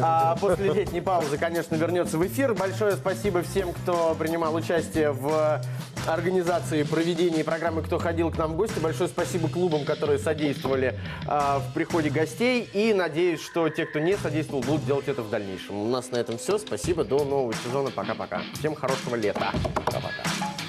[0.00, 2.54] А после летней паузы, конечно, вернется в эфир.
[2.54, 5.60] Большое спасибо всем, кто принимал участие в
[6.06, 8.78] организации проведения программы «Кто ходил к нам в гости».
[8.78, 12.68] Большое спасибо клубам, которые содействовали а, в приходе гостей.
[12.72, 15.76] И надеюсь, что те, кто не содействовал, будут делать это в дальнейшем.
[15.76, 16.58] У нас на этом все.
[16.58, 17.04] Спасибо.
[17.04, 17.90] До нового сезона.
[17.90, 18.42] Пока-пока.
[18.54, 19.52] Всем хорошего лета.
[19.74, 20.61] Пока-пока.